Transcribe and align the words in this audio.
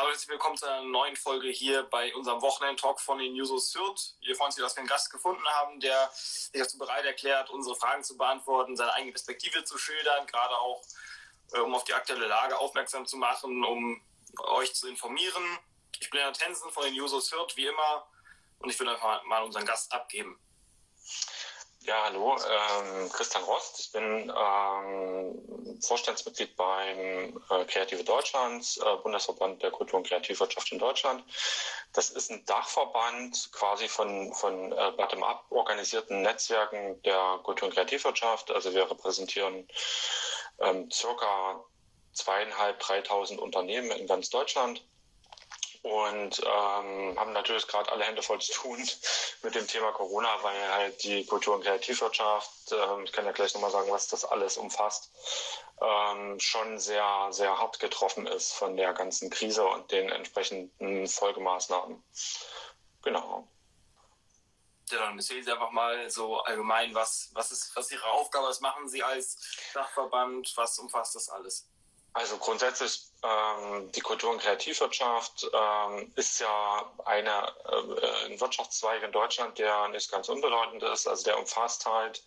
Hallo, 0.00 0.12
herzlich 0.12 0.30
willkommen 0.30 0.56
zu 0.56 0.64
einer 0.64 0.82
neuen 0.82 1.14
Folge 1.14 1.48
hier 1.48 1.82
bei 1.82 2.14
unserem 2.14 2.40
Wochenend-Talk 2.40 3.02
von 3.02 3.18
den 3.18 3.34
Jusos 3.36 3.70
Fürth. 3.70 4.14
Wir 4.22 4.34
freuen 4.34 4.46
uns, 4.46 4.56
dass 4.56 4.74
wir 4.74 4.78
einen 4.78 4.88
Gast 4.88 5.10
gefunden 5.10 5.44
haben, 5.44 5.78
der 5.78 6.10
sich 6.14 6.50
dazu 6.54 6.78
bereit 6.78 7.04
erklärt, 7.04 7.50
unsere 7.50 7.76
Fragen 7.76 8.02
zu 8.02 8.16
beantworten, 8.16 8.78
seine 8.78 8.94
eigene 8.94 9.12
Perspektive 9.12 9.62
zu 9.62 9.76
schildern, 9.76 10.26
gerade 10.26 10.58
auch 10.58 10.82
äh, 11.52 11.58
um 11.58 11.74
auf 11.74 11.84
die 11.84 11.92
aktuelle 11.92 12.26
Lage 12.28 12.58
aufmerksam 12.58 13.04
zu 13.04 13.18
machen, 13.18 13.62
um 13.62 14.00
euch 14.38 14.74
zu 14.74 14.88
informieren. 14.88 15.58
Ich 16.00 16.08
bin 16.08 16.20
Lennart 16.20 16.38
Tensen 16.38 16.70
von 16.70 16.84
den 16.84 16.94
Jusos 16.94 17.28
Fürth, 17.28 17.54
wie 17.56 17.66
immer, 17.66 18.08
und 18.60 18.70
ich 18.70 18.78
würde 18.78 18.92
einfach 18.92 19.22
mal 19.24 19.42
unseren 19.42 19.66
Gast 19.66 19.92
abgeben. 19.92 20.40
Ja, 21.82 22.04
hallo, 22.04 22.36
ähm, 22.36 23.10
Christian 23.10 23.42
Rost. 23.44 23.80
Ich 23.80 23.92
bin 23.92 24.30
ähm, 24.36 25.80
Vorstandsmitglied 25.80 26.54
beim 26.54 27.42
äh, 27.48 27.64
Kreative 27.64 28.04
Deutschland, 28.04 28.78
äh, 28.84 28.96
Bundesverband 29.02 29.62
der 29.62 29.70
Kultur- 29.70 29.98
und 29.98 30.06
Kreativwirtschaft 30.06 30.70
in 30.72 30.78
Deutschland. 30.78 31.24
Das 31.94 32.10
ist 32.10 32.30
ein 32.30 32.44
Dachverband 32.44 33.50
quasi 33.52 33.88
von, 33.88 34.34
von 34.34 34.72
äh, 34.72 34.92
bottom-up 34.94 35.46
organisierten 35.48 36.20
Netzwerken 36.20 37.00
der 37.02 37.40
Kultur- 37.44 37.68
und 37.68 37.74
Kreativwirtschaft. 37.74 38.50
Also 38.50 38.74
wir 38.74 38.90
repräsentieren 38.90 39.66
ähm, 40.58 40.90
circa 40.90 41.64
zweieinhalb, 42.12 42.78
dreitausend 42.80 43.40
Unternehmen 43.40 43.90
in 43.92 44.06
ganz 44.06 44.28
Deutschland 44.28 44.84
und 45.82 46.40
ähm, 46.40 47.18
haben 47.18 47.32
natürlich 47.32 47.66
gerade 47.66 47.90
alle 47.90 48.04
Hände 48.04 48.22
voll 48.22 48.40
zu 48.40 48.52
tun 48.52 48.78
mit 49.42 49.54
dem 49.54 49.66
Thema 49.66 49.92
Corona, 49.92 50.28
weil 50.42 50.72
halt 50.72 51.02
die 51.02 51.24
Kultur- 51.24 51.54
und 51.54 51.62
Kreativwirtschaft, 51.62 52.72
ähm, 52.72 53.04
ich 53.04 53.12
kann 53.12 53.24
ja 53.24 53.32
gleich 53.32 53.54
nochmal 53.54 53.70
sagen, 53.70 53.90
was 53.90 54.08
das 54.08 54.24
alles 54.24 54.56
umfasst, 54.56 55.10
ähm, 55.80 56.38
schon 56.38 56.78
sehr, 56.78 57.28
sehr 57.30 57.58
hart 57.58 57.80
getroffen 57.80 58.26
ist 58.26 58.52
von 58.52 58.76
der 58.76 58.92
ganzen 58.92 59.30
Krise 59.30 59.66
und 59.66 59.90
den 59.90 60.10
entsprechenden 60.10 61.08
Folgemaßnahmen. 61.08 62.02
Genau. 63.02 63.48
Ja, 64.90 64.98
dann 64.98 65.16
erzählen 65.16 65.44
Sie 65.44 65.52
einfach 65.52 65.70
mal 65.70 66.10
so 66.10 66.40
allgemein, 66.40 66.94
was, 66.94 67.30
was, 67.32 67.52
ist, 67.52 67.74
was 67.76 67.86
ist 67.86 67.92
Ihre 67.92 68.10
Aufgabe, 68.10 68.48
was 68.48 68.60
machen 68.60 68.88
Sie 68.88 69.02
als 69.02 69.38
Dachverband, 69.72 70.52
was 70.56 70.78
umfasst 70.78 71.14
das 71.14 71.28
alles? 71.30 71.68
Also 72.12 72.36
grundsätzlich 72.38 73.09
ähm, 73.22 73.92
die 73.92 74.00
Kultur- 74.00 74.30
und 74.30 74.40
Kreativwirtschaft 74.40 75.50
ähm, 75.52 76.12
ist 76.16 76.40
ja 76.40 76.90
eine, 77.04 77.30
äh, 77.30 78.26
ein 78.26 78.40
Wirtschaftszweig 78.40 79.02
in 79.02 79.12
Deutschland, 79.12 79.58
der 79.58 79.88
nicht 79.88 80.10
ganz 80.10 80.28
unbedeutend 80.28 80.82
ist. 80.82 81.06
Also 81.06 81.24
der 81.24 81.38
umfasst 81.38 81.84
halt, 81.84 82.22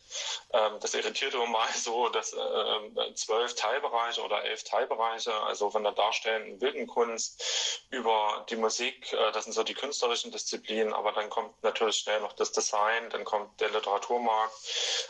ähm, 0.51 0.79
das 0.79 0.93
irritiert 0.93 1.33
immer 1.33 1.47
mal 1.47 1.67
so, 1.73 2.09
dass 2.09 2.33
äh, 2.33 3.13
zwölf 3.15 3.55
Teilbereiche 3.55 4.21
oder 4.21 4.43
elf 4.43 4.63
Teilbereiche, 4.63 5.33
also 5.43 5.71
von 5.71 5.83
der 5.83 5.93
darstellenden 5.93 6.59
Bildendkunst 6.59 7.81
über 7.89 8.45
die 8.49 8.55
Musik, 8.55 9.11
äh, 9.13 9.31
das 9.31 9.45
sind 9.45 9.53
so 9.53 9.63
die 9.63 9.73
künstlerischen 9.73 10.31
Disziplinen, 10.31 10.93
aber 10.93 11.11
dann 11.11 11.29
kommt 11.29 11.61
natürlich 11.63 11.97
schnell 11.97 12.19
noch 12.19 12.33
das 12.33 12.51
Design, 12.51 13.09
dann 13.09 13.23
kommt 13.23 13.59
der 13.59 13.69
Literaturmarkt, 13.69 14.53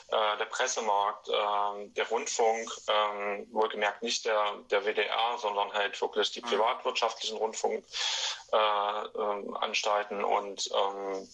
äh, 0.07 0.37
der 0.37 0.45
Pressemarkt, 0.45 1.27
äh, 1.27 1.89
der 1.89 2.07
Rundfunk, 2.07 2.71
äh, 2.87 3.45
wohlgemerkt 3.51 4.01
nicht 4.01 4.25
der, 4.25 4.53
der 4.69 4.85
WDR, 4.85 5.37
sondern 5.37 5.72
halt 5.73 6.01
wirklich 6.01 6.31
die 6.31 6.41
mhm. 6.41 6.47
privatwirtschaftlichen 6.47 7.37
Rundfunkanstalten 7.37 10.21
äh, 10.21 10.23
und 10.23 10.69
ähm, 10.73 11.27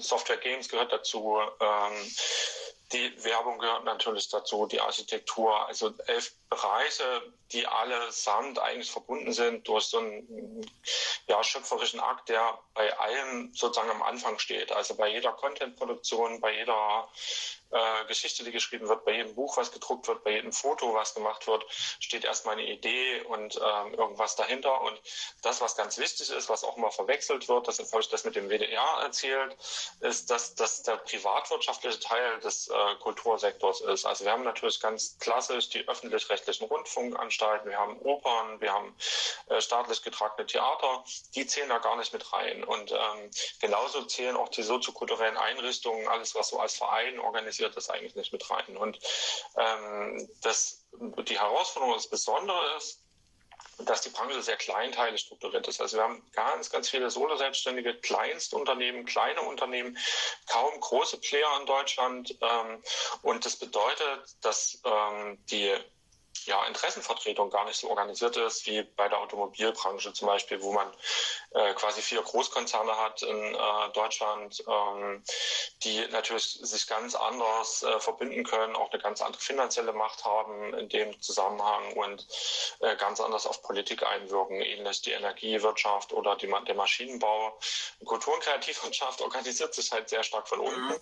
Software 0.00 0.38
Games 0.38 0.68
gehört 0.68 0.92
dazu. 0.92 1.38
Ähm, 1.60 2.14
die 2.92 3.24
Werbung 3.24 3.58
gehört 3.58 3.84
natürlich 3.84 4.28
dazu, 4.28 4.66
die 4.66 4.80
Architektur, 4.80 5.66
also 5.66 5.92
elf 6.06 6.32
Bereiche, 6.48 7.32
die 7.50 7.66
allesamt 7.66 8.58
eigentlich 8.58 8.90
verbunden 8.90 9.32
sind 9.32 9.66
durch 9.66 9.86
so 9.86 9.98
einen 9.98 10.70
ja, 11.26 11.42
schöpferischen 11.42 11.98
Akt, 11.98 12.28
der 12.28 12.58
bei 12.74 12.96
allem 12.98 13.52
sozusagen 13.54 13.90
am 13.90 14.02
Anfang 14.02 14.38
steht. 14.38 14.70
Also 14.70 14.94
bei 14.94 15.08
jeder 15.08 15.32
Contentproduktion, 15.32 16.40
bei 16.40 16.54
jeder 16.54 17.08
äh, 17.74 18.04
Geschichte, 18.06 18.44
die 18.44 18.52
geschrieben 18.52 18.88
wird, 18.88 19.04
bei 19.04 19.12
jedem 19.12 19.34
Buch, 19.34 19.56
was 19.56 19.72
gedruckt 19.72 20.06
wird, 20.06 20.22
bei 20.22 20.30
jedem 20.30 20.52
Foto, 20.52 20.94
was 20.94 21.14
gemacht 21.14 21.46
wird, 21.46 21.64
steht 21.98 22.24
erstmal 22.24 22.54
eine 22.54 22.70
Idee 22.70 23.22
und 23.22 23.56
ähm, 23.56 23.94
irgendwas 23.94 24.36
dahinter. 24.36 24.80
Und 24.80 25.00
das, 25.42 25.60
was 25.60 25.76
ganz 25.76 25.98
wichtig 25.98 26.30
ist, 26.30 26.48
was 26.48 26.62
auch 26.62 26.76
immer 26.76 26.92
verwechselt 26.92 27.48
wird, 27.48 27.66
das 27.66 27.80
habe 27.80 28.00
ich 28.00 28.08
das 28.08 28.24
mit 28.24 28.36
dem 28.36 28.48
WDR 28.48 29.00
erzählt, 29.02 29.56
ist, 30.00 30.30
dass 30.30 30.54
das 30.54 30.82
der 30.84 30.96
privatwirtschaftliche 30.98 31.98
Teil 31.98 32.38
des 32.40 32.68
äh, 32.68 32.94
Kultursektors 33.00 33.80
ist. 33.80 34.04
Also 34.04 34.24
wir 34.24 34.32
haben 34.32 34.44
natürlich 34.44 34.80
ganz 34.80 35.18
klassisch 35.18 35.68
die 35.70 35.86
öffentlich-rechtlichen 35.88 36.66
Rundfunkanstalten, 36.66 37.68
wir 37.70 37.78
haben 37.78 37.98
Opern, 38.02 38.60
wir 38.60 38.72
haben 38.72 38.96
äh, 39.48 39.60
staatlich 39.60 40.02
getragene 40.02 40.46
Theater, 40.46 41.04
die 41.34 41.46
zählen 41.46 41.68
da 41.68 41.78
gar 41.78 41.96
nicht 41.96 42.12
mit 42.12 42.32
rein. 42.32 42.62
Und 42.62 42.92
ähm, 42.92 43.30
genauso 43.60 44.04
zählen 44.04 44.36
auch 44.36 44.48
die 44.48 44.62
soziokulturellen 44.62 45.36
Einrichtungen, 45.36 46.06
alles, 46.06 46.36
was 46.36 46.48
so 46.48 46.60
als 46.60 46.76
Verein 46.76 47.18
organisiert 47.18 47.63
zählt 47.64 47.76
das 47.76 47.90
eigentlich 47.90 48.14
nicht 48.14 48.32
mit 48.32 48.48
rein. 48.50 48.76
Und 48.76 48.98
ähm, 49.56 50.28
das, 50.42 50.84
die 50.92 51.38
Herausforderung, 51.38 51.94
das 51.94 52.08
Besondere 52.08 52.76
ist, 52.76 53.00
dass 53.78 54.02
die 54.02 54.10
Branche 54.10 54.40
sehr 54.42 54.56
kleinteilig 54.56 55.22
strukturiert 55.22 55.66
ist. 55.66 55.80
Also 55.80 55.96
wir 55.96 56.04
haben 56.04 56.22
ganz, 56.32 56.70
ganz 56.70 56.88
viele 56.88 57.10
Solo-Selbstständige, 57.10 57.94
Kleinstunternehmen, 57.94 59.04
kleine 59.04 59.42
Unternehmen, 59.42 59.98
kaum 60.46 60.78
große 60.78 61.18
Player 61.18 61.58
in 61.60 61.66
Deutschland. 61.66 62.36
Ähm, 62.40 62.82
und 63.22 63.44
das 63.44 63.56
bedeutet, 63.56 64.36
dass 64.42 64.80
ähm, 64.84 65.38
die 65.46 65.74
ja, 66.44 66.64
Interessenvertretung 66.66 67.50
gar 67.50 67.64
nicht 67.64 67.78
so 67.78 67.88
organisiert 67.88 68.36
ist 68.36 68.66
wie 68.66 68.82
bei 68.82 69.08
der 69.08 69.18
Automobilbranche 69.18 70.12
zum 70.12 70.26
Beispiel, 70.28 70.60
wo 70.62 70.72
man 70.72 70.92
äh, 71.52 71.72
quasi 71.74 72.02
vier 72.02 72.22
Großkonzerne 72.22 72.96
hat 72.96 73.22
in 73.22 73.54
äh, 73.54 73.58
Deutschland, 73.94 74.62
ähm, 74.68 75.22
die 75.82 76.06
natürlich 76.08 76.58
sich 76.60 76.86
ganz 76.86 77.14
anders 77.14 77.82
äh, 77.82 78.00
verbinden 78.00 78.44
können, 78.44 78.76
auch 78.76 78.90
eine 78.92 79.00
ganz 79.00 79.22
andere 79.22 79.40
finanzielle 79.40 79.92
Macht 79.92 80.24
haben 80.24 80.74
in 80.74 80.88
dem 80.88 81.20
Zusammenhang 81.20 81.92
und 81.94 82.26
äh, 82.80 82.96
ganz 82.96 83.20
anders 83.20 83.46
auf 83.46 83.62
Politik 83.62 84.02
einwirken, 84.02 84.60
ähnlich 84.60 85.02
die 85.02 85.12
Energiewirtschaft 85.12 86.12
oder 86.12 86.36
die, 86.36 86.52
der 86.66 86.74
Maschinenbau. 86.74 87.58
Kultur- 88.04 88.34
und 88.34 88.42
Kreativwirtschaft 88.42 89.20
organisiert 89.22 89.74
sich 89.74 89.90
halt 89.92 90.08
sehr 90.08 90.22
stark 90.22 90.48
von 90.48 90.60
unten. 90.60 90.88
Mhm. 90.88 91.00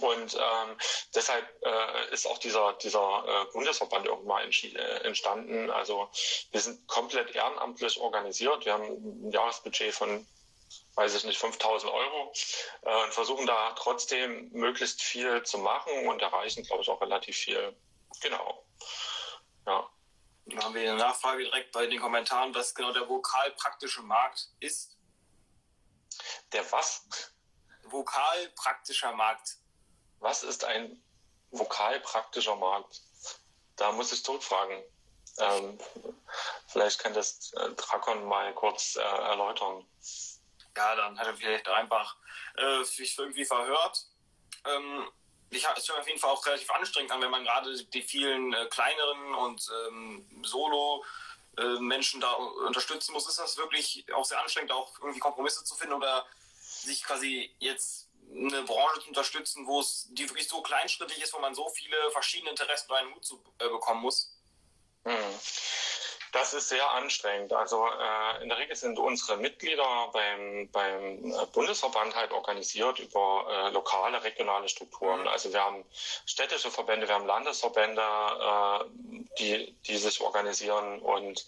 Und 0.00 0.34
ähm, 0.34 0.76
deshalb 1.14 1.46
äh, 1.64 2.12
ist 2.12 2.26
auch 2.26 2.38
dieser, 2.38 2.74
dieser 2.74 3.24
äh, 3.26 3.52
Bundesverband 3.52 4.06
irgendwann 4.06 4.50
äh, 4.50 4.98
entstanden. 5.04 5.70
Also 5.70 6.10
wir 6.50 6.60
sind 6.60 6.86
komplett 6.86 7.34
ehrenamtlich 7.34 7.98
organisiert. 7.98 8.64
Wir 8.64 8.74
haben 8.74 8.84
ein 8.84 9.30
Jahresbudget 9.30 9.94
von, 9.94 10.26
weiß 10.94 11.14
ich 11.16 11.24
nicht, 11.24 11.38
5000 11.38 11.92
Euro 11.92 12.32
äh, 12.82 13.04
und 13.04 13.14
versuchen 13.14 13.46
da 13.46 13.72
trotzdem 13.72 14.50
möglichst 14.52 15.02
viel 15.02 15.42
zu 15.42 15.58
machen 15.58 16.08
und 16.08 16.20
erreichen, 16.20 16.64
glaube 16.64 16.82
ich, 16.82 16.88
auch 16.88 17.00
relativ 17.00 17.36
viel. 17.36 17.74
Genau. 18.20 18.64
Ja. 19.66 19.88
Dann 20.46 20.64
haben 20.64 20.74
wir 20.74 20.90
eine 20.90 20.98
Nachfrage 20.98 21.44
direkt 21.44 21.72
bei 21.72 21.86
den 21.86 22.00
Kommentaren, 22.00 22.54
was 22.54 22.74
genau 22.74 22.92
der 22.92 23.06
vokalpraktische 23.08 24.02
Markt 24.02 24.48
ist. 24.60 24.96
Der 26.52 26.70
was? 26.72 27.06
Vokalpraktischer 27.90 29.12
Markt. 29.12 29.56
Was 30.20 30.42
ist 30.42 30.64
ein 30.64 31.02
vokalpraktischer 31.50 32.56
Markt? 32.56 33.02
Da 33.76 33.92
muss 33.92 34.12
ich 34.12 34.24
zurückfragen. 34.24 34.82
Ähm, 35.38 35.78
vielleicht 36.66 36.98
kann 36.98 37.14
das 37.14 37.52
äh, 37.54 37.70
Drakon 37.74 38.24
mal 38.26 38.52
kurz 38.54 38.96
äh, 38.96 39.00
erläutern. 39.00 39.86
Ja, 40.76 40.96
dann 40.96 41.18
hat 41.18 41.26
er 41.26 41.34
vielleicht 41.34 41.68
einfach 41.68 42.16
äh, 42.56 42.82
sich 42.84 43.16
irgendwie 43.18 43.44
verhört. 43.44 44.06
Ähm, 44.64 45.08
ich 45.50 45.64
es 45.64 45.88
hört 45.88 46.00
auf 46.00 46.06
jeden 46.06 46.18
Fall 46.18 46.30
auch 46.30 46.44
relativ 46.44 46.70
anstrengend 46.70 47.10
an, 47.12 47.20
wenn 47.20 47.30
man 47.30 47.44
gerade 47.44 47.84
die 47.84 48.02
vielen 48.02 48.52
äh, 48.52 48.66
kleineren 48.66 49.34
und 49.34 49.70
ähm, 49.86 50.42
Solo 50.44 51.04
äh, 51.56 51.80
Menschen 51.80 52.20
da 52.20 52.32
unterstützen 52.32 53.12
muss. 53.12 53.28
Ist 53.28 53.38
das 53.38 53.56
wirklich 53.56 54.04
auch 54.12 54.24
sehr 54.24 54.40
anstrengend, 54.40 54.72
auch 54.72 54.98
irgendwie 55.00 55.20
Kompromisse 55.20 55.64
zu 55.64 55.74
finden 55.74 55.94
oder 55.94 56.26
sich 56.88 57.04
quasi 57.04 57.54
jetzt 57.58 58.08
eine 58.30 58.62
Branche 58.62 59.00
zu 59.00 59.08
unterstützen, 59.08 59.66
wo 59.66 59.80
es 59.80 60.08
die 60.10 60.28
wirklich 60.28 60.48
so 60.48 60.60
kleinschrittig 60.62 61.22
ist, 61.22 61.32
wo 61.32 61.38
man 61.38 61.54
so 61.54 61.68
viele 61.70 62.10
verschiedene 62.10 62.50
Interessen 62.50 62.90
unter 62.90 63.00
einen 63.00 63.14
Hut 63.14 63.24
zu, 63.24 63.42
äh, 63.58 63.68
bekommen 63.68 64.02
muss? 64.02 64.34
Hm. 65.04 65.40
Das 66.32 66.52
ist 66.52 66.68
sehr 66.68 66.90
anstrengend. 66.90 67.52
Also 67.54 67.86
äh, 67.86 68.42
in 68.42 68.50
der 68.50 68.58
Regel 68.58 68.76
sind 68.76 68.98
unsere 68.98 69.38
Mitglieder 69.38 70.10
beim, 70.12 70.68
beim 70.70 71.32
äh, 71.32 71.46
Bundesverband 71.52 72.14
halt 72.14 72.32
organisiert 72.32 72.98
über 72.98 73.46
äh, 73.48 73.70
lokale, 73.70 74.22
regionale 74.22 74.68
Strukturen. 74.68 75.22
Mhm. 75.22 75.28
Also 75.28 75.52
wir 75.52 75.64
haben 75.64 75.84
städtische 76.26 76.70
Verbände, 76.70 77.08
wir 77.08 77.14
haben 77.14 77.26
Landesverbände, 77.26 78.02
äh, 78.02 78.84
die, 79.38 79.72
die 79.86 79.96
sich 79.96 80.20
organisieren 80.20 81.00
und 81.00 81.46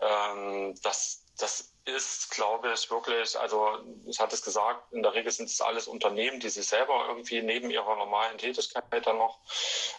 ähm, 0.00 0.80
das, 0.82 1.24
das 1.36 1.71
ist, 1.84 2.30
glaube 2.30 2.72
ich, 2.72 2.90
wirklich, 2.90 3.38
also 3.38 3.78
ich 4.06 4.20
hatte 4.20 4.34
es 4.34 4.42
gesagt, 4.42 4.92
in 4.92 5.02
der 5.02 5.14
Regel 5.14 5.32
sind 5.32 5.48
es 5.48 5.60
alles 5.60 5.88
Unternehmen, 5.88 6.38
die 6.38 6.48
sich 6.48 6.66
selber 6.66 7.06
irgendwie 7.08 7.42
neben 7.42 7.70
ihrer 7.70 7.96
normalen 7.96 8.38
Tätigkeit 8.38 9.06
dann 9.06 9.18
noch, 9.18 9.40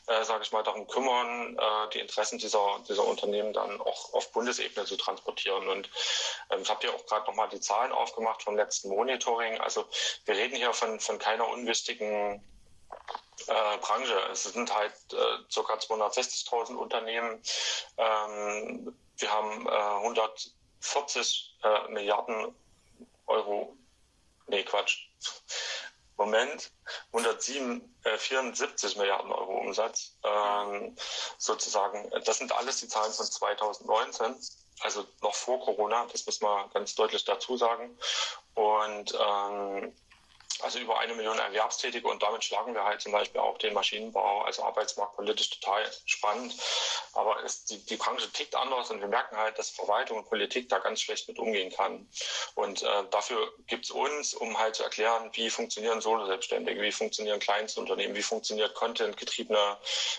äh, 0.07 0.23
sage 0.23 0.43
ich 0.43 0.51
mal, 0.51 0.63
darum 0.63 0.87
kümmern, 0.87 1.57
äh, 1.57 1.89
die 1.93 1.99
Interessen 1.99 2.37
dieser, 2.37 2.79
dieser 2.87 3.05
Unternehmen 3.05 3.53
dann 3.53 3.81
auch 3.81 4.13
auf 4.13 4.31
Bundesebene 4.31 4.85
zu 4.85 4.95
transportieren. 4.97 5.67
Und 5.67 5.89
Ähm, 6.49 6.61
ich 6.61 6.69
habe 6.69 6.79
dir 6.81 6.93
auch 6.93 7.05
gerade 7.05 7.25
nochmal 7.27 7.49
die 7.49 7.59
Zahlen 7.59 7.91
aufgemacht 7.91 8.43
vom 8.43 8.55
letzten 8.55 8.89
Monitoring. 8.89 9.59
Also 9.59 9.85
wir 10.25 10.35
reden 10.35 10.55
hier 10.55 10.73
von, 10.73 10.99
von 10.99 11.19
keiner 11.19 11.47
unwichtigen 11.47 12.43
äh, 13.47 13.77
Branche. 13.81 14.19
Es 14.31 14.43
sind 14.43 14.73
halt 14.73 14.93
äh, 15.11 15.15
ca. 15.53 15.73
260.000 15.73 16.75
Unternehmen. 16.75 17.41
Ähm, 17.97 18.95
wir 19.17 19.31
haben 19.31 19.67
äh, 19.67 20.05
140 20.83 21.57
äh, 21.63 21.91
Milliarden 21.91 22.55
Euro, 23.27 23.77
nee 24.47 24.63
Quatsch, 24.63 25.07
Moment, 26.17 26.71
174 27.11 28.95
äh, 28.95 28.99
Milliarden 28.99 29.31
Euro 29.31 29.57
Umsatz. 29.59 30.15
Ähm, 30.23 30.95
sozusagen, 31.37 32.11
das 32.25 32.37
sind 32.37 32.51
alles 32.51 32.79
die 32.79 32.87
Zahlen 32.87 33.11
von 33.11 33.25
2019, 33.25 34.35
also 34.81 35.05
noch 35.21 35.33
vor 35.33 35.59
Corona, 35.61 36.05
das 36.11 36.25
muss 36.25 36.41
man 36.41 36.69
ganz 36.71 36.93
deutlich 36.95 37.25
dazu 37.25 37.57
sagen. 37.57 37.97
Und 38.53 39.17
ähm, 39.19 39.95
also 40.61 40.79
über 40.79 40.99
eine 40.99 41.13
Million 41.13 41.37
Erwerbstätige 41.39 42.07
und 42.07 42.21
damit 42.21 42.43
schlagen 42.43 42.73
wir 42.73 42.83
halt 42.83 43.01
zum 43.01 43.11
Beispiel 43.11 43.41
auch 43.41 43.57
den 43.57 43.73
Maschinenbau 43.73 44.41
als 44.43 44.59
Arbeitsmarkt 44.59 45.15
politisch 45.15 45.49
total 45.49 45.83
spannend. 46.05 46.55
Aber 47.13 47.43
es, 47.43 47.65
die, 47.65 47.83
die 47.85 47.95
Branche 47.95 48.31
tickt 48.31 48.55
anders 48.55 48.91
und 48.91 49.01
wir 49.01 49.07
merken 49.07 49.37
halt, 49.37 49.57
dass 49.57 49.69
Verwaltung 49.69 50.17
und 50.19 50.29
Politik 50.29 50.69
da 50.69 50.79
ganz 50.79 51.01
schlecht 51.01 51.27
mit 51.27 51.39
umgehen 51.39 51.71
kann. 51.71 52.07
Und 52.55 52.83
äh, 52.83 53.03
dafür 53.11 53.53
gibt 53.67 53.85
es 53.85 53.91
uns, 53.91 54.33
um 54.33 54.57
halt 54.57 54.75
zu 54.75 54.83
erklären, 54.83 55.29
wie 55.33 55.49
funktionieren 55.49 56.01
Solo-Selbstständige, 56.01 56.81
wie 56.81 56.91
funktionieren 56.91 57.39
Kleinstunternehmen, 57.39 58.15
wie 58.15 58.23
funktioniert 58.23 58.73
Content-getriebene 58.75 59.77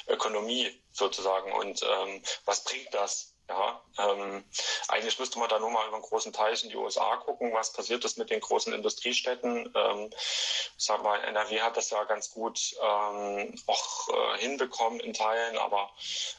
Ökonomie 0.09 0.81
sozusagen 0.93 1.53
und 1.53 1.83
ähm, 1.83 2.23
was 2.45 2.65
bringt 2.65 2.93
das 2.93 3.34
ja, 3.49 3.83
ähm, 3.99 4.45
eigentlich 4.89 5.19
müsste 5.19 5.39
man 5.39 5.49
da 5.49 5.59
nur 5.59 5.71
mal 5.71 5.87
über 5.87 5.97
einen 5.97 6.05
großen 6.05 6.33
Teich 6.33 6.65
in 6.65 6.71
die 6.71 6.77
USA 6.77 7.17
gucken, 7.17 7.53
was 7.53 7.73
passiert 7.73 8.05
ist 8.05 8.17
mit 8.17 8.31
den 8.31 8.41
großen 8.41 8.73
Industriestädten. 8.73 9.71
Ähm, 9.75 10.11
ich 10.13 10.85
sag 10.85 11.03
mal, 11.03 11.23
NRW 11.23 11.61
hat 11.61 11.77
das 11.77 11.91
ja 11.91 12.03
ganz 12.05 12.31
gut 12.31 12.75
ähm, 12.83 13.55
auch 13.67 14.09
äh, 14.09 14.39
hinbekommen 14.39 14.99
in 15.01 15.13
Teilen, 15.13 15.59
aber 15.59 15.91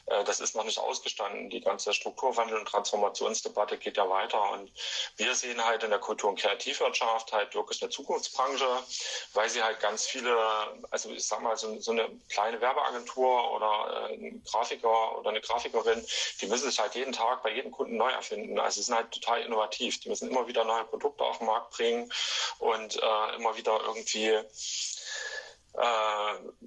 äh, 0.06 0.24
das 0.24 0.40
ist 0.40 0.56
noch 0.56 0.64
nicht 0.64 0.78
ausgestanden. 0.78 1.48
Die 1.48 1.60
ganze 1.60 1.92
Strukturwandel- 1.92 2.58
und 2.58 2.66
Transformationsdebatte 2.66 3.78
geht 3.78 3.96
ja 3.96 4.08
weiter 4.08 4.50
und 4.50 4.72
wir 5.16 5.34
sehen 5.34 5.64
halt 5.64 5.84
in 5.84 5.90
der 5.90 6.00
Kultur- 6.00 6.30
und 6.30 6.40
Kreativwirtschaft 6.40 7.32
halt 7.32 7.54
wirklich 7.54 7.80
eine 7.82 7.90
Zukunftsbranche, 7.90 8.66
weil 9.32 9.48
sie 9.48 9.62
halt 9.62 9.78
ganz 9.78 10.06
viele, 10.06 10.36
also 10.90 11.10
ich 11.10 11.24
sag 11.24 11.40
mal, 11.40 11.56
so, 11.56 11.78
so 11.80 11.92
eine 11.92 12.08
kleine 12.28 12.60
Werbeagentur 12.60 13.52
oder 13.52 14.08
äh, 14.10 14.14
ein 14.14 14.42
Grafiker 14.44 15.18
oder 15.18 15.30
eine 15.30 15.40
Grafikerin, 15.40 16.04
die 16.40 16.46
müssen 16.46 16.68
sich 16.68 16.80
halt 16.80 16.95
jeden 16.96 17.12
Tag 17.12 17.42
bei 17.42 17.52
jedem 17.52 17.70
Kunden 17.70 17.96
neu 17.96 18.10
erfinden. 18.10 18.58
Also 18.58 18.80
sie 18.80 18.86
sind 18.86 18.96
halt 18.96 19.12
total 19.12 19.42
innovativ. 19.42 20.00
Die 20.00 20.08
müssen 20.08 20.30
immer 20.30 20.46
wieder 20.48 20.64
neue 20.64 20.84
Produkte 20.84 21.24
auf 21.24 21.38
den 21.38 21.46
Markt 21.46 21.70
bringen 21.72 22.10
und 22.58 22.96
äh, 22.96 23.36
immer 23.36 23.56
wieder 23.56 23.80
irgendwie 23.86 24.28
äh, 24.28 24.44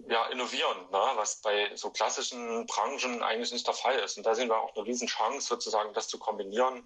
ja, 0.08 0.26
innovieren, 0.31 0.78
ne? 0.92 1.02
was 1.16 1.42
bei 1.42 1.76
so 1.76 1.90
klassischen 1.90 2.66
Branchen 2.68 3.24
eigentlich 3.24 3.52
nicht 3.52 3.68
der 3.68 3.74
Fall 3.74 3.98
ist. 4.00 4.18
Und 4.18 4.26
da 4.26 4.36
sehen 4.36 4.50
wir 4.50 4.58
auch 4.58 4.76
eine 4.76 4.86
Riesenchance, 4.86 5.48
sozusagen 5.48 5.94
das 5.94 6.08
zu 6.08 6.20
kombinieren. 6.20 6.84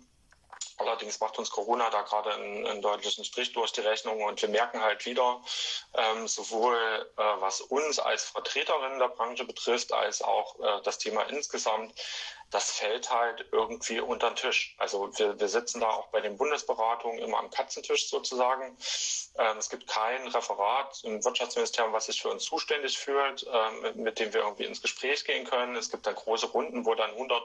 Allerdings 0.77 1.19
macht 1.19 1.37
uns 1.37 1.49
Corona 1.49 1.89
da 1.89 2.01
gerade 2.01 2.33
einen, 2.33 2.65
einen, 2.65 2.81
deutlichen 2.81 3.23
Strich 3.23 3.53
durch 3.53 3.71
die 3.71 3.81
Rechnung 3.81 4.21
und 4.23 4.41
wir 4.41 4.49
merken 4.49 4.81
halt 4.81 5.05
wieder, 5.05 5.41
ähm, 5.95 6.27
sowohl 6.27 6.77
äh, 7.17 7.21
was 7.39 7.61
uns 7.61 7.99
als 7.99 8.23
Vertreterin 8.25 8.99
der 8.99 9.09
Branche 9.09 9.45
betrifft, 9.45 9.93
als 9.93 10.21
auch 10.21 10.59
äh, 10.59 10.81
das 10.83 10.97
Thema 10.97 11.23
insgesamt, 11.23 11.93
das 12.53 12.71
fällt 12.71 13.09
halt 13.09 13.45
irgendwie 13.51 13.99
unter 13.99 14.29
den 14.29 14.35
Tisch. 14.35 14.75
Also 14.77 15.09
wir, 15.17 15.39
wir 15.39 15.47
sitzen 15.47 15.81
da 15.81 15.89
auch 15.89 16.07
bei 16.09 16.21
den 16.21 16.37
Bundesberatungen 16.37 17.17
immer 17.19 17.39
am 17.39 17.49
Katzentisch 17.49 18.09
sozusagen. 18.09 18.77
Ähm, 19.37 19.57
es 19.57 19.69
gibt 19.69 19.87
kein 19.87 20.27
Referat 20.27 21.03
im 21.03 21.23
Wirtschaftsministerium, 21.23 21.93
was 21.93 22.05
sich 22.05 22.21
für 22.21 22.29
uns 22.29 22.43
zuständig 22.43 22.97
fühlt, 22.97 23.45
ähm, 23.51 23.81
mit, 23.81 23.95
mit 23.95 24.19
dem 24.19 24.33
wir 24.33 24.41
irgendwie 24.41 24.65
ins 24.65 24.81
Gespräch 24.81 25.25
gehen 25.25 25.45
können. 25.45 25.75
Es 25.75 25.89
gibt 25.89 26.05
dann 26.05 26.15
große 26.15 26.47
Runden, 26.47 26.85
wo 26.85 26.93
dann 26.93 27.11
100 27.11 27.43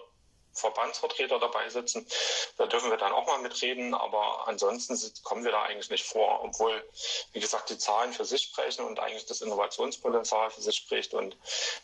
Verbandsvertreter 0.52 1.38
dabei 1.38 1.68
sitzen. 1.68 2.06
Da 2.56 2.66
dürfen 2.66 2.90
wir 2.90 2.96
dann 2.96 3.12
auch 3.12 3.26
mal 3.26 3.38
mitreden, 3.38 3.94
aber 3.94 4.46
ansonsten 4.48 4.98
kommen 5.22 5.44
wir 5.44 5.52
da 5.52 5.62
eigentlich 5.62 5.90
nicht 5.90 6.04
vor, 6.04 6.42
obwohl, 6.42 6.82
wie 7.32 7.40
gesagt, 7.40 7.70
die 7.70 7.78
Zahlen 7.78 8.12
für 8.12 8.24
sich 8.24 8.42
sprechen 8.42 8.84
und 8.84 8.98
eigentlich 8.98 9.26
das 9.26 9.40
Innovationspotenzial 9.40 10.50
für 10.50 10.60
sich 10.60 10.76
spricht. 10.76 11.14
Und 11.14 11.36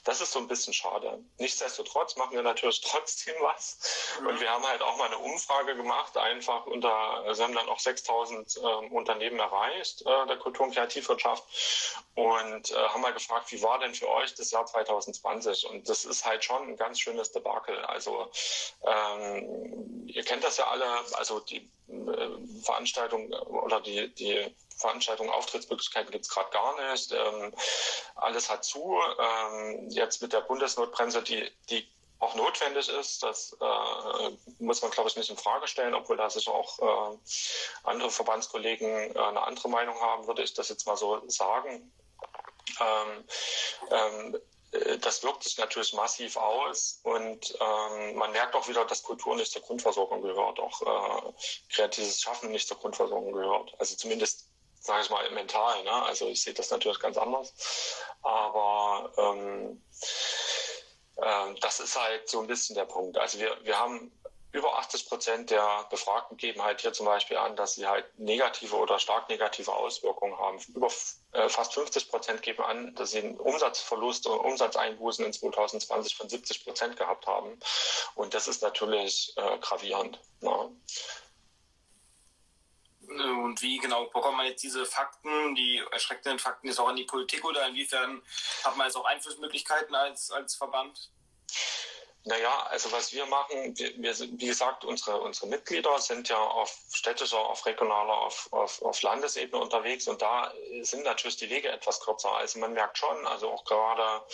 das 0.04 0.20
ist 0.20 0.32
so 0.32 0.38
ein 0.38 0.48
bisschen 0.48 0.72
schade. 0.72 1.22
Nichtsdestotrotz 1.38 2.16
machen 2.16 2.34
wir 2.34 2.42
natürlich 2.42 2.80
trotzdem 2.84 3.34
was. 3.40 3.78
Und 4.18 4.40
wir 4.40 4.50
haben 4.50 4.66
halt 4.66 4.82
auch 4.82 4.96
mal 4.96 5.06
eine 5.06 5.18
Umfrage 5.18 5.76
gemacht, 5.76 6.16
einfach 6.16 6.66
unter, 6.66 6.92
also 6.92 7.40
wir 7.40 7.46
haben 7.46 7.54
dann 7.54 7.68
auch 7.68 7.78
6000 7.78 8.56
äh, 8.56 8.60
Unternehmen 8.60 9.38
erreicht, 9.38 10.02
äh, 10.02 10.26
der 10.26 10.36
Kultur- 10.36 10.66
und 10.66 10.74
Kreativwirtschaft, 10.74 11.44
und 12.14 12.70
äh, 12.70 12.74
haben 12.74 13.00
mal 13.00 13.12
gefragt, 13.12 13.50
wie 13.50 13.62
war 13.62 13.80
denn 13.80 13.94
für 13.94 14.08
euch 14.08 14.34
das 14.34 14.50
Jahr 14.52 14.66
2020? 14.66 15.68
Und 15.68 15.88
das 15.88 16.04
ist 16.04 16.24
halt 16.24 16.44
schon 16.44 16.62
ein 16.62 16.76
ganz 16.76 17.00
schönes 17.00 17.32
Debakel. 17.32 17.76
Also 17.86 18.30
ähm, 18.86 20.06
ihr 20.06 20.24
kennt 20.24 20.44
das 20.44 20.56
ja 20.56 20.66
alle, 20.68 20.86
also 21.14 21.40
die 21.40 21.68
äh, 21.88 22.62
Veranstaltung 22.62 23.32
oder 23.32 23.80
die, 23.80 24.14
die 24.14 24.54
Veranstaltung 24.76 25.30
Auftrittsmöglichkeiten 25.30 26.10
gibt 26.10 26.24
es 26.24 26.30
gerade 26.30 26.50
gar 26.50 26.92
nicht. 26.92 27.12
Ähm, 27.12 27.54
alles 28.16 28.50
hat 28.50 28.64
zu. 28.64 28.98
Ähm, 29.18 29.88
jetzt 29.90 30.22
mit 30.22 30.32
der 30.32 30.40
Bundesnotbremse, 30.40 31.22
die, 31.22 31.50
die 31.70 31.86
auch 32.20 32.34
notwendig 32.34 32.88
ist, 32.88 33.22
das 33.22 33.56
äh, 33.60 34.30
muss 34.58 34.82
man, 34.82 34.90
glaube 34.90 35.10
ich, 35.10 35.16
nicht 35.16 35.30
in 35.30 35.36
Frage 35.36 35.68
stellen, 35.68 35.94
obwohl 35.94 36.16
da 36.16 36.30
sich 36.30 36.48
auch 36.48 36.78
äh, 36.78 37.18
andere 37.84 38.10
Verbandskollegen 38.10 39.14
äh, 39.14 39.18
eine 39.18 39.42
andere 39.42 39.68
Meinung 39.68 40.00
haben, 40.00 40.26
würde 40.26 40.42
ich 40.42 40.54
das 40.54 40.68
jetzt 40.70 40.86
mal 40.86 40.96
so 40.96 41.22
sagen. 41.28 41.92
Ähm, 42.80 43.24
ähm, 43.90 44.34
äh, 44.34 44.38
das 45.00 45.22
wirkt 45.22 45.44
sich 45.44 45.56
natürlich 45.58 45.92
massiv 45.92 46.36
aus 46.36 47.00
und 47.02 47.56
ähm, 47.60 48.16
man 48.16 48.32
merkt 48.32 48.54
auch 48.54 48.66
wieder, 48.68 48.84
dass 48.84 49.02
Kultur 49.02 49.36
nicht 49.36 49.52
zur 49.52 49.62
Grundversorgung 49.62 50.22
gehört, 50.22 50.58
auch 50.58 50.82
äh, 50.82 51.32
kreatives 51.72 52.20
Schaffen 52.20 52.50
nicht 52.50 52.66
zur 52.66 52.78
Grundversorgung 52.78 53.32
gehört. 53.32 53.74
Also 53.78 53.94
zumindest, 53.96 54.48
sage 54.80 55.02
ich 55.02 55.10
mal, 55.10 55.30
mental. 55.30 55.82
Ne? 55.84 55.92
Also 55.92 56.28
ich 56.28 56.42
sehe 56.42 56.54
das 56.54 56.70
natürlich 56.70 56.98
ganz 56.98 57.16
anders. 57.16 57.54
Aber 58.22 59.12
ähm, 59.16 59.82
äh, 61.16 61.54
das 61.60 61.80
ist 61.80 62.00
halt 62.00 62.28
so 62.28 62.40
ein 62.40 62.46
bisschen 62.46 62.74
der 62.74 62.86
Punkt. 62.86 63.16
Also 63.18 63.38
wir, 63.38 63.56
wir 63.62 63.78
haben 63.78 64.10
über 64.54 64.78
80 64.78 65.08
Prozent 65.08 65.50
der 65.50 65.84
Befragten 65.90 66.36
geben 66.36 66.62
halt 66.62 66.80
hier 66.80 66.92
zum 66.92 67.06
Beispiel 67.06 67.36
an, 67.36 67.56
dass 67.56 67.74
sie 67.74 67.88
halt 67.88 68.06
negative 68.20 68.76
oder 68.76 69.00
stark 69.00 69.28
negative 69.28 69.72
Auswirkungen 69.72 70.38
haben. 70.38 70.60
Über 70.68 70.88
äh, 71.32 71.48
fast 71.48 71.74
50 71.74 72.08
Prozent 72.08 72.40
geben 72.40 72.62
an, 72.62 72.94
dass 72.94 73.10
sie 73.10 73.18
einen 73.18 73.36
Umsatzverlust 73.36 74.28
und 74.28 74.38
Umsatzeinbußen 74.38 75.24
in 75.24 75.32
2020 75.32 76.16
von 76.16 76.28
70 76.28 76.64
Prozent 76.64 76.96
gehabt 76.96 77.26
haben. 77.26 77.58
Und 78.14 78.32
das 78.32 78.46
ist 78.46 78.62
natürlich 78.62 79.32
äh, 79.36 79.58
gravierend. 79.58 80.20
Ne? 80.40 80.70
Und 83.08 83.60
wie 83.60 83.78
genau 83.78 84.04
bekommt 84.04 84.36
man 84.36 84.46
jetzt 84.46 84.62
diese 84.62 84.86
Fakten, 84.86 85.56
die 85.56 85.82
erschreckenden 85.90 86.38
Fakten 86.38 86.68
jetzt 86.68 86.78
auch 86.78 86.88
an 86.88 86.96
die 86.96 87.04
Politik 87.04 87.44
oder 87.44 87.66
inwiefern 87.66 88.22
hat 88.62 88.76
man 88.76 88.86
jetzt 88.86 88.96
auch 88.96 89.04
Einflussmöglichkeiten 89.04 89.96
als, 89.96 90.30
als 90.30 90.54
Verband? 90.54 91.10
Naja, 92.26 92.66
also 92.70 92.90
was 92.90 93.12
wir 93.12 93.26
machen, 93.26 93.76
wir, 93.76 93.92
wir 93.98 94.18
wie 94.18 94.46
gesagt, 94.46 94.86
unsere, 94.86 95.20
unsere 95.20 95.46
Mitglieder 95.46 95.98
sind 95.98 96.30
ja 96.30 96.38
auf 96.38 96.74
städtischer, 96.90 97.38
auf 97.38 97.66
regionaler, 97.66 98.16
auf, 98.16 98.48
auf, 98.50 98.80
auf 98.80 99.02
Landesebene 99.02 99.62
unterwegs 99.62 100.08
und 100.08 100.22
da 100.22 100.50
sind 100.80 101.04
natürlich 101.04 101.36
die 101.36 101.50
Wege 101.50 101.68
etwas 101.68 102.00
kürzer. 102.00 102.32
Also 102.32 102.60
man 102.60 102.72
merkt 102.72 102.96
schon, 102.96 103.26
also 103.26 103.50
auch 103.50 103.64
gerade 103.66 104.24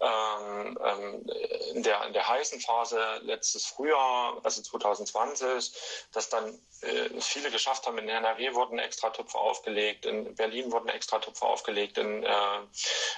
ähm, 0.00 0.78
ähm, 0.84 1.26
in, 1.74 1.82
der, 1.82 2.04
in 2.06 2.12
der 2.12 2.28
heißen 2.28 2.60
Phase 2.60 3.20
letztes 3.22 3.66
Frühjahr, 3.66 4.40
also 4.42 4.60
2020, 4.60 5.72
dass 6.12 6.28
dann 6.28 6.58
äh, 6.80 7.20
viele 7.20 7.50
geschafft 7.50 7.86
haben. 7.86 7.98
In 7.98 8.08
NRW 8.08 8.54
wurden 8.54 8.78
extra 8.78 9.10
Töpfe 9.10 9.38
aufgelegt, 9.38 10.04
in 10.04 10.34
Berlin 10.34 10.72
wurden 10.72 10.88
extra 10.88 11.18
Töpfe 11.20 11.46
aufgelegt, 11.46 11.96
in, 11.98 12.24
äh, 12.24 12.58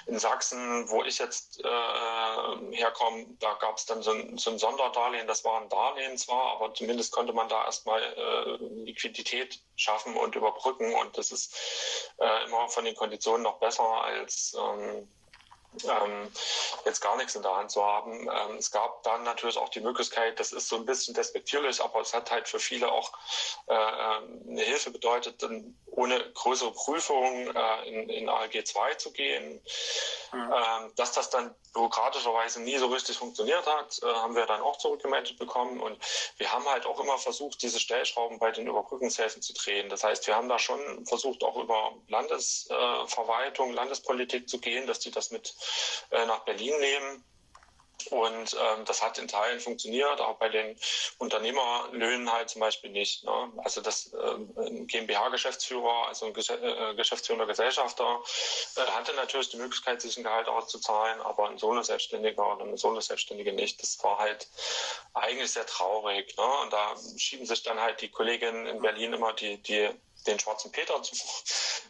in 0.06 0.18
Sachsen, 0.18 0.88
wo 0.90 1.02
ich 1.02 1.18
jetzt 1.18 1.60
äh, 1.64 2.76
herkomme, 2.76 3.26
da 3.40 3.54
gab 3.54 3.78
es 3.78 3.86
dann 3.86 4.02
so 4.02 4.12
ein, 4.12 4.36
so 4.38 4.50
ein, 4.50 4.58
Sonderdarlehen. 4.58 5.26
Das 5.26 5.44
war 5.44 5.60
ein 5.60 5.68
Darlehen 5.68 6.18
zwar, 6.18 6.52
aber 6.52 6.74
zumindest 6.74 7.12
konnte 7.12 7.32
man 7.32 7.48
da 7.48 7.64
erstmal 7.64 8.02
äh, 8.02 8.64
Liquidität 8.84 9.60
schaffen 9.76 10.16
und 10.16 10.34
überbrücken 10.34 10.94
und 10.94 11.16
das 11.18 11.32
ist 11.32 11.56
äh, 12.18 12.44
immer 12.44 12.68
von 12.68 12.84
den 12.84 12.94
Konditionen 12.94 13.42
noch 13.42 13.58
besser 13.58 13.84
als 13.84 14.56
ähm, 14.58 15.08
ähm, 15.84 16.30
jetzt 16.84 17.00
gar 17.00 17.16
nichts 17.16 17.34
in 17.34 17.42
der 17.42 17.56
Hand 17.56 17.70
zu 17.70 17.84
haben. 17.84 18.28
Ähm, 18.28 18.56
es 18.58 18.70
gab 18.70 19.02
dann 19.02 19.22
natürlich 19.22 19.58
auch 19.58 19.68
die 19.68 19.80
Möglichkeit, 19.80 20.38
das 20.40 20.52
ist 20.52 20.68
so 20.68 20.76
ein 20.76 20.86
bisschen 20.86 21.14
despektierlich, 21.14 21.82
aber 21.82 22.00
es 22.00 22.14
hat 22.14 22.30
halt 22.30 22.48
für 22.48 22.58
viele 22.58 22.90
auch 22.90 23.12
äh, 23.66 23.74
eine 23.74 24.62
Hilfe 24.62 24.90
bedeutet, 24.90 25.44
ohne 25.86 26.32
größere 26.32 26.72
Prüfung 26.72 27.54
äh, 27.54 27.88
in, 27.88 28.08
in 28.08 28.28
ALG 28.28 28.66
2 28.66 28.94
zu 28.94 29.12
gehen. 29.12 29.60
Mhm. 30.32 30.52
Ähm, 30.52 30.92
dass 30.96 31.12
das 31.12 31.30
dann 31.30 31.54
bürokratischerweise 31.72 32.60
nie 32.62 32.76
so 32.78 32.86
richtig 32.86 33.16
funktioniert 33.16 33.66
hat, 33.66 34.00
äh, 34.02 34.06
haben 34.06 34.34
wir 34.34 34.46
dann 34.46 34.60
auch 34.60 34.78
zurückgemeldet 34.78 35.38
bekommen. 35.38 35.80
Und 35.80 35.98
wir 36.38 36.52
haben 36.52 36.66
halt 36.66 36.86
auch 36.86 37.00
immer 37.00 37.18
versucht, 37.18 37.62
diese 37.62 37.78
Stellschrauben 37.80 38.38
bei 38.38 38.50
den 38.50 38.66
Überbrückungshilfen 38.66 39.42
zu 39.42 39.52
drehen. 39.54 39.88
Das 39.88 40.04
heißt, 40.04 40.26
wir 40.26 40.34
haben 40.34 40.48
da 40.48 40.58
schon 40.58 41.06
versucht, 41.06 41.44
auch 41.44 41.56
über 41.56 41.92
Landesverwaltung, 42.08 43.72
Landespolitik 43.72 44.48
zu 44.48 44.58
gehen, 44.58 44.86
dass 44.86 44.98
die 44.98 45.10
das 45.10 45.30
mit 45.30 45.54
äh, 46.10 46.26
nach 46.26 46.40
Berlin 46.40 46.78
nehmen. 46.78 47.24
Und 48.10 48.54
ähm, 48.54 48.84
das 48.84 49.02
hat 49.02 49.18
in 49.18 49.26
Teilen 49.26 49.58
funktioniert, 49.58 50.20
auch 50.20 50.36
bei 50.36 50.48
den 50.48 50.78
Unternehmerlöhnen 51.18 52.30
halt 52.32 52.50
zum 52.50 52.60
Beispiel 52.60 52.90
nicht. 52.90 53.24
Ne? 53.24 53.52
Also 53.64 53.80
das 53.80 54.12
äh, 54.12 54.60
ein 54.60 54.86
GmbH-Geschäftsführer, 54.86 56.08
also 56.08 56.26
ein 56.26 56.34
Gesch 56.34 56.50
äh, 56.50 56.94
geschäftsführender 56.94 57.46
Gesellschafter, 57.46 58.22
äh, 58.76 58.80
hatte 58.92 59.12
natürlich 59.14 59.48
die 59.48 59.56
Möglichkeit, 59.56 60.00
sich 60.00 60.16
ein 60.16 60.22
Gehalt 60.22 60.46
auszuzahlen, 60.46 61.20
aber 61.20 61.48
ein 61.48 61.58
Solo-Selbstständiger 61.58 62.54
oder 62.54 62.64
eine 62.64 62.78
Solo-Selbstständige 62.78 63.52
nicht. 63.52 63.82
Das 63.82 64.02
war 64.04 64.18
halt 64.18 64.46
eigentlich 65.14 65.50
sehr 65.50 65.66
traurig. 65.66 66.36
Ne? 66.36 66.44
Und 66.62 66.72
da 66.72 66.94
schieben 67.16 67.46
sich 67.46 67.62
dann 67.64 67.80
halt 67.80 68.00
die 68.02 68.10
Kolleginnen 68.10 68.66
in 68.66 68.82
Berlin 68.82 69.14
immer 69.14 69.32
die, 69.32 69.60
die 69.62 69.90
den 70.26 70.38
schwarzen 70.38 70.72
Peter 70.72 71.02
zu. 71.02 71.14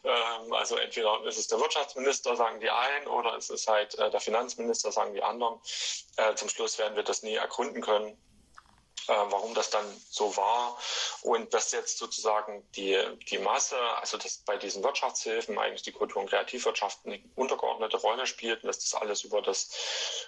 Ähm, 0.05 0.53
also 0.53 0.77
entweder 0.77 1.25
ist 1.25 1.39
es 1.39 1.49
der 1.49 1.59
Wirtschaftsminister, 1.59 2.37
sagen 2.37 2.61
die 2.61 2.71
einen, 2.71 3.09
oder 3.09 3.35
es 3.35 3.51
ist 3.51 3.67
halt 3.67 3.99
äh, 3.99 4.09
der 4.09 4.21
Finanzminister, 4.21 4.93
sagen 4.93 5.15
die 5.15 5.23
anderen. 5.23 5.59
Äh, 6.17 6.35
zum 6.37 6.49
Schluss 6.49 6.79
werden 6.79 6.95
wir 6.95 7.03
das 7.03 7.23
nie 7.23 7.35
ergründen 7.35 7.83
können. 7.83 8.17
Äh, 9.09 9.13
warum 9.31 9.55
das 9.55 9.71
dann 9.71 9.85
so 10.11 10.37
war 10.37 10.77
und 11.23 11.55
dass 11.55 11.71
jetzt 11.71 11.99
sozusagen 11.99 12.67
die, 12.73 12.99
die 13.31 13.39
Masse, 13.39 13.79
also 14.01 14.17
dass 14.17 14.39
bei 14.39 14.57
diesen 14.57 14.83
Wirtschaftshilfen 14.83 15.57
eigentlich 15.59 15.83
die 15.83 15.93
Kultur- 15.93 16.23
und 16.23 16.29
Kreativwirtschaft 16.29 16.99
eine 17.05 17.21
untergeordnete 17.37 17.99
Rolle 17.99 18.27
spielt 18.27 18.65
und 18.65 18.67
dass 18.67 18.81
das 18.81 18.95
alles 18.95 19.23
über 19.23 19.43
das 19.43 19.71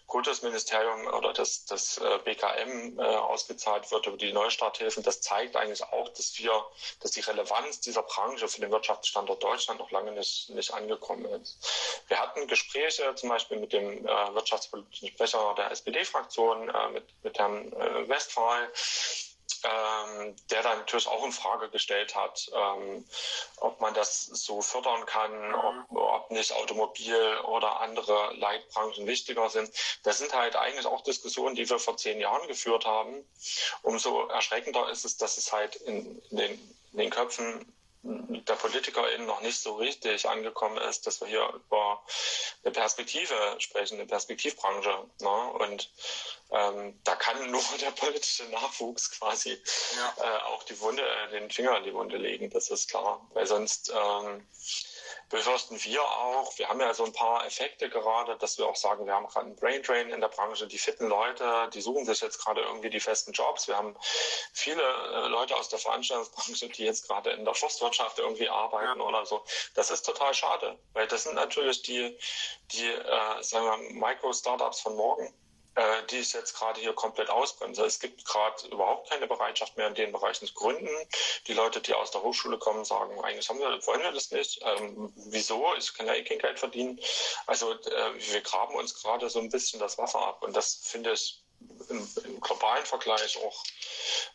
Kultusministerium 0.06 1.08
oder 1.08 1.32
das, 1.32 1.64
das 1.64 1.98
äh, 1.98 2.18
BKM 2.24 3.00
äh, 3.00 3.02
ausgezahlt 3.02 3.90
wird, 3.90 4.06
über 4.06 4.16
die 4.16 4.32
Neustarthilfen, 4.32 5.02
das 5.02 5.22
zeigt 5.22 5.56
eigentlich 5.56 5.82
auch, 5.82 6.08
dass 6.10 6.38
wir, 6.38 6.64
dass 7.00 7.10
die 7.10 7.20
Relevanz 7.20 7.80
dieser 7.80 8.02
Branche 8.02 8.46
für 8.46 8.60
den 8.60 8.70
Wirtschaftsstandort 8.70 9.42
Deutschland 9.42 9.80
noch 9.80 9.90
lange 9.90 10.12
nicht, 10.12 10.50
nicht 10.50 10.72
angekommen 10.72 11.24
ist. 11.42 11.58
Wir 12.06 12.20
hatten 12.20 12.46
Gespräche 12.46 13.12
zum 13.16 13.28
Beispiel 13.28 13.58
mit 13.58 13.72
dem 13.72 14.06
äh, 14.06 14.34
wirtschaftspolitischen 14.34 15.08
Sprecher 15.08 15.54
der 15.56 15.72
SPD-Fraktion, 15.72 16.68
äh, 16.68 16.88
mit, 16.90 17.04
mit 17.24 17.38
Herrn 17.38 17.72
äh, 17.72 18.08
Westphal, 18.08 18.67
ähm, 19.64 20.36
der 20.50 20.62
dann 20.62 20.78
natürlich 20.78 21.08
auch 21.08 21.24
in 21.24 21.32
Frage 21.32 21.68
gestellt 21.70 22.14
hat, 22.14 22.50
ähm, 22.54 23.04
ob 23.56 23.80
man 23.80 23.94
das 23.94 24.26
so 24.26 24.62
fördern 24.62 25.04
kann, 25.06 25.54
ob, 25.54 25.96
ob, 25.96 26.30
nicht 26.30 26.52
Automobil 26.52 27.38
oder 27.44 27.80
andere 27.80 28.34
Leitbranchen 28.36 29.06
wichtiger 29.06 29.50
sind. 29.50 29.70
Das 30.04 30.18
sind 30.18 30.32
halt 30.32 30.56
eigentlich 30.56 30.86
auch 30.86 31.02
Diskussionen, 31.02 31.54
die 31.54 31.68
wir 31.68 31.78
vor 31.78 31.96
zehn 31.96 32.20
Jahren 32.20 32.46
geführt 32.46 32.86
haben. 32.86 33.24
Umso 33.82 34.26
erschreckender 34.28 34.90
ist 34.90 35.04
es, 35.04 35.16
dass 35.16 35.38
es 35.38 35.52
halt 35.52 35.76
in, 35.76 36.22
in, 36.30 36.36
den, 36.36 36.76
in 36.92 36.98
den 36.98 37.10
Köpfen 37.10 37.72
der 38.08 38.54
PolitikerInnen 38.54 39.26
noch 39.26 39.40
nicht 39.42 39.60
so 39.60 39.76
richtig 39.76 40.28
angekommen 40.28 40.78
ist, 40.78 41.06
dass 41.06 41.20
wir 41.20 41.28
hier 41.28 41.48
über 41.54 42.02
eine 42.64 42.72
Perspektive 42.72 43.34
sprechen, 43.58 43.94
eine 43.94 44.06
Perspektivbranche. 44.06 45.06
Ne? 45.20 45.52
Und 45.58 45.90
ähm, 46.50 46.98
da 47.04 47.16
kann 47.16 47.50
nur 47.50 47.62
der 47.80 47.90
politische 47.90 48.44
Nachwuchs 48.44 49.10
quasi 49.10 49.60
ja. 49.96 50.14
äh, 50.24 50.42
auch 50.44 50.62
die 50.62 50.80
Wunde, 50.80 51.02
äh, 51.02 51.30
den 51.30 51.50
Finger 51.50 51.76
in 51.76 51.84
die 51.84 51.94
Wunde 51.94 52.16
legen, 52.16 52.48
das 52.50 52.70
ist 52.70 52.88
klar. 52.88 53.26
Weil 53.34 53.46
sonst 53.46 53.92
ähm, 53.94 54.46
befürchten 55.28 55.82
wir 55.84 56.02
auch, 56.02 56.56
wir 56.58 56.68
haben 56.68 56.80
ja 56.80 56.94
so 56.94 57.04
ein 57.04 57.12
paar 57.12 57.44
Effekte 57.46 57.88
gerade, 57.88 58.36
dass 58.36 58.58
wir 58.58 58.66
auch 58.66 58.76
sagen, 58.76 59.06
wir 59.06 59.14
haben 59.14 59.26
gerade 59.26 59.46
einen 59.46 59.56
Brain 59.56 59.82
Drain 59.82 60.10
in 60.10 60.20
der 60.20 60.28
Branche, 60.28 60.66
die 60.66 60.78
fitten 60.78 61.08
Leute, 61.08 61.68
die 61.74 61.80
suchen 61.80 62.06
sich 62.06 62.20
jetzt 62.20 62.42
gerade 62.42 62.62
irgendwie 62.62 62.90
die 62.90 63.00
festen 63.00 63.32
Jobs. 63.32 63.68
Wir 63.68 63.76
haben 63.76 63.96
viele 64.52 64.82
äh, 64.82 65.28
Leute 65.28 65.56
aus 65.56 65.68
der 65.68 65.78
Veranstaltungsbranche, 65.78 66.68
die 66.70 66.84
jetzt 66.84 67.06
gerade 67.06 67.30
in 67.30 67.44
der 67.44 67.54
Forstwirtschaft 67.54 68.18
irgendwie 68.18 68.48
arbeiten 68.48 69.00
ja. 69.00 69.04
oder 69.04 69.26
so. 69.26 69.44
Das 69.74 69.90
ist 69.90 70.02
total 70.02 70.32
schade, 70.32 70.78
weil 70.94 71.06
das 71.06 71.24
sind 71.24 71.34
natürlich 71.34 71.82
die, 71.82 72.16
die 72.72 72.86
äh, 72.86 73.42
sagen 73.42 73.66
wir, 73.66 74.00
Micro-Startups 74.00 74.80
von 74.80 74.96
morgen 74.96 75.34
äh, 75.74 76.02
die 76.10 76.18
ist 76.18 76.32
jetzt 76.32 76.54
gerade 76.54 76.80
hier 76.80 76.92
komplett 76.92 77.30
ausbremse. 77.30 77.84
Es 77.84 78.00
gibt 78.00 78.24
gerade 78.24 78.66
überhaupt 78.68 79.10
keine 79.10 79.26
Bereitschaft 79.26 79.76
mehr 79.76 79.88
in 79.88 79.94
den 79.94 80.12
Bereichen 80.12 80.46
zu 80.46 80.54
gründen. 80.54 80.88
Die 81.46 81.54
Leute, 81.54 81.80
die 81.80 81.94
aus 81.94 82.10
der 82.10 82.22
Hochschule 82.22 82.58
kommen, 82.58 82.84
sagen, 82.84 83.22
eigentlich 83.22 83.48
haben 83.48 83.58
wir, 83.58 83.86
wollen 83.86 84.02
wir 84.02 84.12
das 84.12 84.30
nicht. 84.30 84.60
Ähm, 84.64 85.12
wieso? 85.16 85.74
Ich 85.76 85.94
kann 85.94 86.06
ja 86.06 86.14
eh 86.14 86.24
kein 86.24 86.38
Geld 86.38 86.58
verdienen. 86.58 86.98
Also 87.46 87.72
äh, 87.72 88.32
wir 88.32 88.40
graben 88.40 88.74
uns 88.74 89.00
gerade 89.00 89.30
so 89.30 89.38
ein 89.38 89.50
bisschen 89.50 89.80
das 89.80 89.98
Wasser 89.98 90.20
ab. 90.20 90.42
Und 90.42 90.56
das 90.56 90.80
finde 90.82 91.12
ich 91.12 91.42
im, 91.88 92.08
im, 92.24 92.40
globalen 92.40 92.84
Vergleich 92.84 93.38
auch, 93.44 93.64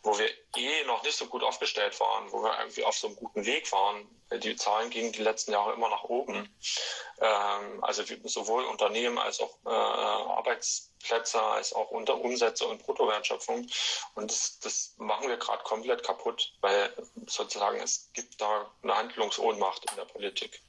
wo 0.01 0.17
wir 0.17 0.29
eh 0.57 0.83
noch 0.85 1.03
nicht 1.03 1.17
so 1.17 1.27
gut 1.27 1.43
aufgestellt 1.43 1.99
waren, 1.99 2.31
wo 2.31 2.43
wir 2.43 2.57
irgendwie 2.59 2.83
auf 2.83 2.95
so 2.95 3.07
einem 3.07 3.15
guten 3.15 3.45
Weg 3.45 3.71
waren. 3.71 4.07
Die 4.31 4.55
Zahlen 4.55 4.89
gingen 4.89 5.11
die 5.11 5.21
letzten 5.21 5.51
Jahre 5.51 5.73
immer 5.73 5.89
nach 5.89 6.03
oben. 6.03 6.53
Ähm, 7.19 7.83
also 7.83 8.03
sowohl 8.23 8.63
Unternehmen 8.65 9.17
als 9.17 9.39
auch 9.39 9.55
äh, 9.65 9.69
Arbeitsplätze, 9.69 11.41
als 11.41 11.73
auch 11.73 11.91
unter 11.91 12.19
Umsätze 12.19 12.65
und 12.65 12.83
Bruttowertschöpfung. 12.83 13.67
Und 14.15 14.31
das, 14.31 14.59
das 14.59 14.95
machen 14.97 15.27
wir 15.27 15.37
gerade 15.37 15.63
komplett 15.63 16.03
kaputt, 16.03 16.53
weil 16.61 16.91
sozusagen 17.27 17.79
es 17.79 18.09
gibt 18.13 18.41
da 18.41 18.71
eine 18.81 18.95
Handlungsohnmacht 18.95 19.89
in 19.91 19.95
der 19.97 20.05
Politik. 20.05 20.61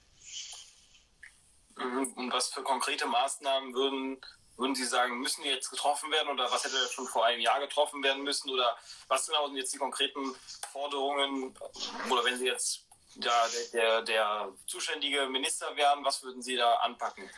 Mhm. 1.77 2.13
Und 2.17 2.33
was 2.33 2.49
für 2.49 2.63
konkrete 2.63 3.07
Maßnahmen 3.07 3.75
würden 3.75 4.21
würden 4.57 4.75
Sie 4.75 4.85
sagen, 4.85 5.19
müssen 5.19 5.43
die 5.43 5.49
jetzt 5.49 5.71
getroffen 5.71 6.11
werden 6.11 6.29
oder 6.29 6.51
was 6.51 6.65
hätte 6.65 6.77
schon 6.93 7.07
vor 7.07 7.25
einem 7.25 7.41
Jahr 7.41 7.61
getroffen 7.61 8.03
werden 8.03 8.23
müssen 8.23 8.51
oder 8.51 8.77
was 9.09 9.27
genau 9.27 9.47
sind 9.47 9.57
jetzt 9.57 9.73
die 9.73 9.79
konkreten 9.79 10.35
Forderungen 10.73 11.57
oder 12.11 12.25
wenn 12.25 12.39
Sie 12.39 12.47
jetzt 12.47 12.85
der, 13.17 13.49
der, 13.73 14.03
der 14.03 14.53
zuständige 14.67 15.27
Minister 15.29 15.77
wären, 15.77 16.05
was 16.05 16.23
würden 16.23 16.43
Sie 16.43 16.57
da 16.57 16.75
anpacken? 16.77 17.31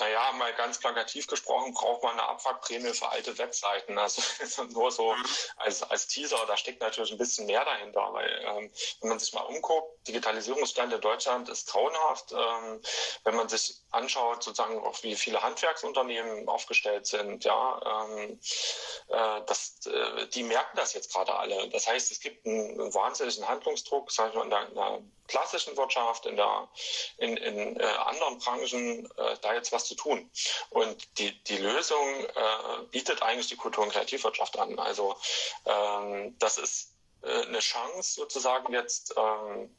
Naja, 0.00 0.32
mal 0.32 0.52
ganz 0.54 0.78
plakativ 0.78 1.26
gesprochen, 1.26 1.74
braucht 1.74 2.02
man 2.02 2.12
eine 2.12 2.28
Abwrackprämie 2.28 2.92
für 2.92 3.08
alte 3.08 3.36
Webseiten. 3.38 3.98
Also 3.98 4.22
nur 4.70 4.90
so 4.90 5.12
mhm. 5.12 5.24
als, 5.56 5.82
als 5.82 6.06
Teaser, 6.06 6.44
da 6.46 6.56
steckt 6.56 6.80
natürlich 6.80 7.12
ein 7.12 7.18
bisschen 7.18 7.46
mehr 7.46 7.64
dahinter. 7.64 8.12
Weil 8.12 8.44
ähm, 8.44 8.70
wenn 9.00 9.08
man 9.10 9.18
sich 9.18 9.32
mal 9.32 9.42
umguckt, 9.42 10.06
Digitalisierungsstand 10.06 10.92
in 10.92 11.00
Deutschland 11.00 11.48
ist 11.48 11.68
grauenhaft. 11.68 12.32
Ähm, 12.32 12.80
wenn 13.24 13.36
man 13.36 13.48
sich 13.48 13.76
anschaut, 13.90 14.42
sozusagen 14.42 14.78
auch 14.84 15.02
wie 15.02 15.16
viele 15.16 15.42
Handwerksunternehmen 15.42 16.48
aufgestellt 16.48 17.06
sind, 17.06 17.44
ja, 17.44 18.06
ähm, 18.08 18.40
äh, 19.08 19.40
das, 19.46 19.86
äh, 19.86 20.26
die 20.28 20.42
merken 20.42 20.76
das 20.76 20.94
jetzt 20.94 21.12
gerade 21.12 21.34
alle. 21.34 21.68
Das 21.70 21.86
heißt, 21.86 22.10
es 22.10 22.20
gibt 22.20 22.46
einen, 22.46 22.80
einen 22.80 22.94
wahnsinnigen 22.94 23.48
Handlungsdruck, 23.48 24.10
sag 24.10 24.30
ich 24.30 24.34
mal, 24.34 24.44
in 24.44 24.50
der, 24.50 24.68
in 24.68 24.74
der 24.74 25.02
klassischen 25.28 25.76
Wirtschaft, 25.76 26.26
in, 26.26 26.36
der, 26.36 26.68
in, 27.18 27.36
in 27.36 27.78
äh, 27.78 27.84
anderen 27.84 28.38
Branchen, 28.38 29.06
äh, 29.16 29.36
da 29.42 29.54
jetzt 29.54 29.72
was 29.72 29.84
zu 29.84 29.94
tun. 29.94 30.30
Und 30.70 31.18
die, 31.18 31.42
die 31.44 31.58
Lösung 31.58 32.24
äh, 32.24 32.82
bietet 32.90 33.22
eigentlich 33.22 33.48
die 33.48 33.56
Kultur- 33.56 33.84
und 33.84 33.92
Kreativwirtschaft 33.92 34.58
an. 34.58 34.78
Also 34.78 35.16
ähm, 35.66 36.36
das 36.38 36.58
ist 36.58 36.94
äh, 37.22 37.42
eine 37.42 37.60
Chance 37.60 38.14
sozusagen 38.14 38.72
jetzt. 38.72 39.14
Ähm, 39.16 39.74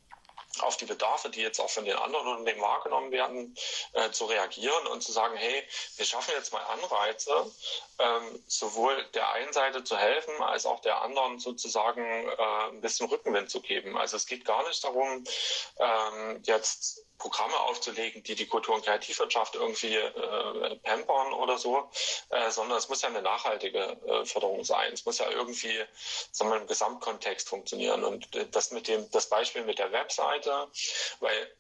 auf 0.59 0.77
die 0.77 0.85
Bedarfe, 0.85 1.29
die 1.29 1.41
jetzt 1.41 1.59
auch 1.59 1.69
von 1.69 1.85
den 1.85 1.95
anderen 1.95 2.27
Unternehmen 2.27 2.61
wahrgenommen 2.61 3.11
werden, 3.11 3.55
äh, 3.93 4.11
zu 4.11 4.25
reagieren 4.25 4.87
und 4.87 5.01
zu 5.01 5.11
sagen, 5.11 5.35
hey, 5.35 5.63
wir 5.97 6.05
schaffen 6.05 6.33
jetzt 6.35 6.53
mal 6.53 6.63
Anreize, 6.63 7.51
ähm, 7.99 8.43
sowohl 8.47 9.03
der 9.13 9.31
einen 9.33 9.53
Seite 9.53 9.83
zu 9.83 9.97
helfen, 9.97 10.41
als 10.41 10.65
auch 10.65 10.79
der 10.81 11.01
anderen 11.01 11.39
sozusagen 11.39 12.03
äh, 12.29 12.69
ein 12.69 12.81
bisschen 12.81 13.07
Rückenwind 13.07 13.49
zu 13.49 13.61
geben. 13.61 13.97
Also 13.97 14.17
es 14.17 14.25
geht 14.25 14.45
gar 14.45 14.67
nicht 14.67 14.83
darum, 14.83 15.23
ähm, 15.79 16.41
jetzt 16.45 17.05
Programme 17.19 17.55
aufzulegen, 17.59 18.23
die 18.23 18.33
die 18.33 18.47
Kultur- 18.47 18.75
und 18.75 18.83
Kreativwirtschaft 18.83 19.55
irgendwie 19.55 19.95
äh, 19.95 20.75
pampern 20.77 21.33
oder 21.33 21.57
so, 21.57 21.91
äh, 22.29 22.49
sondern 22.49 22.77
es 22.77 22.89
muss 22.89 23.01
ja 23.01 23.09
eine 23.09 23.21
nachhaltige 23.21 23.97
äh, 24.07 24.25
Förderung 24.25 24.63
sein. 24.63 24.93
Es 24.93 25.05
muss 25.05 25.19
ja 25.19 25.29
irgendwie 25.29 25.77
sagen 26.31 26.51
wir, 26.51 26.57
im 26.57 26.67
Gesamtkontext 26.67 27.47
funktionieren. 27.49 28.03
Und 28.03 28.35
äh, 28.35 28.47
das 28.49 28.71
mit 28.71 28.87
dem, 28.87 29.09
das 29.11 29.29
Beispiel 29.29 29.63
mit 29.63 29.79
der 29.79 29.91
Webseite, 29.91 30.69
weil 31.19 31.55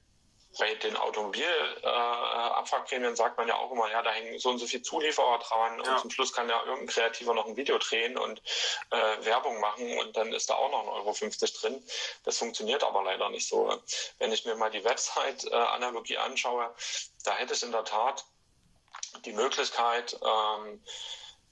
bei 0.59 0.75
den 0.75 0.95
Automobilabwrackprämien 0.95 3.13
äh, 3.13 3.15
sagt 3.15 3.37
man 3.37 3.47
ja 3.47 3.55
auch 3.55 3.71
immer, 3.71 3.89
ja, 3.89 4.03
da 4.03 4.11
hängen 4.11 4.37
so 4.37 4.49
und 4.49 4.59
so 4.59 4.67
viele 4.67 4.83
Zulieferer 4.83 5.39
dran 5.39 5.81
ja. 5.83 5.93
und 5.93 6.01
zum 6.01 6.11
Schluss 6.11 6.33
kann 6.33 6.49
ja 6.49 6.59
irgendein 6.59 6.85
Kreativer 6.87 7.33
noch 7.33 7.47
ein 7.47 7.55
Video 7.55 7.79
drehen 7.79 8.17
und 8.17 8.43
äh, 8.91 9.25
Werbung 9.25 9.59
machen 9.59 9.97
und 9.99 10.15
dann 10.15 10.31
ist 10.33 10.49
da 10.49 10.55
auch 10.55 10.69
noch 10.69 10.83
ein 10.83 10.89
Euro 10.89 11.13
50 11.13 11.53
drin. 11.53 11.83
Das 12.23 12.37
funktioniert 12.37 12.83
aber 12.83 13.03
leider 13.03 13.29
nicht 13.29 13.47
so. 13.47 13.81
Wenn 14.19 14.31
ich 14.31 14.45
mir 14.45 14.55
mal 14.55 14.69
die 14.69 14.83
Website-Analogie 14.83 16.17
anschaue, 16.17 16.71
da 17.23 17.35
hätte 17.35 17.53
es 17.53 17.63
in 17.63 17.71
der 17.71 17.85
Tat 17.85 18.25
die 19.25 19.33
Möglichkeit, 19.33 20.19
ähm, 20.21 20.83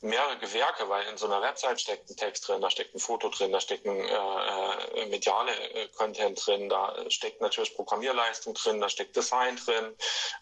mehrere 0.01 0.37
Gewerke, 0.37 0.87
weil 0.89 1.07
in 1.07 1.17
so 1.17 1.25
einer 1.25 1.41
Website 1.41 1.81
steckt 1.81 2.09
ein 2.09 2.15
Text 2.15 2.47
drin, 2.47 2.61
da 2.61 2.69
steckt 2.69 2.93
ein 2.93 2.99
Foto 2.99 3.29
drin, 3.29 3.51
da 3.51 3.59
steckt 3.59 3.85
ein 3.85 3.99
äh, 3.99 5.01
äh 5.01 5.05
mediale 5.07 5.51
äh, 5.51 5.87
Content 5.89 6.45
drin, 6.45 6.69
da 6.69 6.95
steckt 7.09 7.41
natürlich 7.41 7.75
Programmierleistung 7.75 8.53
drin, 8.53 8.79
da 8.79 8.89
steckt 8.89 9.15
Design 9.15 9.55
drin, 9.55 9.95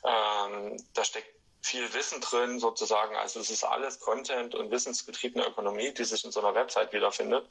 ähm, 0.04 0.78
da 0.94 1.06
steckt 1.06 1.34
viel 1.66 1.92
Wissen 1.96 2.22
drin 2.22 2.60
sozusagen. 2.60 3.16
Also 3.16 3.40
es 3.40 3.50
ist 3.50 3.64
alles 3.64 4.00
Content 4.00 4.54
und 4.54 4.70
wissensgetriebene 4.70 5.48
Ökonomie, 5.48 5.92
die 5.92 6.04
sich 6.04 6.24
in 6.24 6.32
so 6.32 6.40
einer 6.40 6.54
Website 6.54 6.94
wiederfindet. 6.94 7.44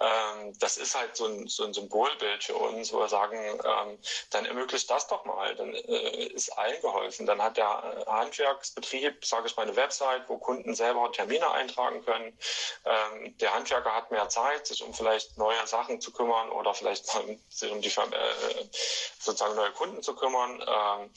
Ähm, 0.00 0.58
das 0.58 0.78
ist 0.78 0.94
halt 0.94 1.14
so 1.14 1.26
ein, 1.26 1.46
so 1.48 1.64
ein, 1.64 1.74
Symbolbild 1.74 2.42
für 2.44 2.54
uns, 2.54 2.92
wo 2.94 3.00
wir 3.00 3.08
sagen, 3.08 3.36
ähm, 3.36 3.98
dann 4.30 4.46
ermöglicht 4.46 4.88
das 4.90 5.06
doch 5.06 5.26
mal, 5.26 5.54
dann 5.54 5.74
äh, 5.74 6.26
ist 6.28 6.48
allen 6.56 6.80
geholfen. 6.80 7.26
Dann 7.26 7.42
hat 7.42 7.58
der 7.58 8.04
Handwerksbetrieb, 8.06 9.22
sage 9.24 9.48
ich 9.48 9.56
mal, 9.56 9.64
eine 9.64 9.76
Website, 9.76 10.22
wo 10.28 10.38
Kunden 10.38 10.74
selber 10.74 11.12
Termine 11.12 11.50
eintragen 11.50 12.02
können. 12.06 12.36
Ähm, 12.86 13.36
der 13.36 13.52
Handwerker 13.52 13.94
hat 13.94 14.10
mehr 14.10 14.30
Zeit, 14.30 14.66
sich 14.66 14.82
um 14.82 14.94
vielleicht 14.94 15.36
neue 15.36 15.66
Sachen 15.66 16.00
zu 16.00 16.10
kümmern 16.10 16.48
oder 16.50 16.72
vielleicht 16.72 17.06
sich 17.50 17.70
um 17.70 17.82
die 17.82 17.88
äh, 17.88 18.68
sozusagen 19.18 19.56
neue 19.56 19.72
Kunden 19.72 20.02
zu 20.02 20.14
kümmern. 20.14 20.64
Ähm, 20.66 21.10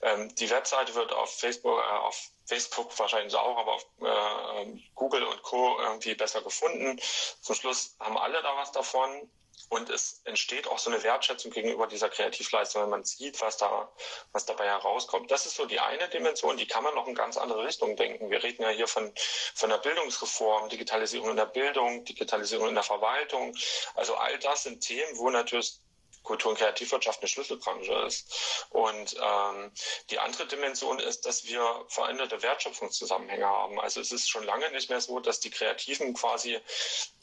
ähm, 0.00 0.34
die 0.36 0.48
Webseite 0.48 0.94
wird 0.94 1.12
auf 1.12 1.30
Facebook 1.38 1.81
auf 1.82 2.30
Facebook 2.46 2.98
wahrscheinlich 2.98 3.34
auch, 3.34 3.56
aber 3.56 3.74
auf 3.74 3.86
äh, 4.00 4.80
Google 4.94 5.24
und 5.24 5.42
Co. 5.42 5.78
irgendwie 5.80 6.14
besser 6.14 6.42
gefunden. 6.42 7.00
Zum 7.40 7.54
Schluss 7.54 7.96
haben 8.00 8.18
alle 8.18 8.42
da 8.42 8.56
was 8.56 8.72
davon. 8.72 9.30
Und 9.68 9.88
es 9.88 10.20
entsteht 10.24 10.66
auch 10.66 10.78
so 10.78 10.90
eine 10.90 11.02
Wertschätzung 11.02 11.50
gegenüber 11.50 11.86
dieser 11.86 12.10
Kreativleistung, 12.10 12.82
wenn 12.82 12.90
man 12.90 13.04
sieht, 13.04 13.40
was 13.40 13.56
da, 13.56 13.90
was 14.32 14.44
dabei 14.44 14.66
herauskommt. 14.66 15.30
Das 15.30 15.46
ist 15.46 15.56
so 15.56 15.64
die 15.64 15.80
eine 15.80 16.08
Dimension, 16.08 16.56
die 16.56 16.66
kann 16.66 16.84
man 16.84 16.94
noch 16.94 17.06
in 17.06 17.14
ganz 17.14 17.36
andere 17.36 17.64
Richtungen 17.64 17.96
denken. 17.96 18.30
Wir 18.30 18.42
reden 18.42 18.62
ja 18.62 18.68
hier 18.68 18.86
von, 18.86 19.12
von 19.54 19.70
der 19.70 19.78
Bildungsreform, 19.78 20.68
Digitalisierung 20.68 21.30
in 21.30 21.36
der 21.36 21.46
Bildung, 21.46 22.04
Digitalisierung 22.04 22.68
in 22.68 22.74
der 22.74 22.82
Verwaltung. 22.82 23.54
Also 23.94 24.14
all 24.14 24.38
das 24.40 24.64
sind 24.64 24.80
Themen, 24.80 25.16
wo 25.16 25.30
natürlich 25.30 25.80
Kultur- 26.22 26.50
und 26.50 26.58
Kreativwirtschaft 26.58 27.20
eine 27.20 27.28
Schlüsselbranche 27.28 27.92
ist. 28.06 28.66
Und 28.70 29.16
ähm, 29.20 29.72
die 30.10 30.18
andere 30.18 30.46
Dimension 30.46 30.98
ist, 30.98 31.26
dass 31.26 31.44
wir 31.44 31.84
veränderte 31.88 32.42
Wertschöpfungszusammenhänge 32.42 33.46
haben. 33.46 33.80
Also 33.80 34.00
es 34.00 34.12
ist 34.12 34.28
schon 34.28 34.44
lange 34.44 34.70
nicht 34.70 34.90
mehr 34.90 35.00
so, 35.00 35.20
dass 35.20 35.40
die 35.40 35.50
Kreativen 35.50 36.14
quasi 36.14 36.60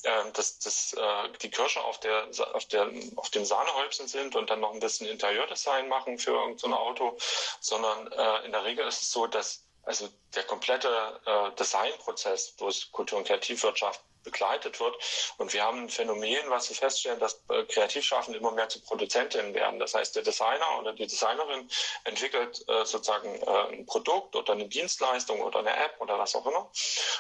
äh, 0.04 0.32
dass, 0.34 0.60
dass, 0.60 0.94
äh, 0.94 1.30
die 1.42 1.50
Kirsche 1.50 1.82
auf, 1.82 2.00
der, 2.00 2.28
auf, 2.54 2.66
der, 2.66 2.90
auf 3.16 3.30
dem 3.30 3.46
Sahnehäubchen 3.46 4.08
sind 4.08 4.36
und 4.36 4.50
dann 4.50 4.60
noch 4.62 4.74
ein 4.74 4.80
bisschen 4.80 5.08
Interieurdesign 5.08 5.90
machen 5.90 6.18
für 6.18 6.32
irgendein 6.32 6.74
Auto, 6.74 7.18
sondern 7.60 8.12
äh, 8.12 8.46
in 8.46 8.52
der 8.52 8.64
Regel 8.64 8.88
ist 8.88 9.02
es 9.02 9.12
so, 9.12 9.28
dass 9.28 9.66
also 9.84 10.08
der 10.36 10.44
komplette 10.44 11.20
äh, 11.26 11.52
Designprozess 11.56 12.56
durch 12.58 12.92
Kultur- 12.92 13.18
und 13.18 13.28
Kreativwirtschaft 13.28 14.02
begleitet 14.30 14.80
wird. 14.80 14.96
Und 15.38 15.54
wir 15.54 15.64
haben 15.64 15.84
ein 15.84 15.90
Phänomen, 15.90 16.50
was 16.50 16.70
wir 16.70 16.76
feststellen, 16.76 17.20
dass 17.20 17.42
äh, 17.50 17.64
Kreativschaffende 17.64 18.40
immer 18.40 18.52
mehr 18.52 18.70
zu 18.70 18.82
Produzentinnen 18.82 19.54
werden. 19.54 19.80
Das 19.80 19.94
heißt, 19.94 20.16
der 20.16 20.24
Designer 20.24 20.80
oder 20.80 20.94
die 20.94 21.08
Designerin 21.08 21.70
entwickelt 22.04 22.64
äh, 22.68 22.86
sozusagen 22.86 23.42
äh, 23.42 23.74
ein 23.74 23.86
Produkt 23.86 24.36
oder 24.36 24.54
eine 24.54 24.68
Dienstleistung 24.68 25.42
oder 25.42 25.60
eine 25.60 25.76
App 25.76 25.96
oder 26.00 26.18
was 26.20 26.36
auch 26.36 26.46
immer 26.46 26.70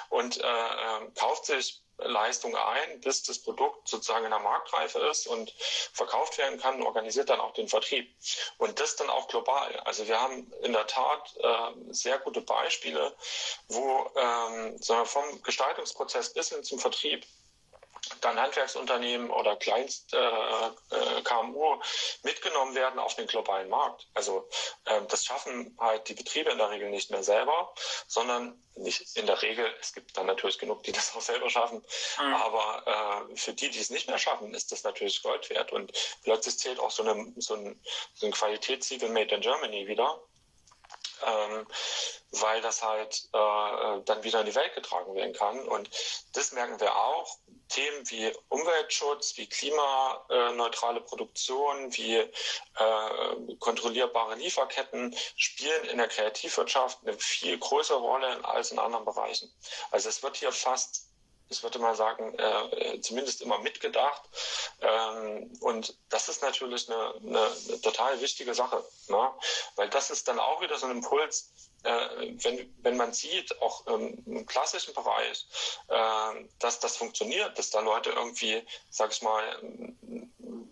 und 0.09 0.37
äh, 0.37 0.43
äh 0.43 1.11
kauft 1.15 1.45
sich 1.45 1.81
Leistung 2.03 2.55
ein, 2.55 3.01
bis 3.01 3.23
das 3.23 3.39
Produkt 3.39 3.87
sozusagen 3.87 4.25
in 4.25 4.31
der 4.31 4.39
Marktreife 4.39 4.99
ist 4.99 5.27
und 5.27 5.51
verkauft 5.93 6.37
werden 6.37 6.59
kann, 6.59 6.81
organisiert 6.81 7.29
dann 7.29 7.39
auch 7.39 7.53
den 7.53 7.67
Vertrieb. 7.67 8.09
Und 8.57 8.79
das 8.79 8.95
dann 8.95 9.09
auch 9.09 9.27
global. 9.27 9.75
Also 9.85 10.07
wir 10.07 10.19
haben 10.19 10.51
in 10.63 10.73
der 10.73 10.87
Tat 10.87 11.35
äh, 11.37 11.93
sehr 11.93 12.19
gute 12.19 12.41
Beispiele, 12.41 13.15
wo 13.67 14.09
ähm, 14.15 14.79
vom 15.05 15.41
Gestaltungsprozess 15.43 16.33
bis 16.33 16.49
hin 16.49 16.63
zum 16.63 16.79
Vertrieb 16.79 16.98
dann 18.21 18.39
Handwerksunternehmen 18.39 19.29
oder 19.29 19.55
Kleinst 19.55 20.13
äh, 20.13 20.17
äh 20.17 21.21
KMU 21.23 21.79
mitgenommen 22.23 22.75
werden 22.75 22.99
auf 22.99 23.15
den 23.15 23.27
globalen 23.27 23.69
Markt. 23.69 24.07
Also 24.13 24.47
äh, 24.85 25.01
das 25.09 25.25
schaffen 25.25 25.75
halt 25.79 26.07
die 26.09 26.13
Betriebe 26.13 26.51
in 26.51 26.57
der 26.57 26.69
Regel 26.69 26.89
nicht 26.89 27.11
mehr 27.11 27.23
selber, 27.23 27.73
sondern 28.07 28.61
nicht 28.75 29.15
in 29.17 29.25
der 29.25 29.41
Regel, 29.41 29.65
es 29.79 29.93
gibt 29.93 30.17
dann 30.17 30.25
natürlich 30.25 30.57
genug, 30.57 30.83
die 30.83 30.91
das 30.99 31.15
auch 31.15 31.21
selber 31.21 31.49
schaffen, 31.49 31.83
mhm. 32.19 32.33
aber 32.33 33.27
äh, 33.31 33.35
für 33.35 33.53
die, 33.53 33.69
die 33.69 33.79
es 33.79 33.89
nicht 33.89 34.07
mehr 34.07 34.19
schaffen, 34.19 34.53
ist 34.53 34.71
das 34.71 34.83
natürlich 34.83 35.21
Gold 35.21 35.49
wert 35.49 35.71
und 35.71 35.91
plötzlich 36.23 36.57
zählt 36.57 36.79
auch 36.79 36.91
so, 36.91 37.03
eine, 37.03 37.33
so 37.37 37.55
ein, 37.55 37.81
so 38.13 38.25
ein 38.25 38.31
Qualitätssiegel 38.31 39.09
Made 39.09 39.35
in 39.35 39.41
Germany 39.41 39.87
wieder. 39.87 40.19
Ähm, 41.25 41.67
weil 42.31 42.61
das 42.61 42.83
halt 42.83 43.27
äh, 43.33 44.01
dann 44.05 44.23
wieder 44.23 44.41
in 44.41 44.45
die 44.45 44.55
Welt 44.55 44.75
getragen 44.75 45.15
werden 45.15 45.33
kann. 45.33 45.67
Und 45.67 45.89
das 46.33 46.51
merken 46.51 46.79
wir 46.79 46.95
auch. 46.95 47.37
Themen 47.69 48.09
wie 48.09 48.33
Umweltschutz, 48.49 49.37
wie 49.37 49.47
klimaneutrale 49.47 51.01
Produktion, 51.01 51.95
wie 51.95 52.15
äh, 52.15 52.29
kontrollierbare 53.59 54.35
Lieferketten 54.35 55.15
spielen 55.35 55.83
in 55.85 55.97
der 55.97 56.07
Kreativwirtschaft 56.07 56.97
eine 57.03 57.17
viel 57.19 57.59
größere 57.59 57.99
Rolle 57.99 58.43
als 58.43 58.71
in 58.71 58.79
anderen 58.79 59.05
Bereichen. 59.05 59.53
Also 59.91 60.09
es 60.09 60.23
wird 60.23 60.37
hier 60.37 60.51
fast 60.51 61.08
ich 61.49 61.63
würde 61.63 61.79
mal 61.79 61.95
sagen, 61.95 62.37
äh, 62.37 63.01
zumindest 63.01 63.41
immer 63.41 63.57
mitgedacht. 63.59 64.21
Ähm, 64.81 65.51
und 65.61 65.97
das 66.09 66.29
ist 66.29 66.41
natürlich 66.41 66.89
eine, 66.89 67.15
eine, 67.15 67.81
total 67.81 68.21
wichtige 68.21 68.53
Sache, 68.53 68.83
ne? 69.07 69.31
weil 69.75 69.89
das 69.89 70.11
ist 70.11 70.27
dann 70.27 70.39
auch 70.39 70.61
wieder 70.61 70.77
so 70.77 70.85
ein 70.85 70.91
Impuls, 70.91 71.51
äh, 71.83 72.33
wenn, 72.43 72.75
wenn 72.81 72.97
man 72.97 73.13
sieht, 73.13 73.59
auch 73.61 73.87
im 73.87 74.45
klassischen 74.45 74.93
Bereich, 74.93 75.45
äh, 75.87 76.45
dass 76.59 76.79
das 76.79 76.97
funktioniert, 76.97 77.57
dass 77.57 77.71
da 77.71 77.79
Leute 77.79 78.11
irgendwie, 78.11 78.63
sag 78.89 79.11
ich 79.11 79.21
mal, 79.21 79.59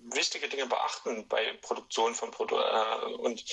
wichtige 0.10 0.48
Dinge 0.48 0.68
beachten 0.68 1.28
bei 1.28 1.54
Produktion 1.62 2.16
von 2.16 2.32
Produkten 2.32 2.66
äh, 2.66 3.14
und 3.16 3.44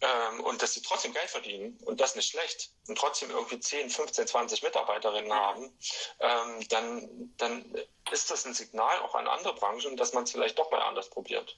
ähm, 0.00 0.40
und 0.40 0.62
dass 0.62 0.74
sie 0.74 0.82
trotzdem 0.82 1.12
Geld 1.12 1.28
verdienen 1.28 1.78
und 1.84 2.00
das 2.00 2.16
nicht 2.16 2.30
schlecht 2.30 2.72
und 2.88 2.96
trotzdem 2.96 3.30
irgendwie 3.30 3.60
10, 3.60 3.90
15, 3.90 4.26
20 4.26 4.62
Mitarbeiterinnen 4.62 5.32
haben, 5.32 5.76
ähm, 6.20 6.68
dann, 6.68 7.34
dann 7.36 7.74
ist 8.10 8.30
das 8.30 8.46
ein 8.46 8.54
Signal 8.54 9.00
auch 9.00 9.14
an 9.14 9.28
andere 9.28 9.54
Branchen, 9.54 9.96
dass 9.96 10.12
man 10.12 10.24
es 10.24 10.32
vielleicht 10.32 10.58
doch 10.58 10.70
mal 10.70 10.82
anders 10.82 11.10
probiert. 11.10 11.56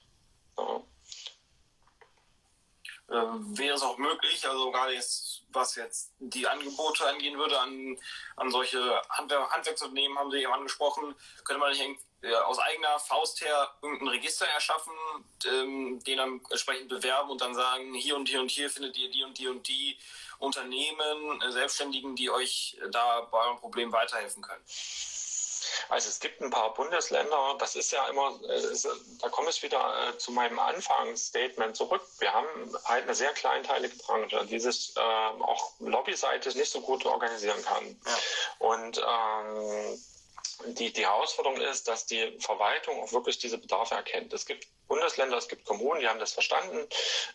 Ja. 0.58 0.82
Ähm, 3.12 3.58
wäre 3.58 3.74
es 3.74 3.82
auch 3.82 3.98
möglich, 3.98 4.48
also 4.48 4.70
gerade 4.70 4.94
jetzt, 4.94 5.42
was 5.50 5.76
jetzt 5.76 6.12
die 6.18 6.46
Angebote 6.46 7.06
angehen 7.06 7.36
würde 7.36 7.60
an, 7.60 7.98
an 8.36 8.50
solche 8.50 8.80
Hand 9.10 9.32
Handwerksunternehmen, 9.32 10.18
haben 10.18 10.30
Sie 10.30 10.38
eben 10.38 10.52
angesprochen, 10.52 11.14
könnte 11.44 11.60
man 11.60 11.72
nicht 11.72 12.00
äh, 12.22 12.34
aus 12.34 12.58
eigener 12.58 12.98
Faust 13.00 13.42
her 13.42 13.70
irgendein 13.82 14.08
Register 14.08 14.46
erschaffen, 14.46 14.94
ähm, 15.44 16.02
den 16.04 16.16
dann 16.16 16.40
entsprechend 16.48 16.88
bewerben 16.88 17.30
und 17.30 17.40
dann 17.42 17.54
sagen, 17.54 17.92
hier 17.92 18.16
und 18.16 18.28
hier 18.28 18.40
und 18.40 18.50
hier 18.50 18.70
findet 18.70 18.96
ihr 18.96 19.10
die 19.10 19.24
und 19.24 19.36
die 19.36 19.48
und 19.48 19.68
die 19.68 19.98
Unternehmen, 20.38 21.42
äh, 21.42 21.52
Selbstständigen, 21.52 22.16
die 22.16 22.30
euch 22.30 22.78
da 22.92 23.22
bei 23.30 23.38
eurem 23.38 23.58
Problem 23.58 23.92
weiterhelfen 23.92 24.42
können. 24.42 24.62
Also 25.88 26.08
es 26.08 26.20
gibt 26.20 26.40
ein 26.40 26.50
paar 26.50 26.74
Bundesländer, 26.74 27.56
das 27.58 27.76
ist 27.76 27.92
ja 27.92 28.06
immer, 28.08 28.38
äh, 28.48 28.60
da 29.20 29.28
komme 29.28 29.50
ich 29.50 29.62
wieder 29.62 30.08
äh, 30.08 30.18
zu 30.18 30.32
meinem 30.32 30.58
Anfangsstatement 30.58 31.76
zurück. 31.76 32.02
Wir 32.18 32.32
haben 32.32 32.46
halt 32.84 33.04
eine 33.04 33.14
sehr 33.14 33.32
kleinteilige 33.32 33.96
Branche, 33.96 34.44
die 34.46 34.58
sich 34.58 34.94
äh, 34.96 35.00
auch 35.00 35.72
lobbyseitig 35.80 36.54
nicht 36.54 36.70
so 36.70 36.80
gut 36.80 37.04
organisieren 37.06 37.62
kann. 37.64 38.00
Ja. 38.06 38.18
Und 38.58 38.98
ähm, 38.98 39.98
die, 40.66 40.92
die 40.92 41.06
Herausforderung 41.06 41.60
ist, 41.60 41.88
dass 41.88 42.06
die 42.06 42.36
Verwaltung 42.38 43.02
auch 43.02 43.12
wirklich 43.12 43.38
diese 43.38 43.58
Bedarfe 43.58 43.94
erkennt. 43.94 44.32
Es 44.32 44.46
gibt 44.46 44.66
Bundesländer, 44.88 45.36
es 45.36 45.48
gibt 45.48 45.64
Kommunen, 45.64 46.00
die 46.00 46.08
haben 46.08 46.18
das 46.18 46.32
verstanden, 46.32 46.86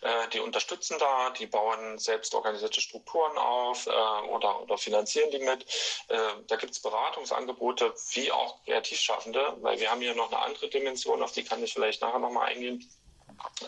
äh, 0.02 0.28
die 0.30 0.40
unterstützen 0.40 0.98
da, 1.00 1.32
die 1.32 1.48
bauen 1.48 1.98
selbst 1.98 2.34
organisierte 2.36 2.82
Strukturen 2.82 3.38
auf 3.38 3.88
äh, 3.88 3.90
oder, 3.90 4.62
oder 4.62 4.78
finanzieren 4.78 5.32
die 5.32 5.40
mit. 5.40 5.63
Äh, 6.08 6.18
da 6.48 6.56
gibt 6.56 6.74
es 6.74 6.82
Beratungsangebote 6.82 7.94
wie 8.12 8.32
auch 8.32 8.63
Kreativschaffende, 8.66 9.58
weil 9.62 9.80
wir 9.80 9.90
haben 9.90 10.02
hier 10.02 10.16
noch 10.16 10.32
eine 10.32 10.42
andere 10.42 10.70
Dimension, 10.70 11.24
auf 11.24 11.32
die 11.32 11.44
kann 11.44 11.63
ich 11.63 11.74
vielleicht 11.74 12.02
nachher 12.02 12.20
nochmal 12.20 12.50
eingehen. 12.50 12.88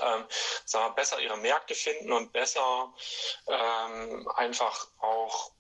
Ähm, 0.02 0.26
besser 0.96 1.20
ihre 1.20 1.38
Märkte 1.38 1.76
finden 1.76 2.12
und 2.12 2.32
besser 2.32 2.92
ähm, 3.48 4.28
einfach 4.36 4.88
auch 5.00 5.52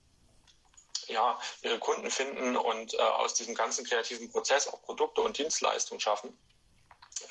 ja, 1.09 1.39
ihre 1.61 1.79
Kunden 1.79 2.09
finden 2.09 2.55
und 2.55 2.93
äh, 2.93 2.97
aus 2.97 3.33
diesem 3.33 3.55
ganzen 3.55 3.85
kreativen 3.85 4.31
Prozess 4.31 4.67
auch 4.67 4.81
Produkte 4.83 5.21
und 5.21 5.37
Dienstleistungen 5.37 5.99
schaffen. 5.99 6.37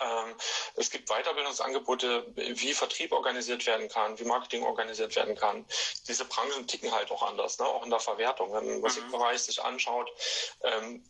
Ähm, 0.01 0.35
es 0.77 0.91
gibt 0.91 1.09
Weiterbildungsangebote, 1.09 2.27
wie 2.37 2.75
Vertrieb 2.75 3.13
organisiert 3.13 3.67
werden 3.67 3.89
kann, 3.89 4.19
wie 4.19 4.25
Marketing 4.25 4.63
organisiert 4.65 5.17
werden 5.17 5.35
kann. 5.35 5.65
Diese 6.07 6.25
Branchen 6.25 6.67
ticken 6.67 6.93
halt 6.93 7.11
auch 7.11 7.23
anders, 7.23 7.59
ne? 7.59 7.67
auch 7.67 7.85
in 7.85 7.91
der 7.91 8.01
Verwertung. 8.01 8.53
Wenn 8.53 8.65
man 8.65 8.67
im 8.67 8.75
mhm. 8.77 8.81
Musikbereich 8.83 9.43
sich 9.43 9.63
anschaut, 9.63 10.11
ähm, 10.63 11.05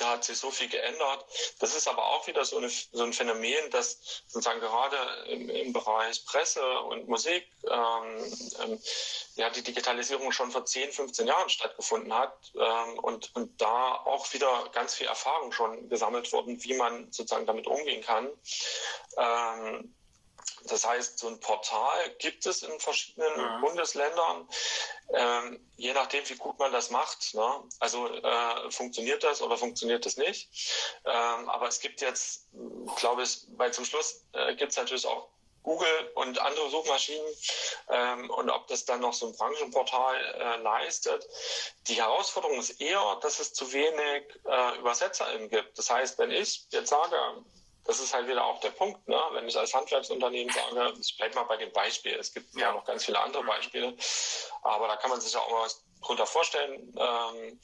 da 0.00 0.10
hat 0.10 0.24
sich 0.24 0.38
so 0.38 0.50
viel 0.50 0.68
geändert. 0.68 1.24
Das 1.58 1.74
ist 1.74 1.88
aber 1.88 2.04
auch 2.04 2.26
wieder 2.26 2.44
so, 2.44 2.58
eine, 2.58 2.68
so 2.68 3.02
ein 3.02 3.12
Phänomen, 3.12 3.70
dass 3.70 4.22
sozusagen 4.26 4.60
gerade 4.60 4.96
im, 5.28 5.48
im 5.48 5.72
Bereich 5.72 6.24
Presse 6.24 6.80
und 6.80 7.08
Musik 7.08 7.46
ähm, 7.70 8.32
ähm, 8.62 8.80
ja, 9.34 9.50
die 9.50 9.62
Digitalisierung 9.62 10.32
schon 10.32 10.50
vor 10.50 10.64
10, 10.64 10.92
15 10.92 11.26
Jahren 11.26 11.48
stattgefunden 11.48 12.12
hat 12.12 12.52
ähm, 12.54 12.98
und, 12.98 13.34
und 13.34 13.60
da 13.60 13.94
auch 13.94 14.32
wieder 14.32 14.68
ganz 14.72 14.94
viel 14.94 15.06
Erfahrung 15.06 15.52
schon 15.52 15.88
gesammelt 15.88 16.32
wurden, 16.32 16.62
wie 16.64 16.74
man 16.74 17.10
sozusagen 17.12 17.46
damit 17.46 17.66
umgehen 17.66 18.02
kann. 18.02 18.28
Ähm, 19.16 19.94
das 20.64 20.86
heißt, 20.86 21.18
so 21.18 21.28
ein 21.28 21.40
Portal 21.40 22.10
gibt 22.18 22.46
es 22.46 22.62
in 22.62 22.78
verschiedenen 22.80 23.56
mhm. 23.56 23.60
Bundesländern, 23.60 24.48
ähm, 25.12 25.70
je 25.76 25.92
nachdem, 25.92 26.28
wie 26.28 26.36
gut 26.36 26.58
man 26.58 26.72
das 26.72 26.90
macht. 26.90 27.34
Ne? 27.34 27.62
Also 27.80 28.08
äh, 28.08 28.70
funktioniert 28.70 29.24
das 29.24 29.40
oder 29.40 29.56
funktioniert 29.56 30.04
das 30.04 30.16
nicht. 30.16 30.48
Ähm, 31.04 31.48
aber 31.48 31.68
es 31.68 31.80
gibt 31.80 32.00
jetzt, 32.00 32.48
glaube 32.96 33.22
ich, 33.22 33.46
weil 33.56 33.72
zum 33.72 33.84
Schluss 33.84 34.24
äh, 34.32 34.54
gibt 34.56 34.72
es 34.72 34.76
natürlich 34.76 35.06
auch 35.06 35.28
Google 35.62 36.12
und 36.14 36.38
andere 36.38 36.70
Suchmaschinen 36.70 37.26
ähm, 37.90 38.30
und 38.30 38.48
ob 38.48 38.66
das 38.68 38.84
dann 38.84 39.00
noch 39.00 39.12
so 39.12 39.26
ein 39.26 39.36
Branchenportal 39.36 40.16
äh, 40.16 40.62
leistet. 40.62 41.28
Die 41.88 41.94
Herausforderung 41.94 42.58
ist 42.58 42.80
eher, 42.80 43.18
dass 43.20 43.38
es 43.38 43.52
zu 43.52 43.70
wenig 43.72 44.24
äh, 44.44 44.78
UbersetzerInnen 44.78 45.50
gibt. 45.50 45.76
Das 45.76 45.90
heißt, 45.90 46.18
wenn 46.18 46.30
ich 46.30 46.66
jetzt 46.70 46.88
sage, 46.88 47.16
das 47.88 48.00
ist 48.00 48.12
halt 48.12 48.28
wieder 48.28 48.44
auch 48.44 48.60
der 48.60 48.70
Punkt, 48.70 49.08
ne? 49.08 49.18
wenn 49.32 49.48
ich 49.48 49.58
als 49.58 49.72
Handwerksunternehmen 49.72 50.52
sage, 50.52 50.92
ich 51.00 51.16
bleibe 51.16 51.34
mal 51.36 51.44
bei 51.44 51.56
dem 51.56 51.72
Beispiel, 51.72 52.12
es 52.16 52.34
gibt 52.34 52.54
ja. 52.54 52.70
noch 52.70 52.84
ganz 52.84 53.06
viele 53.06 53.18
andere 53.18 53.42
Beispiele, 53.42 53.96
aber 54.62 54.88
da 54.88 54.96
kann 54.96 55.08
man 55.08 55.22
sich 55.22 55.32
ja 55.32 55.40
auch 55.40 55.50
mal 55.50 55.62
was 55.62 55.87
drunter 56.02 56.26
vorstellen, 56.26 56.94
ähm, 56.98 57.60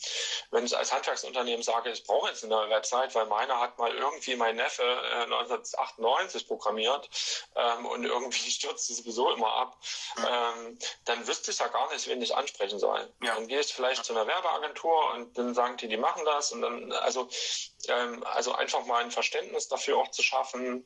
wenn 0.50 0.64
ich 0.64 0.76
als 0.76 0.92
Handwerksunternehmen 0.92 1.62
sage, 1.62 1.90
ich 1.90 2.04
brauche 2.04 2.28
jetzt 2.28 2.44
eine 2.44 2.54
neue 2.54 2.70
Website, 2.70 3.14
weil 3.14 3.26
meine 3.26 3.58
hat 3.60 3.78
mal 3.78 3.94
irgendwie 3.94 4.36
mein 4.36 4.56
Neffe 4.56 4.82
äh, 4.82 5.24
1998 5.24 6.46
programmiert 6.46 7.08
ähm, 7.56 7.86
und 7.86 8.04
irgendwie 8.04 8.50
stürzt 8.50 8.86
sie 8.86 8.94
sowieso 8.94 9.30
immer 9.32 9.52
ab, 9.52 9.78
ähm, 10.18 10.78
dann 11.04 11.26
wüsste 11.26 11.50
ich 11.50 11.58
ja 11.58 11.68
gar 11.68 11.92
nicht, 11.92 12.06
wen 12.08 12.22
ich 12.22 12.34
ansprechen 12.34 12.78
soll. 12.78 13.12
Ja. 13.22 13.34
Dann 13.34 13.48
gehe 13.48 13.60
ich 13.60 13.72
vielleicht 13.72 14.04
zu 14.04 14.12
einer 14.12 14.26
Werbeagentur 14.26 15.12
und 15.12 15.36
dann 15.38 15.54
sagen 15.54 15.76
die, 15.76 15.88
die 15.88 15.96
machen 15.96 16.24
das 16.24 16.52
und 16.52 16.62
dann, 16.62 16.92
also, 16.92 17.28
ähm, 17.88 18.24
also 18.24 18.52
einfach 18.52 18.84
mal 18.86 19.02
ein 19.02 19.10
Verständnis 19.10 19.68
dafür 19.68 19.98
auch 19.98 20.10
zu 20.10 20.22
schaffen, 20.22 20.84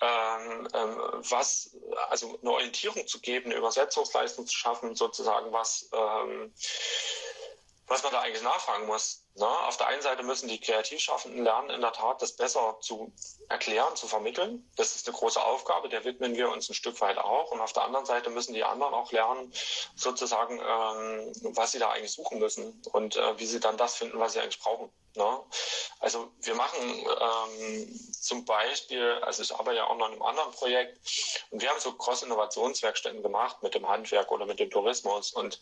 ähm, 0.00 0.68
ähm, 0.74 0.96
was, 1.30 1.76
also 2.10 2.38
eine 2.40 2.50
Orientierung 2.50 3.06
zu 3.06 3.20
geben, 3.20 3.46
eine 3.46 3.56
Übersetzungsleistung 3.56 4.46
zu 4.46 4.56
schaffen, 4.56 4.94
sozusagen, 4.94 5.52
was, 5.52 5.88
ähm, 5.92 6.52
was 7.86 8.02
man 8.02 8.12
da 8.12 8.20
eigentlich 8.20 8.42
nachfragen 8.42 8.86
muss. 8.86 9.23
Na, 9.36 9.66
auf 9.66 9.76
der 9.76 9.88
einen 9.88 10.02
Seite 10.02 10.22
müssen 10.22 10.48
die 10.48 10.60
Kreativschaffenden 10.60 11.42
lernen, 11.42 11.70
in 11.70 11.80
der 11.80 11.92
Tat 11.92 12.22
das 12.22 12.36
besser 12.36 12.78
zu 12.80 13.12
erklären, 13.48 13.96
zu 13.96 14.06
vermitteln. 14.06 14.70
Das 14.76 14.94
ist 14.94 15.08
eine 15.08 15.16
große 15.16 15.42
Aufgabe, 15.42 15.88
der 15.88 16.04
widmen 16.04 16.36
wir 16.36 16.50
uns 16.50 16.68
ein 16.68 16.74
Stück 16.74 17.00
weit 17.00 17.18
auch. 17.18 17.50
Und 17.50 17.60
auf 17.60 17.72
der 17.72 17.82
anderen 17.82 18.06
Seite 18.06 18.30
müssen 18.30 18.54
die 18.54 18.62
anderen 18.62 18.94
auch 18.94 19.10
lernen, 19.10 19.52
sozusagen, 19.96 20.60
ähm, 20.60 21.32
was 21.56 21.72
sie 21.72 21.80
da 21.80 21.90
eigentlich 21.90 22.12
suchen 22.12 22.38
müssen 22.38 22.80
und 22.92 23.16
äh, 23.16 23.38
wie 23.38 23.46
sie 23.46 23.58
dann 23.58 23.76
das 23.76 23.96
finden, 23.96 24.20
was 24.20 24.34
sie 24.34 24.40
eigentlich 24.40 24.60
brauchen. 24.60 24.92
Ne? 25.16 25.40
Also 26.00 26.32
wir 26.40 26.54
machen 26.56 26.80
ähm, 27.20 28.00
zum 28.12 28.44
Beispiel, 28.44 29.12
also 29.22 29.42
ich 29.42 29.54
arbeite 29.54 29.76
ja 29.76 29.86
auch 29.86 29.96
noch 29.96 30.08
in 30.08 30.14
einem 30.14 30.22
anderen 30.22 30.50
Projekt 30.50 30.98
und 31.50 31.62
wir 31.62 31.70
haben 31.70 31.78
so 31.78 31.92
Cross-Innovationswerkstätten 31.92 33.22
gemacht 33.22 33.62
mit 33.62 33.74
dem 33.74 33.88
Handwerk 33.88 34.32
oder 34.32 34.44
mit 34.44 34.58
dem 34.58 34.70
Tourismus 34.70 35.32
und 35.32 35.60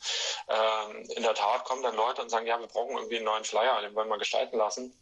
ähm, 0.48 1.06
in 1.10 1.22
der 1.22 1.34
Tat 1.34 1.64
kommen 1.64 1.82
dann 1.82 1.96
Leute 1.96 2.22
und 2.22 2.30
sagen, 2.30 2.46
ja, 2.46 2.58
wir 2.58 2.66
brauchen 2.66 2.96
irgendwie 2.96 3.16
einen 3.16 3.26
neuen 3.26 3.44
Flyer, 3.62 3.80
den 3.80 3.94
wollen 3.94 4.08
wir 4.08 4.18
gestalten 4.18 4.56
lassen. 4.56 4.92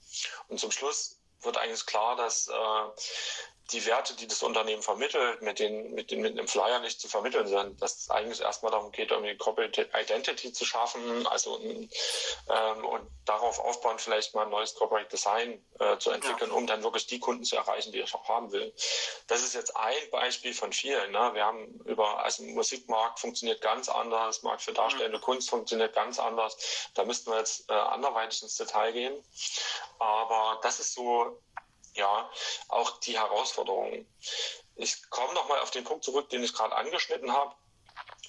Und 0.49 0.61
zum 0.61 0.71
Schluss 0.71 1.19
wird 1.43 1.57
eigentlich 1.57 1.87
klar, 1.87 2.17
dass 2.17 2.49
äh, 2.49 3.60
die 3.73 3.85
Werte, 3.87 4.15
die 4.15 4.27
das 4.27 4.43
Unternehmen 4.43 4.83
vermittelt, 4.83 5.43
mit, 5.43 5.59
den, 5.59 5.93
mit, 5.93 6.11
den, 6.11 6.21
mit 6.21 6.33
einem 6.33 6.49
Flyer 6.49 6.81
nicht 6.81 7.01
zu 7.01 7.09
vermitteln 7.09 7.47
sind. 7.47 7.81
Dass 7.81 7.99
es 7.99 8.11
eigentlich 8.11 8.41
erstmal 8.41 8.73
darum 8.73 8.93
geht, 8.93 9.11
irgendwie 9.11 9.37
Corporate 9.37 9.89
Identity 9.95 10.53
zu 10.53 10.65
schaffen, 10.65 11.27
also 11.27 11.61
ähm, 11.61 12.85
und 12.85 13.09
darauf 13.25 13.59
aufbauen, 13.59 13.99
vielleicht 13.99 14.35
mal 14.35 14.45
ein 14.45 14.51
neues 14.51 14.75
Corporate 14.75 15.09
Design 15.09 15.65
äh, 15.79 15.99
zu 15.99 16.11
entwickeln, 16.11 16.51
ja. 16.51 16.57
um 16.57 16.67
dann 16.67 16.83
wirklich 16.83 17.07
die 17.07 17.21
Kunden 17.21 17.45
zu 17.45 17.57
erreichen, 17.57 17.93
die 17.93 18.01
ich 18.01 18.15
auch 18.15 18.29
haben 18.29 18.51
will. 18.53 18.75
Das 19.29 19.43
ist 19.43 19.55
jetzt 19.55 19.77
ein 19.77 20.11
Beispiel 20.11 20.53
von 20.53 20.73
vielen. 20.73 21.13
Ne? 21.13 21.31
Wir 21.35 21.45
haben 21.45 21.67
über, 21.85 22.25
also 22.25 22.43
Musikmarkt 22.43 23.21
funktioniert 23.21 23.61
ganz 23.61 23.89
anders, 23.89 24.43
Markt 24.43 24.63
für 24.63 24.73
darstellende 24.73 25.19
mhm. 25.19 25.23
Kunst 25.23 25.51
funktioniert 25.51 25.95
ganz 25.95 26.19
anders. 26.19 26.91
Da 26.95 27.05
müssten 27.05 27.31
wir 27.31 27.39
jetzt 27.39 27.69
äh, 27.71 27.73
anderweitig 27.73 28.43
ins 28.43 28.57
Detail 28.57 28.93
gehen. 28.93 29.25
Aber 29.99 30.59
das 30.63 30.81
ist 30.81 30.95
so 30.95 31.41
ja, 31.95 32.31
auch 32.69 32.99
die 33.01 33.19
Herausforderungen. 33.19 34.07
Ich 34.77 35.11
komme 35.11 35.35
nochmal 35.35 35.61
auf 35.61 35.71
den 35.71 35.85
Punkt 35.85 36.05
zurück, 36.05 36.29
den 36.31 36.43
ich 36.43 36.53
gerade 36.53 36.75
angeschnitten 36.75 37.33
habe. 37.33 37.55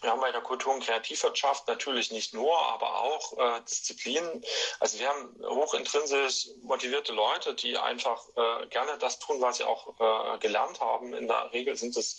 Wir 0.02 0.10
haben 0.10 0.22
bei 0.22 0.32
der 0.32 0.42
Kultur- 0.42 0.74
und 0.74 0.84
Kreativwirtschaft 0.84 1.68
natürlich 1.68 2.12
nicht 2.12 2.34
nur, 2.34 2.58
aber 2.58 3.02
auch 3.02 3.38
äh, 3.38 3.62
Disziplinen. 3.62 4.44
Also 4.80 5.00
wir 5.00 5.10
haben 5.10 5.36
hochintrinsisch 5.46 6.48
motivierte 6.64 7.14
Leute, 7.14 7.54
die 7.54 7.78
einfach 7.78 8.24
äh, 8.36 8.68
gerne 8.68 8.98
das 8.98 9.20
tun, 9.20 9.42
was 9.42 9.58
sie 9.58 9.64
auch 9.64 9.94
äh, 10.00 10.40
gelernt 10.40 10.80
haben. 10.82 11.14
In 11.14 11.28
der 11.28 11.52
Regel 11.54 11.76
sind 11.76 11.96
es 11.98 12.18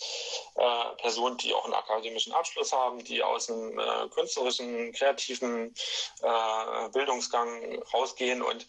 äh, 0.55 0.95
Personen, 1.01 1.37
die 1.37 1.53
auch 1.53 1.65
einen 1.65 1.73
akademischen 1.73 2.33
Abschluss 2.33 2.71
haben, 2.71 3.03
die 3.03 3.21
aus 3.21 3.49
einem 3.49 3.77
äh, 3.77 4.07
künstlerischen, 4.09 4.93
kreativen 4.93 5.73
äh, 6.21 6.89
Bildungsgang 6.89 7.81
rausgehen 7.93 8.41
und 8.41 8.65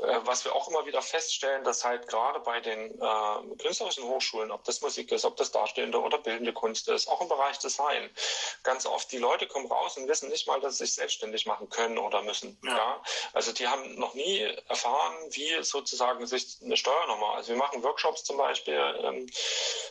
äh, 0.00 0.20
was 0.24 0.44
wir 0.44 0.54
auch 0.54 0.68
immer 0.68 0.86
wieder 0.86 1.02
feststellen, 1.02 1.64
dass 1.64 1.84
halt 1.84 2.08
gerade 2.08 2.40
bei 2.40 2.60
den 2.60 2.90
äh, 3.00 3.56
künstlerischen 3.58 4.04
Hochschulen, 4.04 4.50
ob 4.50 4.64
das 4.64 4.80
Musik 4.80 5.12
ist, 5.12 5.24
ob 5.24 5.36
das 5.36 5.50
darstellende 5.52 6.00
oder 6.00 6.18
bildende 6.18 6.52
Kunst 6.52 6.88
ist, 6.88 7.08
auch 7.08 7.20
im 7.20 7.28
Bereich 7.28 7.58
Design, 7.58 8.10
ganz 8.62 8.86
oft 8.86 9.10
die 9.12 9.18
Leute 9.18 9.46
kommen 9.46 9.66
raus 9.66 9.96
und 9.96 10.08
wissen 10.08 10.28
nicht 10.28 10.46
mal, 10.46 10.60
dass 10.60 10.78
sie 10.78 10.86
sich 10.86 10.94
selbstständig 10.94 11.46
machen 11.46 11.68
können 11.68 11.98
oder 11.98 12.22
müssen. 12.22 12.58
Ja. 12.64 12.76
ja? 12.76 13.02
Also 13.32 13.52
die 13.52 13.66
haben 13.66 13.94
noch 13.96 14.14
nie 14.14 14.40
erfahren, 14.68 15.14
wie 15.30 15.62
sozusagen 15.62 16.26
sich 16.26 16.58
eine 16.62 16.76
Steuernummer, 16.76 17.34
also 17.34 17.50
wir 17.50 17.56
machen 17.56 17.82
Workshops 17.82 18.24
zum 18.24 18.36
Beispiel, 18.36 18.74
ähm, 19.02 19.28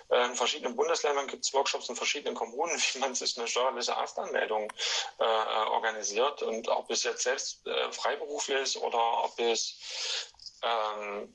in 0.09 0.35
verschiedenen 0.35 0.75
Bundesländern 0.75 1.27
gibt 1.27 1.45
es 1.45 1.53
Workshops 1.53 1.89
in 1.89 1.95
verschiedenen 1.95 2.35
Kommunen, 2.35 2.77
wie 2.93 2.99
man 2.99 3.15
sich 3.15 3.37
eine 3.37 3.47
steuerliche 3.47 3.93
Erstanmeldung 3.93 4.71
äh, 5.19 5.23
organisiert 5.23 6.43
und 6.43 6.67
ob 6.67 6.89
es 6.89 7.03
jetzt 7.03 7.23
selbst 7.23 7.65
äh, 7.65 7.91
freiberuflich 7.91 8.77
oder 8.77 9.23
ob 9.23 9.39
es 9.39 10.31
ähm, 10.63 11.33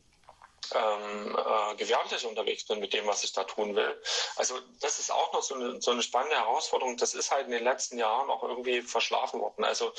ähm, 0.75 1.37
äh, 1.37 1.75
gewerblich 1.77 2.25
unterwegs 2.27 2.65
bin 2.65 2.81
mit 2.81 2.93
dem, 2.93 3.07
was 3.07 3.25
ich 3.25 3.33
da 3.33 3.45
tun 3.45 3.75
will. 3.75 4.01
Also 4.37 4.59
das 4.81 4.99
ist 4.99 5.11
auch 5.11 5.33
noch 5.33 5.43
so 5.43 5.55
eine, 5.55 5.81
so 5.81 5.91
eine 5.91 6.03
spannende 6.03 6.37
Herausforderung. 6.37 6.97
Das 6.97 7.15
ist 7.15 7.31
halt 7.31 7.47
in 7.47 7.53
den 7.53 7.65
letzten 7.65 7.99
Jahren 7.99 8.31
auch 8.31 8.43
irgendwie 8.43 8.83
verschlafen 8.83 9.41
worden. 9.41 9.65
Also 9.65 9.93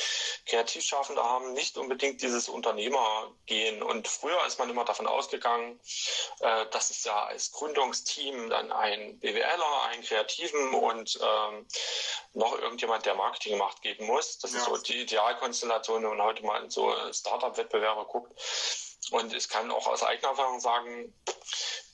Kreativschaffende 0.46 1.24
haben 1.24 1.54
nicht 1.54 1.78
unbedingt 1.78 2.22
dieses 2.22 2.50
Unternehmergehen. 2.50 3.84
Und 3.84 4.08
früher 4.08 4.46
ist 4.46 4.60
man 4.60 4.70
immer 4.70 4.86
davon 4.86 5.08
ausgegangen, 5.08 5.80
äh, 6.40 6.66
dass 6.72 6.90
es 6.90 7.04
ja 7.04 7.26
als 7.26 7.52
Gründungsteam 7.52 8.50
dann 8.50 8.72
ein 8.72 9.20
BWLer, 9.20 9.84
einen 9.90 10.04
Kreativen 10.04 10.74
und 10.74 11.20
ähm, 11.22 11.68
noch 12.34 12.58
irgendjemand, 12.60 13.06
der 13.06 13.16
Marketing 13.16 13.58
macht, 13.58 13.82
geben 13.82 14.06
muss. 14.06 14.38
Das 14.40 14.54
ja. 14.54 14.60
ist 14.60 14.66
so 14.66 14.78
die 14.78 15.02
Idealkonstellation, 15.02 16.04
wenn 16.04 16.18
man 16.18 16.22
heute 16.22 16.46
mal 16.46 16.64
in 16.64 16.70
so 16.70 16.94
Startup-Wettbewerbe 17.12 18.06
guckt. 18.06 18.32
Und 19.12 19.34
ich 19.34 19.48
kann 19.50 19.72
auch 19.72 19.88
aus 19.88 20.04
eigener 20.04 20.30
Erfahrung 20.30 20.60
sagen, 20.60 21.14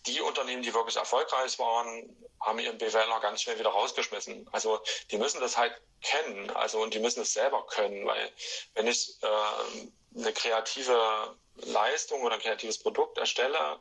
die 0.07 0.21
Unternehmen, 0.21 0.63
die 0.63 0.73
wirklich 0.73 0.97
erfolgreich 0.97 1.59
waren, 1.59 2.15
haben 2.41 2.59
ihren 2.59 2.77
BWLer 2.77 3.19
ganz 3.21 3.41
schnell 3.41 3.57
wieder 3.57 3.69
rausgeschmissen. 3.69 4.47
Also 4.51 4.81
die 5.11 5.17
müssen 5.17 5.39
das 5.39 5.57
halt 5.57 5.73
kennen, 6.01 6.49
also 6.51 6.81
und 6.81 6.93
die 6.93 6.99
müssen 6.99 7.21
es 7.21 7.33
selber 7.33 7.65
können, 7.67 8.05
weil 8.05 8.31
wenn 8.73 8.87
ich 8.87 9.15
äh, 9.21 10.19
eine 10.19 10.33
kreative 10.33 11.37
Leistung 11.55 12.21
oder 12.23 12.35
ein 12.35 12.41
kreatives 12.41 12.79
Produkt 12.79 13.17
erstelle, 13.17 13.79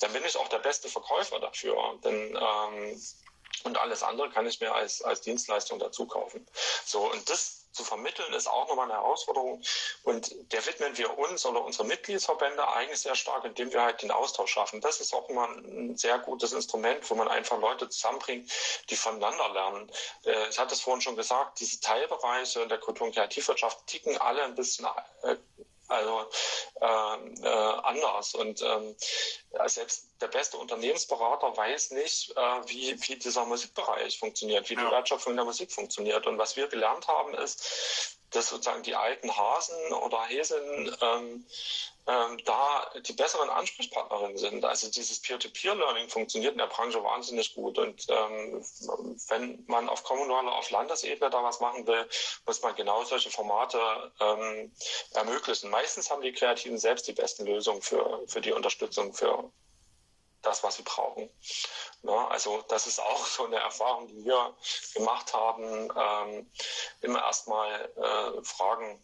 dann 0.00 0.12
bin 0.12 0.24
ich 0.24 0.36
auch 0.36 0.48
der 0.48 0.60
beste 0.60 0.88
Verkäufer 0.88 1.40
dafür. 1.40 1.98
Denn 2.02 2.38
ähm, 2.40 3.02
und 3.64 3.76
alles 3.76 4.02
andere 4.02 4.30
kann 4.30 4.46
ich 4.46 4.60
mir 4.60 4.74
als, 4.74 5.02
als 5.02 5.20
Dienstleistung 5.20 5.78
dazu 5.78 6.06
kaufen. 6.06 6.46
So, 6.84 7.10
und 7.10 7.28
das 7.28 7.57
zu 7.72 7.84
vermitteln, 7.84 8.32
ist 8.34 8.48
auch 8.48 8.68
nochmal 8.68 8.86
eine 8.86 9.00
Herausforderung. 9.00 9.62
Und 10.02 10.34
der 10.52 10.64
widmen 10.66 10.96
wir 10.96 11.18
uns 11.18 11.44
oder 11.46 11.64
unsere 11.64 11.84
Mitgliedsverbände 11.86 12.66
eigentlich 12.68 13.00
sehr 13.00 13.14
stark, 13.14 13.44
indem 13.44 13.72
wir 13.72 13.82
halt 13.82 14.02
den 14.02 14.10
Austausch 14.10 14.52
schaffen. 14.52 14.80
Das 14.80 15.00
ist 15.00 15.14
auch 15.14 15.28
immer 15.28 15.48
ein 15.48 15.96
sehr 15.96 16.18
gutes 16.18 16.52
Instrument, 16.52 17.08
wo 17.10 17.14
man 17.14 17.28
einfach 17.28 17.58
Leute 17.58 17.88
zusammenbringt, 17.88 18.50
die 18.90 18.96
voneinander 18.96 19.48
lernen. 19.50 19.90
Äh, 20.24 20.48
ich 20.48 20.58
hatte 20.58 20.74
es 20.74 20.80
vorhin 20.80 21.00
schon 21.00 21.16
gesagt, 21.16 21.60
diese 21.60 21.80
Teilbereiche 21.80 22.66
der 22.66 22.78
Kultur- 22.78 23.06
und 23.06 23.14
Kreativwirtschaft 23.14 23.86
ticken 23.86 24.18
alle 24.18 24.42
ein 24.42 24.54
bisschen 24.54 24.86
äh, 25.22 25.36
also 25.88 26.30
äh, 26.80 27.42
äh, 27.42 27.80
anders. 27.82 28.34
Und 28.34 28.62
ähm, 28.62 28.94
selbst 29.66 30.06
der 30.20 30.28
beste 30.28 30.56
Unternehmensberater 30.56 31.56
weiß 31.56 31.92
nicht, 31.92 32.30
äh, 32.36 32.60
wie, 32.66 32.96
wie 33.08 33.16
dieser 33.16 33.44
Musikbereich 33.44 34.18
funktioniert, 34.18 34.68
wie 34.70 34.74
ja. 34.74 34.84
die 34.84 34.90
Wertschöpfung 34.90 35.34
der 35.34 35.44
Musik 35.44 35.72
funktioniert. 35.72 36.26
Und 36.26 36.38
was 36.38 36.56
wir 36.56 36.68
gelernt 36.68 37.08
haben, 37.08 37.34
ist, 37.34 38.18
dass 38.30 38.48
sozusagen 38.48 38.82
die 38.82 38.94
alten 38.94 39.34
Hasen 39.34 39.92
oder 39.94 40.22
Häsen 40.24 40.96
ähm, 41.00 41.46
ähm, 42.08 42.42
da 42.46 42.90
die 43.06 43.12
besseren 43.12 43.50
Ansprechpartnerinnen 43.50 44.38
sind. 44.38 44.64
Also 44.64 44.90
dieses 44.90 45.20
Peer-to-Peer-Learning 45.20 46.08
funktioniert 46.08 46.52
in 46.52 46.58
der 46.58 46.66
Branche 46.66 47.04
wahnsinnig 47.04 47.54
gut. 47.54 47.78
Und 47.78 48.06
ähm, 48.08 48.64
wenn 49.28 49.62
man 49.66 49.90
auf 49.90 50.02
kommunaler, 50.04 50.52
auf 50.52 50.70
Landesebene 50.70 51.28
da 51.28 51.44
was 51.44 51.60
machen 51.60 51.86
will, 51.86 52.08
muss 52.46 52.62
man 52.62 52.74
genau 52.76 53.04
solche 53.04 53.30
Formate 53.30 53.78
ähm, 54.20 54.72
ermöglichen. 55.12 55.68
Meistens 55.68 56.10
haben 56.10 56.22
die 56.22 56.32
Kreativen 56.32 56.78
selbst 56.78 57.06
die 57.06 57.12
besten 57.12 57.44
Lösungen 57.44 57.82
für, 57.82 58.22
für 58.26 58.40
die 58.40 58.52
Unterstützung, 58.52 59.12
für 59.12 59.52
das, 60.40 60.62
was 60.62 60.76
sie 60.76 60.84
brauchen. 60.84 61.28
Ja, 62.04 62.28
also 62.28 62.64
das 62.68 62.86
ist 62.86 63.00
auch 63.00 63.26
so 63.26 63.44
eine 63.44 63.56
Erfahrung, 63.56 64.08
die 64.08 64.24
wir 64.24 64.56
gemacht 64.94 65.34
haben. 65.34 65.92
Ähm, 65.94 66.50
immer 67.02 67.22
erstmal 67.22 67.84
äh, 67.96 68.42
fragen, 68.44 68.98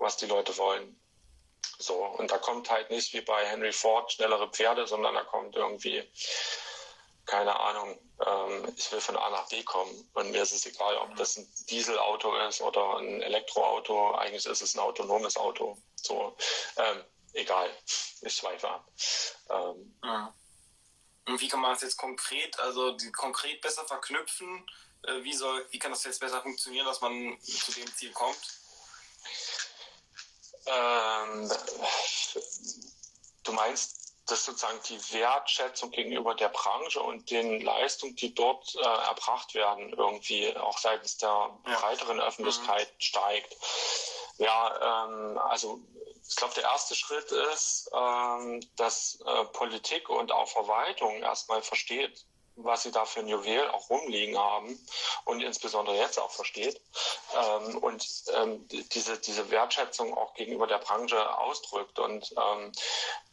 was 0.00 0.16
die 0.16 0.26
Leute 0.26 0.56
wollen. 0.58 0.99
So, 1.78 2.04
und 2.04 2.30
da 2.30 2.38
kommt 2.38 2.70
halt 2.70 2.90
nicht 2.90 3.12
wie 3.14 3.22
bei 3.22 3.46
Henry 3.46 3.72
Ford 3.72 4.12
schnellere 4.12 4.50
Pferde, 4.50 4.86
sondern 4.86 5.14
da 5.14 5.24
kommt 5.24 5.56
irgendwie, 5.56 6.02
keine 7.24 7.58
Ahnung, 7.58 7.98
ähm, 8.26 8.72
ich 8.76 8.92
will 8.92 9.00
von 9.00 9.16
A 9.16 9.30
nach 9.30 9.48
B 9.48 9.62
kommen. 9.62 10.10
Und 10.14 10.30
mir 10.30 10.42
ist 10.42 10.52
es 10.52 10.66
egal, 10.66 10.96
ob 10.98 11.16
das 11.16 11.36
ein 11.36 11.50
Dieselauto 11.70 12.36
ist 12.48 12.60
oder 12.60 12.98
ein 12.98 13.22
Elektroauto. 13.22 14.14
Eigentlich 14.16 14.44
ist 14.44 14.60
es 14.60 14.74
ein 14.74 14.80
autonomes 14.80 15.36
Auto. 15.36 15.78
So, 15.94 16.36
ähm, 16.76 17.04
egal, 17.32 17.70
ich 18.20 18.34
schweife 18.34 18.68
ab. 18.68 18.86
Ähm, 19.48 19.98
ja. 20.04 20.34
Und 21.26 21.40
wie 21.40 21.48
kann 21.48 21.60
man 21.60 21.72
das 21.72 21.82
jetzt 21.82 21.96
konkret, 21.96 22.58
also 22.58 22.96
konkret 23.16 23.60
besser 23.60 23.86
verknüpfen? 23.86 24.66
Äh, 25.04 25.22
wie, 25.22 25.32
soll, 25.32 25.66
wie 25.70 25.78
kann 25.78 25.92
das 25.92 26.04
jetzt 26.04 26.20
besser 26.20 26.42
funktionieren, 26.42 26.86
dass 26.86 27.00
man 27.00 27.38
zu 27.40 27.72
dem 27.72 27.86
Ziel 27.94 28.12
kommt? 28.12 28.59
Ähm, 30.70 31.50
du 33.44 33.52
meinst, 33.52 34.00
dass 34.26 34.44
sozusagen 34.44 34.78
die 34.88 35.12
Wertschätzung 35.12 35.90
gegenüber 35.90 36.34
der 36.34 36.50
Branche 36.50 37.00
und 37.00 37.30
den 37.30 37.60
Leistungen, 37.60 38.14
die 38.16 38.34
dort 38.34 38.74
äh, 38.76 38.80
erbracht 38.80 39.54
werden, 39.54 39.92
irgendwie 39.92 40.56
auch 40.56 40.78
seitens 40.78 41.16
der 41.18 41.58
breiteren 41.64 42.20
Öffentlichkeit 42.20 42.88
mhm. 42.88 43.00
steigt. 43.00 43.56
Ja, 44.38 45.06
ähm, 45.06 45.38
also 45.38 45.80
ich 46.28 46.36
glaube, 46.36 46.54
der 46.54 46.64
erste 46.64 46.94
Schritt 46.94 47.32
ist, 47.52 47.90
ähm, 47.92 48.60
dass 48.76 49.18
äh, 49.26 49.44
Politik 49.46 50.08
und 50.08 50.30
auch 50.30 50.48
Verwaltung 50.48 51.22
erstmal 51.22 51.60
versteht, 51.60 52.24
was 52.64 52.82
sie 52.82 52.92
da 52.92 53.04
für 53.04 53.20
ein 53.20 53.28
Juwel 53.28 53.68
auch 53.70 53.90
rumliegen 53.90 54.38
haben 54.38 54.78
und 55.24 55.42
insbesondere 55.42 55.96
jetzt 55.96 56.18
auch 56.18 56.30
versteht 56.30 56.80
ähm, 57.34 57.78
und 57.78 58.06
ähm, 58.34 58.66
diese, 58.68 59.18
diese 59.18 59.50
Wertschätzung 59.50 60.16
auch 60.16 60.34
gegenüber 60.34 60.66
der 60.66 60.78
Branche 60.78 61.38
ausdrückt. 61.38 61.98
Und 61.98 62.32
ähm, 62.36 62.72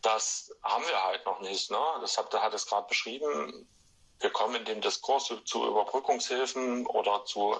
das 0.01 0.51
haben 0.63 0.87
wir 0.87 1.03
halt 1.03 1.25
noch 1.25 1.39
nicht. 1.41 1.71
Ne? 1.71 1.79
Das 2.01 2.17
hat, 2.17 2.33
hat 2.33 2.53
es 2.53 2.65
gerade 2.67 2.87
beschrieben 2.87 3.67
wir 4.19 4.29
kommen 4.31 4.55
in 4.55 4.65
dem 4.65 4.81
Diskurs 4.81 5.31
zu 5.45 5.65
Überbrückungshilfen 5.65 6.85
oder 6.87 7.25
zu 7.25 7.55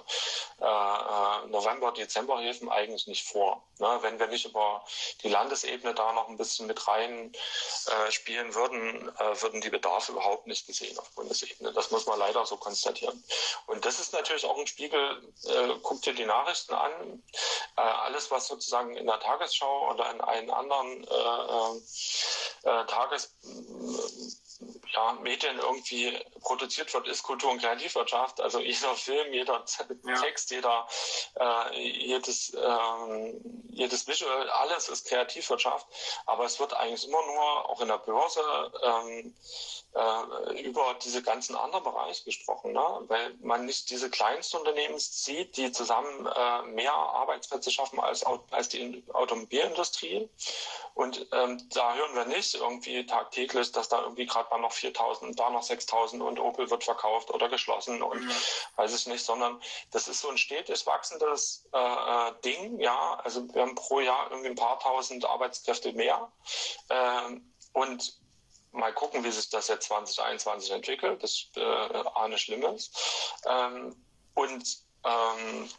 äh, 0.60 0.66
äh, 0.66 1.48
November-, 1.48 1.92
Dezemberhilfen 1.92 2.70
eigentlich 2.70 3.08
nicht 3.08 3.28
vor. 3.28 3.64
Ne? 3.80 4.00
Wenn 4.02 4.20
wir 4.20 4.28
nicht 4.28 4.46
über 4.46 4.84
die 5.22 5.30
Landesebene 5.30 5.94
da 5.94 6.14
noch 6.14 6.30
ein 6.30 6.38
bisschen 6.38 6.68
mit 6.68 6.88
rein 6.88 7.32
äh, 7.32 8.12
spielen 8.12 8.56
würden, 8.56 9.10
äh, 9.18 9.42
würden 9.42 9.62
die 9.62 9.70
Bedarfe 9.70 10.14
überhaupt 10.14 10.48
nicht 10.48 10.66
gesehen 10.66 10.98
auf 10.98 11.10
Bundesebene. 11.12 11.74
Das 11.74 11.92
muss 11.92 12.06
man 12.06 12.20
leider 12.20 12.46
so 12.46 12.58
konstatieren. 12.58 13.24
Und 13.68 13.86
das 13.86 14.00
ist 14.00 14.14
natürlich 14.14 14.46
auch 14.46 14.58
ein 14.58 14.68
Spiegel, 14.68 15.34
äh, 15.46 15.76
guck 15.84 16.02
dir 16.02 16.14
die 16.14 16.26
Nachrichten 16.26 16.74
an, 16.74 17.24
äh, 17.78 17.82
alles, 17.82 18.32
was 18.32 18.48
sozusagen 18.48 18.96
in 18.98 19.06
der 19.06 19.20
Tagesschau 19.20 19.92
oder 19.92 20.10
in 20.12 20.22
allen 20.22 20.50
anderen 20.50 21.04
äh, 21.04 22.70
äh, 22.70 22.86
Tages 22.86 23.36
ja, 24.94 25.14
Medien 25.22 25.60
irgendwie 25.60 26.18
produziert 26.42 26.94
wird, 26.94 27.08
ist 27.08 27.24
Kultur- 27.24 27.52
und 27.52 27.62
Kreativwirtschaft. 27.62 28.42
Also 28.42 28.60
jeder 28.60 28.96
Film, 28.96 29.34
jeder 29.34 29.64
Text, 30.22 30.52
jeder, 30.52 30.88
äh, 31.40 31.80
jedes, 31.80 32.54
ähm, 32.56 33.40
jedes 33.70 34.08
Visual, 34.08 34.50
alles 34.50 34.90
ist 34.90 35.08
Kreativwirtschaft. 35.08 35.88
Aber 36.26 36.46
es 36.46 36.60
wird 36.60 36.74
eigentlich 36.74 37.08
immer 37.08 37.26
nur, 37.26 37.70
auch 37.70 37.82
in 37.82 37.88
der 37.88 37.98
Börse, 37.98 38.42
ähm, 38.84 39.36
äh, 39.98 40.62
über 40.62 40.96
diese 41.04 41.22
ganzen 41.24 41.56
anderen 41.56 41.84
Bereiche 41.84 42.24
gesprochen, 42.24 42.74
ne? 42.74 43.02
weil 43.08 43.34
man 43.42 43.66
nicht 43.66 43.90
diese 43.90 44.10
Kleinstunternehmen 44.10 45.00
sieht, 45.00 45.58
die 45.58 45.72
zusammen 45.72 46.28
äh, 46.28 46.62
mehr 46.64 46.94
Arbeitsplätze 46.94 47.72
schaffen 47.72 48.00
als, 48.00 48.24
als 48.52 48.70
die 48.70 49.04
Automobilindustrie. 49.14 50.30
Und 50.94 51.28
ähm, 51.32 51.68
da 51.74 51.96
hören 51.96 52.16
wir 52.16 52.26
nicht 52.26 52.56
irgendwie 52.56 53.06
tagtäglich, 53.06 53.72
dass 53.72 53.90
da 53.90 54.02
irgendwie 54.02 54.26
gerade 54.26 54.47
mal 54.50 54.60
noch 54.60 54.72
4000, 54.72 55.40
da 55.40 55.50
noch 55.50 55.64
6000 55.64 56.22
und 56.22 56.40
Opel 56.40 56.70
wird 56.70 56.84
verkauft 56.84 57.32
oder 57.32 57.50
geschlossen 57.50 58.02
und 58.02 58.22
mhm. 58.22 58.32
weiß 58.76 58.94
ich 58.96 59.08
nicht, 59.08 59.24
sondern 59.24 59.62
das 59.92 60.08
ist 60.08 60.22
so 60.22 60.30
ein 60.30 60.38
stetig 60.38 60.86
wachsendes 60.86 61.66
äh, 61.74 61.78
äh, 61.78 62.34
Ding, 62.44 62.80
ja. 62.80 63.20
Also 63.24 63.48
wir 63.54 63.62
haben 63.62 63.76
pro 63.76 64.00
Jahr 64.00 64.30
irgendwie 64.30 64.50
ein 64.50 64.56
paar 64.56 64.80
tausend 64.80 65.26
Arbeitskräfte 65.26 65.94
mehr. 65.94 66.32
Ähm, 66.90 67.54
und 67.74 68.18
mal 68.72 68.94
gucken, 68.94 69.24
wie 69.24 69.32
sich 69.32 69.50
das 69.50 69.68
jetzt 69.68 69.88
2021 69.88 70.72
entwickelt. 70.72 71.24
Das 71.24 71.32
ist 71.32 71.58
äh, 71.58 72.04
ahne 72.16 72.38
Schlimmes. 72.38 72.92
Ähm, 73.46 73.96
und 74.36 74.78
ähm, 75.04 75.70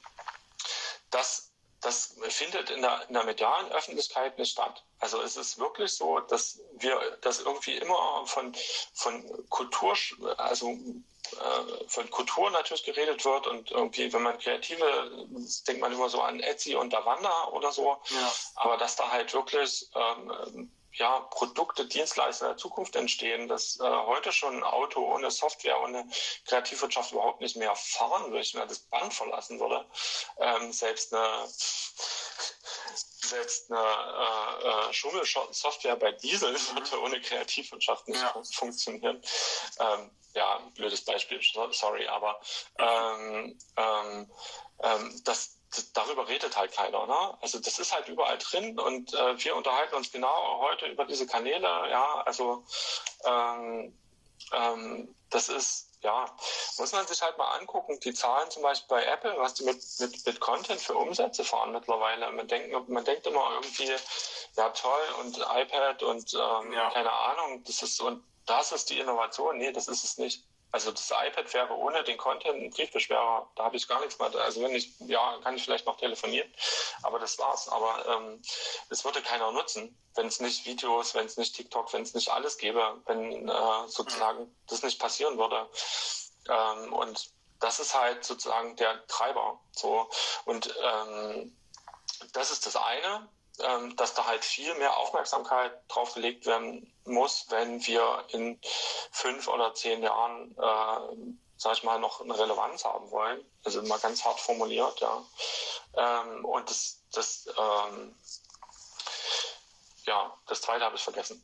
das, 1.11 1.48
das 1.81 2.17
findet 2.29 2.71
in 2.71 2.83
der, 2.83 3.07
in 3.09 3.15
der 3.15 3.25
medialen 3.25 3.71
Öffentlichkeit 3.73 4.39
nicht 4.39 4.53
statt. 4.53 4.83
Also 4.99 5.21
es 5.23 5.37
ist 5.37 5.59
wirklich 5.59 5.93
so, 5.93 6.19
dass 6.21 6.61
wir 6.79 6.99
das 7.21 7.41
irgendwie 7.41 7.77
immer 7.77 8.25
von, 8.27 8.55
von 8.95 9.49
Kultur, 9.49 9.97
also 10.39 10.71
äh, 10.71 11.89
von 11.89 12.11
Kultur 12.11 12.51
natürlich 12.51 12.85
geredet 12.85 13.25
wird 13.25 13.47
und 13.47 13.71
irgendwie, 13.71 14.13
wenn 14.13 14.23
man 14.23 14.39
kreative, 14.39 15.27
denkt 15.67 15.81
man 15.81 15.93
immer 15.93 16.09
so 16.09 16.21
an 16.21 16.41
Etsy 16.41 16.75
und 16.75 16.93
Davanda 16.93 17.49
oder 17.49 17.71
so, 17.71 17.97
ja. 18.11 18.33
aber 18.57 18.77
dass 18.77 18.97
da 18.97 19.11
halt 19.11 19.33
wirklich 19.35 19.89
ähm, 19.95 20.71
ja, 20.99 21.21
Produkte, 21.31 21.87
Dienstleister 21.87 22.49
der 22.49 22.57
Zukunft 22.57 22.97
entstehen, 22.97 23.49
dass 23.49 23.79
äh, 23.81 23.85
heute 23.85 24.33
schon 24.33 24.57
ein 24.57 24.65
Auto 24.65 25.01
ohne 25.01 25.31
Software, 25.31 25.81
ohne 25.81 26.09
Kreativwirtschaft 26.47 27.13
überhaupt 27.13 27.41
nicht 27.41 27.57
mehr 27.57 27.75
fahren 27.75 28.25
würde, 28.25 28.39
nicht 28.39 28.55
mehr 28.55 28.67
das 28.67 28.81
Band 28.81 29.15
verlassen 29.15 29.61
würde. 29.61 29.87
Ähm, 30.39 30.73
selbst 30.73 31.15
eine 31.15 31.49
selbst 33.29 33.71
eine 33.71 33.81
äh, 33.81 34.89
äh, 34.89 34.93
Schummelsoftware 34.93 35.97
bei 35.97 36.13
Diesel 36.13 36.55
würde 36.75 37.01
ohne 37.03 37.21
Kreativwirtschaft 37.21 38.09
nicht 38.09 38.21
ja. 38.21 38.43
funktionieren. 38.53 39.23
Ähm, 39.79 40.11
ja, 40.35 40.61
blödes 40.75 41.05
Beispiel, 41.05 41.41
sorry, 41.73 42.07
aber 42.07 42.41
ähm, 42.79 43.59
ähm, 43.77 44.31
ähm 44.83 45.23
das, 45.75 45.93
darüber 45.93 46.29
redet 46.29 46.57
halt 46.57 46.73
keiner. 46.73 47.07
Ne? 47.07 47.39
Also 47.41 47.59
das 47.59 47.79
ist 47.79 47.93
halt 47.93 48.09
überall 48.09 48.39
drin 48.39 48.79
und 48.79 49.13
äh, 49.15 49.45
wir 49.45 49.57
unterhalten 49.57 49.95
uns 49.95 50.11
genau 50.11 50.61
heute 50.61 50.87
über 50.87 51.05
diese 51.05 51.27
Kanäle. 51.27 51.69
Ja, 51.91 52.23
also 52.25 52.65
ähm, 53.25 53.97
ähm, 54.53 55.15
das 55.31 55.49
ist 55.49 55.89
ja, 56.03 56.27
muss 56.79 56.93
man 56.93 57.07
sich 57.07 57.21
halt 57.23 57.37
mal 57.39 57.59
angucken, 57.59 57.99
die 58.01 58.15
Zahlen 58.15 58.51
zum 58.51 58.63
Beispiel 58.63 58.89
bei 58.89 59.05
Apple, 59.05 59.35
was 59.39 59.55
die 59.55 59.65
mit, 59.65 59.83
mit, 59.99 60.27
mit 60.27 60.41
Content 60.41 60.81
für 60.81 60.95
Umsätze 60.95 61.45
fahren 61.45 61.73
mittlerweile. 61.73 62.31
Man 62.31 62.47
denkt, 62.47 62.89
man 62.89 63.05
denkt 63.05 63.27
immer 63.27 63.51
irgendwie, 63.55 63.91
ja 64.57 64.69
toll 64.71 65.03
und 65.21 65.39
iPad 65.39 66.03
und 66.05 66.35
ähm, 66.35 66.73
ja. 66.73 66.91
keine 66.91 67.13
Ahnung, 67.13 67.65
das 67.65 67.83
ist 67.83 68.01
und 68.01 68.23
das 68.47 68.73
ist 68.73 68.91
die 68.91 69.01
Innovation. 69.01 69.59
Nee, 69.59 69.73
das 69.73 69.89
ist 69.89 70.05
es 70.05 70.19
nicht. 70.19 70.45
Also 70.71 70.91
das 70.91 71.11
iPad 71.11 71.53
wäre 71.55 71.75
ohne 71.75 72.05
den 72.05 72.19
Content 72.19 72.63
ein 72.63 72.71
Briefbeschwerer, 72.71 73.49
da 73.57 73.65
habe 73.65 73.77
ich 73.77 73.89
gar 73.89 74.01
nichts 74.01 74.19
mehr. 74.19 74.35
Also 74.35 74.63
wenn 74.63 74.75
ich, 74.75 74.93
ja, 75.01 75.39
kann 75.43 75.57
ich 75.57 75.65
vielleicht 75.65 75.87
noch 75.87 75.97
telefonieren, 75.97 76.53
aber 77.03 77.19
das 77.19 77.39
war's. 77.39 77.69
Aber 77.69 78.05
ähm, 78.07 78.43
es 78.91 79.05
würde 79.05 79.23
keiner 79.23 79.51
nutzen, 79.53 79.97
wenn 80.15 80.27
es 80.27 80.41
nicht 80.41 80.67
Videos, 80.67 81.15
wenn 81.15 81.27
es 81.27 81.39
nicht 81.39 81.57
TikTok, 81.57 81.93
wenn 81.95 82.03
es 82.03 82.15
nicht 82.15 82.31
alles 82.31 82.59
gäbe, 82.59 83.01
wenn 83.07 83.49
äh, 83.49 83.89
sozusagen 83.89 84.55
das 84.67 84.83
nicht 84.83 85.01
passieren 85.01 85.39
würde. 85.39 85.69
Ähm, 86.49 86.93
und 86.93 87.31
das 87.61 87.81
ist 87.81 87.95
halt 87.95 88.25
sozusagen 88.25 88.77
der 88.77 89.07
Treiber. 89.07 89.59
So 89.73 90.09
und 90.45 90.75
ähm, 90.83 91.57
das 92.33 92.51
ist 92.51 92.67
das 92.67 92.77
eine 92.77 93.29
ähm, 93.61 93.97
dass 93.97 94.15
da 94.15 94.27
halt 94.27 94.45
viel 94.45 94.75
mehr 94.75 94.97
Aufmerksamkeit 94.97 95.73
drauf 95.89 96.15
gelegt 96.15 96.47
werden 96.47 96.93
muss, 97.05 97.47
wenn 97.49 97.85
wir 97.87 98.25
in 98.29 98.61
fünf 99.11 99.49
oder 99.49 99.75
zehn 99.75 100.03
Jahren, 100.03 100.53
äh, 100.53 101.37
sag 101.57 101.73
ich 101.75 101.83
mal, 101.83 101.99
noch 101.99 102.21
eine 102.21 102.39
Relevanz 102.39 102.85
haben 102.85 103.11
wollen. 103.11 103.45
Also 103.65 103.83
mal 103.83 103.99
ganz 103.99 104.25
hart 104.25 104.41
formuliert, 104.41 105.01
ja. 105.01 105.25
Ähm, 105.97 106.45
und 106.45 106.71
das, 106.71 107.03
das 107.13 107.49
ähm, 107.59 108.15
ja, 110.09 110.33
das 110.47 110.63
zweite 110.63 110.85
habe 110.85 110.97
ich 110.97 111.03
vergessen. 111.03 111.43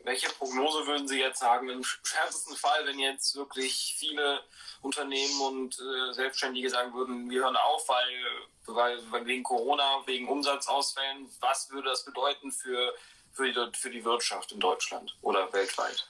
welche 0.00 0.28
Prognose 0.30 0.86
würden 0.86 1.06
Sie 1.06 1.20
jetzt 1.20 1.38
sagen, 1.38 1.68
im 1.68 1.84
schärfsten 1.84 2.56
Fall, 2.56 2.84
wenn 2.86 2.98
jetzt 2.98 3.36
wirklich 3.36 3.94
viele 3.98 4.42
Unternehmen 4.82 5.40
und 5.40 5.78
äh, 5.80 6.12
Selbstständige 6.12 6.70
sagen 6.70 6.94
würden, 6.94 7.28
wir 7.30 7.42
hören 7.42 7.56
auf, 7.56 7.88
weil, 7.88 9.00
weil 9.10 9.26
wegen 9.26 9.42
Corona, 9.42 10.02
wegen 10.06 10.28
Umsatzausfällen, 10.28 11.30
was 11.40 11.70
würde 11.70 11.88
das 11.88 12.04
bedeuten 12.04 12.52
für, 12.52 12.94
für, 13.32 13.52
die, 13.52 13.76
für 13.76 13.90
die 13.90 14.04
Wirtschaft 14.04 14.52
in 14.52 14.60
Deutschland 14.60 15.16
oder 15.22 15.52
weltweit? 15.52 16.08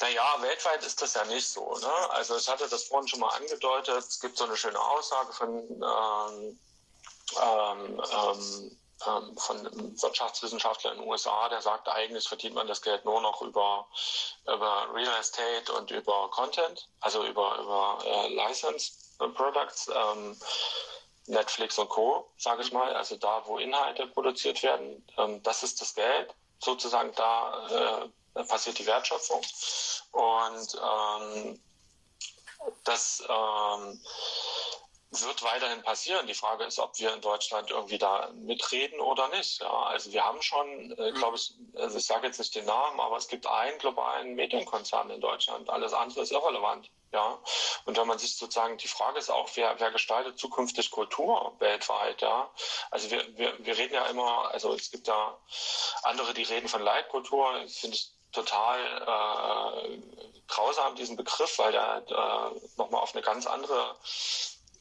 Naja, 0.00 0.36
weltweit 0.40 0.84
ist 0.84 1.00
das 1.00 1.14
ja 1.14 1.24
nicht 1.24 1.46
so. 1.46 1.78
Ne? 1.78 2.10
Also 2.10 2.36
ich 2.36 2.48
hatte 2.48 2.68
das 2.68 2.84
vorhin 2.84 3.08
schon 3.08 3.20
mal 3.20 3.34
angedeutet. 3.36 3.96
Es 3.96 4.20
gibt 4.20 4.36
so 4.36 4.44
eine 4.44 4.56
schöne 4.56 4.78
Aussage 4.78 5.32
von, 5.32 5.50
ähm, 5.50 6.58
ähm, 7.40 8.02
ähm, 8.12 8.78
ähm 9.06 9.36
von 9.36 9.58
einem 9.58 10.02
Wirtschaftswissenschaftler 10.02 10.92
in 10.92 11.00
den 11.00 11.08
USA, 11.08 11.48
der 11.48 11.62
sagt, 11.62 11.88
eigentlich 11.88 12.28
verdient 12.28 12.54
man 12.54 12.66
das 12.66 12.82
Geld 12.82 13.04
nur 13.04 13.20
noch 13.20 13.42
über, 13.42 13.86
über 14.44 14.88
Real 14.92 15.18
Estate 15.20 15.72
und 15.72 15.90
über 15.90 16.30
Content, 16.30 16.88
also 17.00 17.24
über, 17.24 17.58
über 17.58 17.98
äh, 18.04 18.28
License 18.34 18.92
Products. 19.34 19.88
Ähm, 19.88 20.36
Netflix 21.26 21.78
und 21.78 21.88
Co., 21.88 22.30
sage 22.36 22.62
ich 22.62 22.72
mal, 22.72 22.94
also 22.94 23.16
da, 23.16 23.42
wo 23.46 23.58
Inhalte 23.58 24.06
produziert 24.06 24.62
werden, 24.62 25.06
ähm, 25.16 25.42
das 25.42 25.62
ist 25.62 25.80
das 25.80 25.94
Geld, 25.94 26.34
sozusagen 26.58 27.12
da 27.14 28.02
äh, 28.34 28.44
passiert 28.44 28.78
die 28.78 28.86
Wertschöpfung. 28.86 29.40
Und 30.12 30.80
ähm, 30.82 31.60
das 32.84 33.22
ähm, 33.28 34.00
wird 35.22 35.42
weiterhin 35.42 35.82
passieren. 35.82 36.26
Die 36.26 36.34
Frage 36.34 36.64
ist, 36.64 36.78
ob 36.78 36.98
wir 36.98 37.12
in 37.12 37.20
Deutschland 37.20 37.70
irgendwie 37.70 37.98
da 37.98 38.30
mitreden 38.34 39.00
oder 39.00 39.28
nicht. 39.28 39.60
Ja, 39.60 39.84
also 39.84 40.12
wir 40.12 40.24
haben 40.24 40.40
schon, 40.42 40.92
äh, 40.92 41.10
mhm. 41.10 41.14
glaube 41.14 41.36
ich, 41.36 41.52
also 41.76 41.98
ich 41.98 42.06
sage 42.06 42.26
jetzt 42.26 42.38
nicht 42.38 42.54
den 42.54 42.64
Namen, 42.64 42.98
aber 43.00 43.16
es 43.16 43.28
gibt 43.28 43.46
einen 43.46 43.78
globalen 43.78 44.34
Medienkonzern 44.34 45.10
in 45.10 45.20
Deutschland. 45.20 45.68
Alles 45.70 45.92
andere 45.92 46.22
ist 46.22 46.32
irrelevant. 46.32 46.90
Ja, 47.12 47.38
und 47.84 47.96
wenn 47.96 48.08
man 48.08 48.18
sich 48.18 48.36
sozusagen, 48.36 48.76
die 48.76 48.88
Frage 48.88 49.20
ist 49.20 49.30
auch, 49.30 49.48
wer, 49.54 49.78
wer 49.78 49.92
gestaltet 49.92 50.36
zukünftig 50.36 50.90
Kultur 50.90 51.54
weltweit, 51.60 52.20
ja? 52.22 52.50
Also 52.90 53.08
wir, 53.12 53.38
wir, 53.38 53.54
wir 53.64 53.78
reden 53.78 53.94
ja 53.94 54.06
immer, 54.06 54.50
also 54.50 54.74
es 54.74 54.90
gibt 54.90 55.06
ja 55.06 55.38
andere, 56.02 56.34
die 56.34 56.42
reden 56.42 56.66
von 56.68 56.82
Leitkultur, 56.82 57.52
finde 57.68 57.96
ich 57.96 58.10
total 58.32 58.80
äh, 58.80 59.98
grausam, 60.48 60.96
diesen 60.96 61.16
Begriff, 61.16 61.58
weil 61.58 61.72
der 61.72 62.02
äh, 62.08 62.60
nochmal 62.76 63.00
auf 63.00 63.14
eine 63.14 63.22
ganz 63.22 63.46
andere 63.46 63.94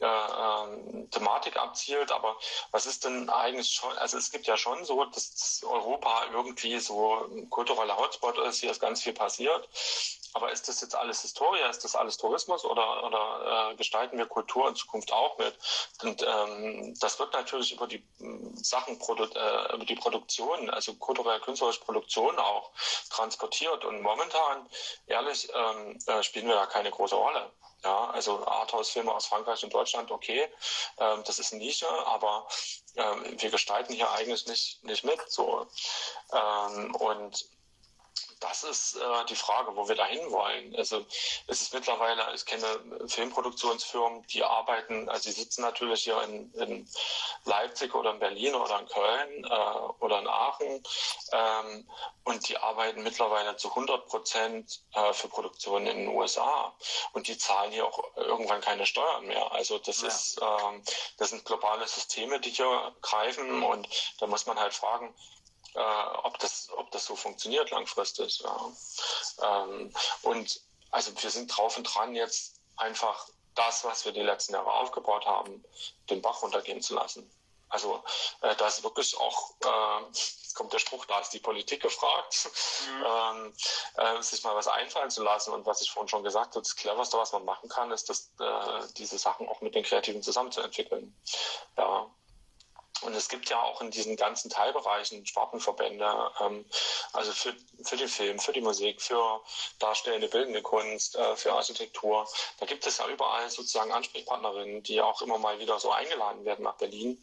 äh, 0.08 1.08
Thematik 1.12 1.58
abzielt. 1.58 2.12
Aber 2.12 2.36
was 2.72 2.86
ist 2.86 3.06
denn 3.06 3.30
eigentlich 3.30 3.70
schon, 3.70 3.98
also 3.98 4.18
es 4.18 4.32
gibt 4.32 4.48
ja 4.48 4.58
schon 4.58 4.86
so, 4.86 5.06
dass 5.06 5.62
Europa 5.64 6.26
irgendwie 6.34 6.80
so 6.80 7.28
ein 7.32 7.50
kultureller 7.50 7.98
Hotspot 7.98 8.38
ist, 8.40 8.60
hier 8.60 8.72
ist 8.72 8.80
ganz 8.80 9.02
viel 9.02 9.14
passiert. 9.14 9.68
Aber 10.34 10.52
ist 10.52 10.68
das 10.68 10.82
jetzt 10.82 10.96
alles 10.96 11.22
Historie, 11.22 11.60
ist 11.70 11.84
das 11.84 11.96
alles 11.96 12.18
Tourismus 12.18 12.66
oder, 12.66 13.04
oder 13.04 13.72
äh, 13.72 13.76
gestalten 13.76 14.18
wir 14.18 14.26
Kultur 14.26 14.68
in 14.68 14.76
Zukunft 14.76 15.12
auch 15.12 15.38
mit? 15.38 15.56
Und 16.02 16.26
ähm, 16.28 16.96
das 17.00 17.20
wird 17.20 17.34
natürlich 17.34 17.74
über 17.74 17.88
die 17.88 18.04
hm, 18.18 18.56
Sachen, 18.56 19.00
äh, 19.00 19.76
über 19.76 19.86
die 19.86 19.96
Produktion, 19.96 20.70
also 20.72 20.96
kulturell-künstlerische 20.96 21.82
Produktion 21.82 22.38
auch 22.40 22.72
transportiert. 23.10 23.86
Und 23.86 24.02
momentan, 24.02 24.68
ehrlich, 25.06 25.50
ähm, 25.54 26.00
äh, 26.08 26.24
spielen 26.24 26.48
wir 26.48 26.56
da 26.56 26.66
keine 26.66 26.90
große 26.90 27.16
Rolle. 27.16 27.52
Ja, 27.84 28.12
also 28.12 28.48
Arthouse-Filme 28.48 29.14
aus 29.14 29.26
Frankreich 29.26 29.62
und 29.64 29.74
Deutschland, 29.74 30.10
okay, 30.10 30.48
ähm, 31.00 31.22
das 31.26 31.38
ist 31.38 31.52
eine 31.52 31.62
Nische, 31.62 31.90
aber 32.08 32.48
ähm, 32.96 33.42
wir 33.42 33.50
gestalten 33.50 33.94
hier 33.94 34.10
eigentlich 34.12 34.48
nicht, 34.48 34.84
nicht 34.86 35.04
mit. 35.04 35.20
So. 35.28 35.68
Ähm, 36.32 36.96
und 36.96 37.46
das 38.44 38.64
ist 38.64 38.98
äh, 38.98 39.26
die 39.30 39.36
Frage, 39.36 39.76
wo 39.76 39.88
wir 39.88 39.96
dahin 39.96 40.30
wollen. 40.32 40.76
Also 40.76 41.06
es 41.48 41.62
ist 41.62 41.74
mittlerweile, 41.74 42.22
ich 42.36 42.46
kenne 42.46 42.66
Filmproduktionsfirmen, 43.08 44.28
die 44.28 44.44
arbeiten, 44.44 45.10
also 45.10 45.30
die 45.30 45.36
sitzen 45.36 45.62
natürlich 45.62 46.04
hier 46.04 46.22
in, 46.24 46.54
in 46.56 46.90
Leipzig 47.46 47.96
oder 47.96 48.12
in 48.12 48.20
Berlin 48.20 48.54
oder 48.56 48.80
in 48.80 48.88
Köln 48.88 49.46
äh, 49.46 50.04
oder 50.04 50.20
in 50.20 50.28
Aachen 50.28 50.84
ähm, 51.32 51.90
und 52.26 52.48
die 52.50 52.58
arbeiten 52.58 53.04
mittlerweile 53.04 53.56
zu 53.56 53.70
100 53.70 54.08
Prozent 54.08 54.82
äh, 54.94 55.14
für 55.14 55.30
Produktionen 55.30 55.88
in 55.88 55.98
den 56.00 56.08
USA 56.10 56.74
und 57.14 57.28
die 57.28 57.38
zahlen 57.38 57.72
hier 57.72 57.88
auch 57.88 58.04
irgendwann 58.18 58.60
keine 58.60 58.86
Steuern 58.86 59.26
mehr. 59.26 59.52
Also 59.54 59.78
das 59.80 60.02
ja. 60.02 60.10
ist, 60.10 60.42
ähm, 60.42 60.84
das 61.18 61.30
sind 61.30 61.46
globale 61.46 61.88
Systeme, 61.88 62.42
die 62.42 62.50
hier 62.50 62.94
greifen 63.02 63.64
und 63.64 63.88
da 64.20 64.28
muss 64.28 64.46
man 64.46 64.60
halt 64.60 64.74
fragen, 64.74 65.14
äh, 65.76 66.18
ob, 66.24 66.38
das, 66.40 66.70
ob 66.78 66.92
das 66.92 67.06
so 67.06 67.16
funktioniert 67.16 67.72
langfristig. 67.72 68.40
Ja. 68.40 68.72
Ähm, 69.42 69.94
und 70.22 70.62
also 70.92 71.12
wir 71.22 71.30
sind 71.30 71.48
drauf 71.56 71.78
und 71.78 71.84
dran, 71.84 72.16
jetzt 72.16 72.60
einfach 72.78 73.28
das, 73.56 73.84
was 73.84 74.06
wir 74.06 74.12
die 74.12 74.22
letzten 74.22 74.54
Jahre 74.54 74.72
aufgebaut 74.72 75.26
haben, 75.26 75.64
den 76.10 76.22
Bach 76.22 76.42
runtergehen 76.42 76.82
zu 76.82 76.96
lassen. 76.96 77.30
Also 77.70 78.04
äh, 78.42 78.56
da 78.56 78.68
ist 78.68 78.84
wirklich 78.84 79.18
auch, 79.18 79.56
äh, 79.64 80.06
jetzt 80.12 80.54
kommt 80.54 80.72
der 80.74 80.80
Spruch, 80.80 81.06
da 81.06 81.20
ist 81.20 81.32
die 81.32 81.40
Politik 81.40 81.82
gefragt, 81.82 82.50
mhm. 82.88 83.06
ähm, 83.06 83.54
äh, 83.96 84.22
sich 84.22 84.44
mal 84.44 84.56
was 84.56 84.68
einfallen 84.68 85.10
zu 85.10 85.24
lassen. 85.24 85.52
Und 85.52 85.66
was 85.66 85.82
ich 85.82 85.90
vorhin 85.90 86.08
schon 86.08 86.24
gesagt 86.24 86.52
habe, 86.52 86.62
das 86.62 86.76
Cleverste, 86.76 87.18
was 87.18 87.32
man 87.32 87.46
machen 87.46 87.70
kann, 87.70 87.90
ist, 87.90 88.10
dass, 88.10 88.32
äh, 88.40 88.88
diese 88.98 89.18
Sachen 89.18 89.50
auch 89.50 89.62
mit 89.62 89.74
den 89.74 89.84
Kreativen 89.84 90.22
zusammenzuentwickeln. 90.22 91.16
Ja, 91.76 92.08
und 93.02 93.14
es 93.16 93.28
gibt 93.28 93.50
ja 93.50 93.62
auch 93.62 93.82
in 93.82 93.92
diesen 93.92 94.16
ganzen 94.16 94.50
Teilbereichen 94.50 95.26
Spartenverbände, 95.26 96.32
ähm, 96.42 96.66
also 97.12 97.32
für, 97.32 97.54
für 97.84 97.98
den 97.98 98.08
Film, 98.08 98.40
für 98.40 98.54
die 98.54 98.62
Musik, 98.62 99.02
für 99.02 99.42
darstellende 99.80 100.28
bildende 100.30 100.62
Kunst, 100.62 101.16
äh, 101.16 101.36
für 101.36 101.54
Architektur. 101.54 102.28
Da 102.60 102.66
gibt 102.66 102.86
es 102.86 103.00
ja 103.00 103.08
überall 103.08 103.50
sozusagen 103.50 103.92
Ansprechpartnerinnen, 103.92 104.84
die 104.84 105.02
auch 105.02 105.22
immer 105.22 105.38
mal 105.38 105.60
wieder 105.60 105.80
so 105.80 105.92
eingeladen 105.92 106.46
werden 106.46 106.64
nach 106.64 106.78
Berlin. 106.78 107.22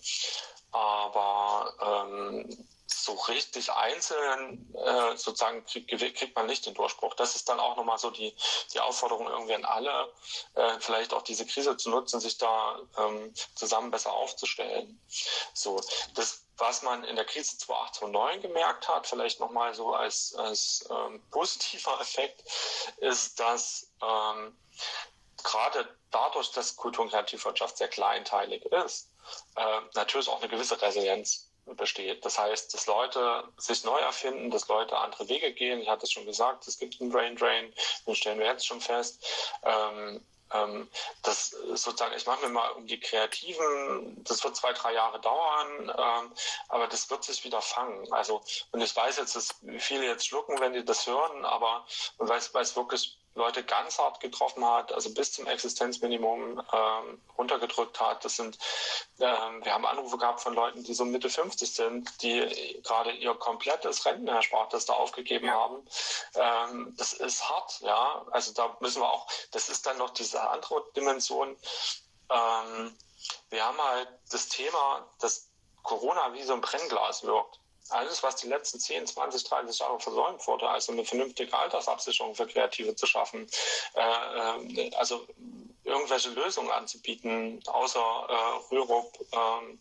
Aber 0.72 2.06
ähm, 2.08 2.68
so 2.92 3.12
richtig 3.12 3.70
einzeln 3.72 4.74
äh, 4.74 5.16
sozusagen 5.16 5.64
kriegt, 5.64 5.88
kriegt 5.88 6.36
man 6.36 6.46
nicht 6.46 6.66
den 6.66 6.74
Durchbruch. 6.74 7.14
Das 7.14 7.36
ist 7.36 7.48
dann 7.48 7.60
auch 7.60 7.76
nochmal 7.76 7.98
so 7.98 8.10
die, 8.10 8.34
die 8.72 8.80
Aufforderung 8.80 9.28
irgendwie 9.28 9.54
an 9.54 9.64
alle, 9.64 10.12
äh, 10.54 10.80
vielleicht 10.80 11.14
auch 11.14 11.22
diese 11.22 11.46
Krise 11.46 11.76
zu 11.76 11.90
nutzen, 11.90 12.20
sich 12.20 12.38
da 12.38 12.80
ähm, 12.98 13.32
zusammen 13.54 13.90
besser 13.90 14.12
aufzustellen. 14.12 15.00
So, 15.54 15.80
das, 16.14 16.44
was 16.56 16.82
man 16.82 17.04
in 17.04 17.16
der 17.16 17.24
Krise 17.24 17.56
2008, 17.58 17.94
2009 17.94 18.40
gemerkt 18.42 18.88
hat, 18.88 19.06
vielleicht 19.06 19.40
nochmal 19.40 19.74
so 19.74 19.94
als, 19.94 20.34
als 20.34 20.88
ähm, 20.90 21.22
positiver 21.30 21.98
Effekt, 22.00 22.42
ist, 22.98 23.38
dass 23.38 23.90
ähm, 24.02 24.56
gerade 25.42 25.96
dadurch, 26.10 26.50
dass 26.52 26.76
Kultur- 26.76 27.04
und 27.04 27.10
Kreativwirtschaft 27.10 27.76
sehr 27.76 27.88
kleinteilig 27.88 28.64
ist, 28.66 29.10
äh, 29.56 29.80
natürlich 29.94 30.28
auch 30.28 30.40
eine 30.40 30.48
gewisse 30.48 30.80
Resilienz 30.80 31.49
besteht. 31.76 32.24
Das 32.24 32.38
heißt, 32.38 32.72
dass 32.74 32.86
Leute 32.86 33.44
sich 33.56 33.84
neu 33.84 33.98
erfinden, 33.98 34.50
dass 34.50 34.68
Leute 34.68 34.96
andere 34.96 35.28
Wege 35.28 35.52
gehen. 35.52 35.80
Ich 35.80 35.88
hatte 35.88 36.04
es 36.04 36.12
schon 36.12 36.26
gesagt, 36.26 36.66
es 36.66 36.78
gibt 36.78 37.00
einen 37.00 37.10
Brain 37.10 37.36
Drain, 37.36 37.72
den 38.06 38.14
stellen 38.14 38.38
wir 38.38 38.46
jetzt 38.46 38.66
schon 38.66 38.80
fest. 38.80 39.24
Ähm, 39.62 40.24
ähm, 40.52 40.88
das 41.22 41.50
sozusagen, 41.50 42.14
ich 42.16 42.26
mache 42.26 42.46
mir 42.46 42.52
mal 42.52 42.70
um 42.70 42.86
die 42.86 42.98
Kreativen, 42.98 44.22
das 44.24 44.42
wird 44.42 44.56
zwei, 44.56 44.72
drei 44.72 44.94
Jahre 44.94 45.20
dauern, 45.20 45.92
ähm, 45.96 46.32
aber 46.68 46.88
das 46.88 47.08
wird 47.10 47.24
sich 47.24 47.44
wieder 47.44 47.62
fangen. 47.62 48.12
Also, 48.12 48.42
und 48.72 48.80
ich 48.80 48.94
weiß 48.94 49.18
jetzt, 49.18 49.36
dass 49.36 49.54
viele 49.78 50.06
jetzt 50.06 50.26
schlucken, 50.26 50.58
wenn 50.60 50.72
die 50.72 50.84
das 50.84 51.06
hören, 51.06 51.44
aber 51.44 51.86
weil 52.18 52.38
es 52.38 52.76
wirklich 52.76 53.16
Leute 53.34 53.62
ganz 53.62 53.98
hart 53.98 54.20
getroffen 54.20 54.64
hat, 54.64 54.92
also 54.92 55.14
bis 55.14 55.32
zum 55.32 55.46
Existenzminimum 55.46 56.60
ähm, 56.72 57.22
runtergedrückt 57.38 58.00
hat. 58.00 58.24
Das 58.24 58.36
sind, 58.36 58.58
ähm, 59.20 59.64
wir 59.64 59.72
haben 59.72 59.86
Anrufe 59.86 60.18
gehabt 60.18 60.40
von 60.40 60.54
Leuten, 60.54 60.82
die 60.82 60.94
so 60.94 61.04
Mitte 61.04 61.30
50 61.30 61.72
sind, 61.72 62.22
die 62.22 62.80
gerade 62.82 63.12
ihr 63.12 63.34
komplettes 63.34 64.04
Rentenerspartes 64.04 64.86
da 64.86 64.94
aufgegeben 64.94 65.46
ja. 65.46 65.52
haben. 65.54 65.86
Ähm, 66.34 66.94
das 66.96 67.12
ist 67.12 67.48
hart, 67.48 67.80
ja. 67.80 68.26
Also 68.32 68.52
da 68.52 68.76
müssen 68.80 69.00
wir 69.00 69.10
auch, 69.10 69.28
das 69.52 69.68
ist 69.68 69.86
dann 69.86 69.98
noch 69.98 70.10
diese 70.10 70.42
andere 70.48 70.84
Dimension. 70.96 71.56
Ähm, 72.30 72.96
wir 73.50 73.64
haben 73.64 73.80
halt 73.80 74.08
das 74.30 74.48
Thema, 74.48 75.08
dass 75.20 75.48
Corona 75.82 76.32
wie 76.34 76.42
so 76.42 76.52
ein 76.52 76.60
Brennglas 76.60 77.22
wirkt 77.22 77.59
alles, 77.90 78.22
was 78.22 78.36
die 78.36 78.48
letzten 78.48 78.80
10, 78.80 79.06
20, 79.06 79.44
30 79.44 79.78
Jahre 79.78 80.00
versäumt 80.00 80.46
wurde, 80.46 80.68
also 80.68 80.92
eine 80.92 81.04
vernünftige 81.04 81.56
Altersabsicherung 81.56 82.34
für 82.34 82.46
Kreative 82.46 82.94
zu 82.94 83.06
schaffen, 83.06 83.48
äh, 83.94 84.86
äh 84.86 84.94
also 84.96 85.26
irgendwelche 85.84 86.30
Lösungen 86.30 86.70
anzubieten, 86.70 87.62
außer 87.66 88.00
äh, 88.00 88.74
Rürup, 88.74 89.12
ähm, 89.32 89.78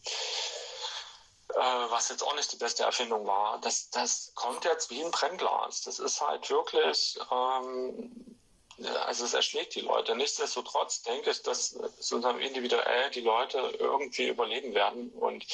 äh, 1.49 1.59
was 1.89 2.09
jetzt 2.09 2.23
auch 2.23 2.35
nicht 2.35 2.51
die 2.51 2.57
beste 2.57 2.83
Erfindung 2.83 3.25
war, 3.25 3.59
das, 3.61 3.89
das 3.89 4.31
kommt 4.35 4.65
jetzt 4.65 4.89
wie 4.89 5.03
ein 5.03 5.11
Brennglas. 5.11 5.81
Das 5.81 5.99
ist 5.99 6.21
halt 6.21 6.49
wirklich, 6.49 7.17
ähm, 7.31 8.37
also 9.05 9.25
es 9.25 9.33
erschlägt 9.33 9.75
die 9.75 9.81
Leute. 9.81 10.15
Nichtsdestotrotz 10.15 11.01
denke 11.01 11.31
ich, 11.31 11.41
dass 11.41 11.69
sozusagen 11.69 12.39
individuell 12.39 13.09
die 13.11 13.21
Leute 13.21 13.57
irgendwie 13.79 14.27
überleben 14.27 14.73
werden. 14.73 15.09
Und 15.09 15.45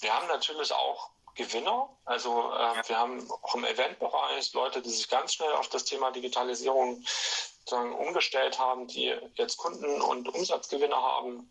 wir 0.00 0.14
haben 0.14 0.28
natürlich 0.28 0.72
auch 0.72 1.10
Gewinner. 1.38 1.88
Also 2.04 2.52
äh, 2.52 2.88
wir 2.88 2.98
haben 2.98 3.30
auch 3.42 3.54
im 3.54 3.64
Eventbereich 3.64 4.52
Leute, 4.52 4.82
die 4.82 4.90
sich 4.90 5.08
ganz 5.08 5.34
schnell 5.34 5.52
auf 5.52 5.68
das 5.68 5.84
Thema 5.84 6.10
Digitalisierung 6.10 7.02
sozusagen 7.60 7.94
umgestellt 7.94 8.58
haben, 8.58 8.88
die 8.88 9.14
jetzt 9.34 9.56
Kunden 9.56 10.02
und 10.02 10.28
Umsatzgewinne 10.28 10.96
haben. 10.96 11.50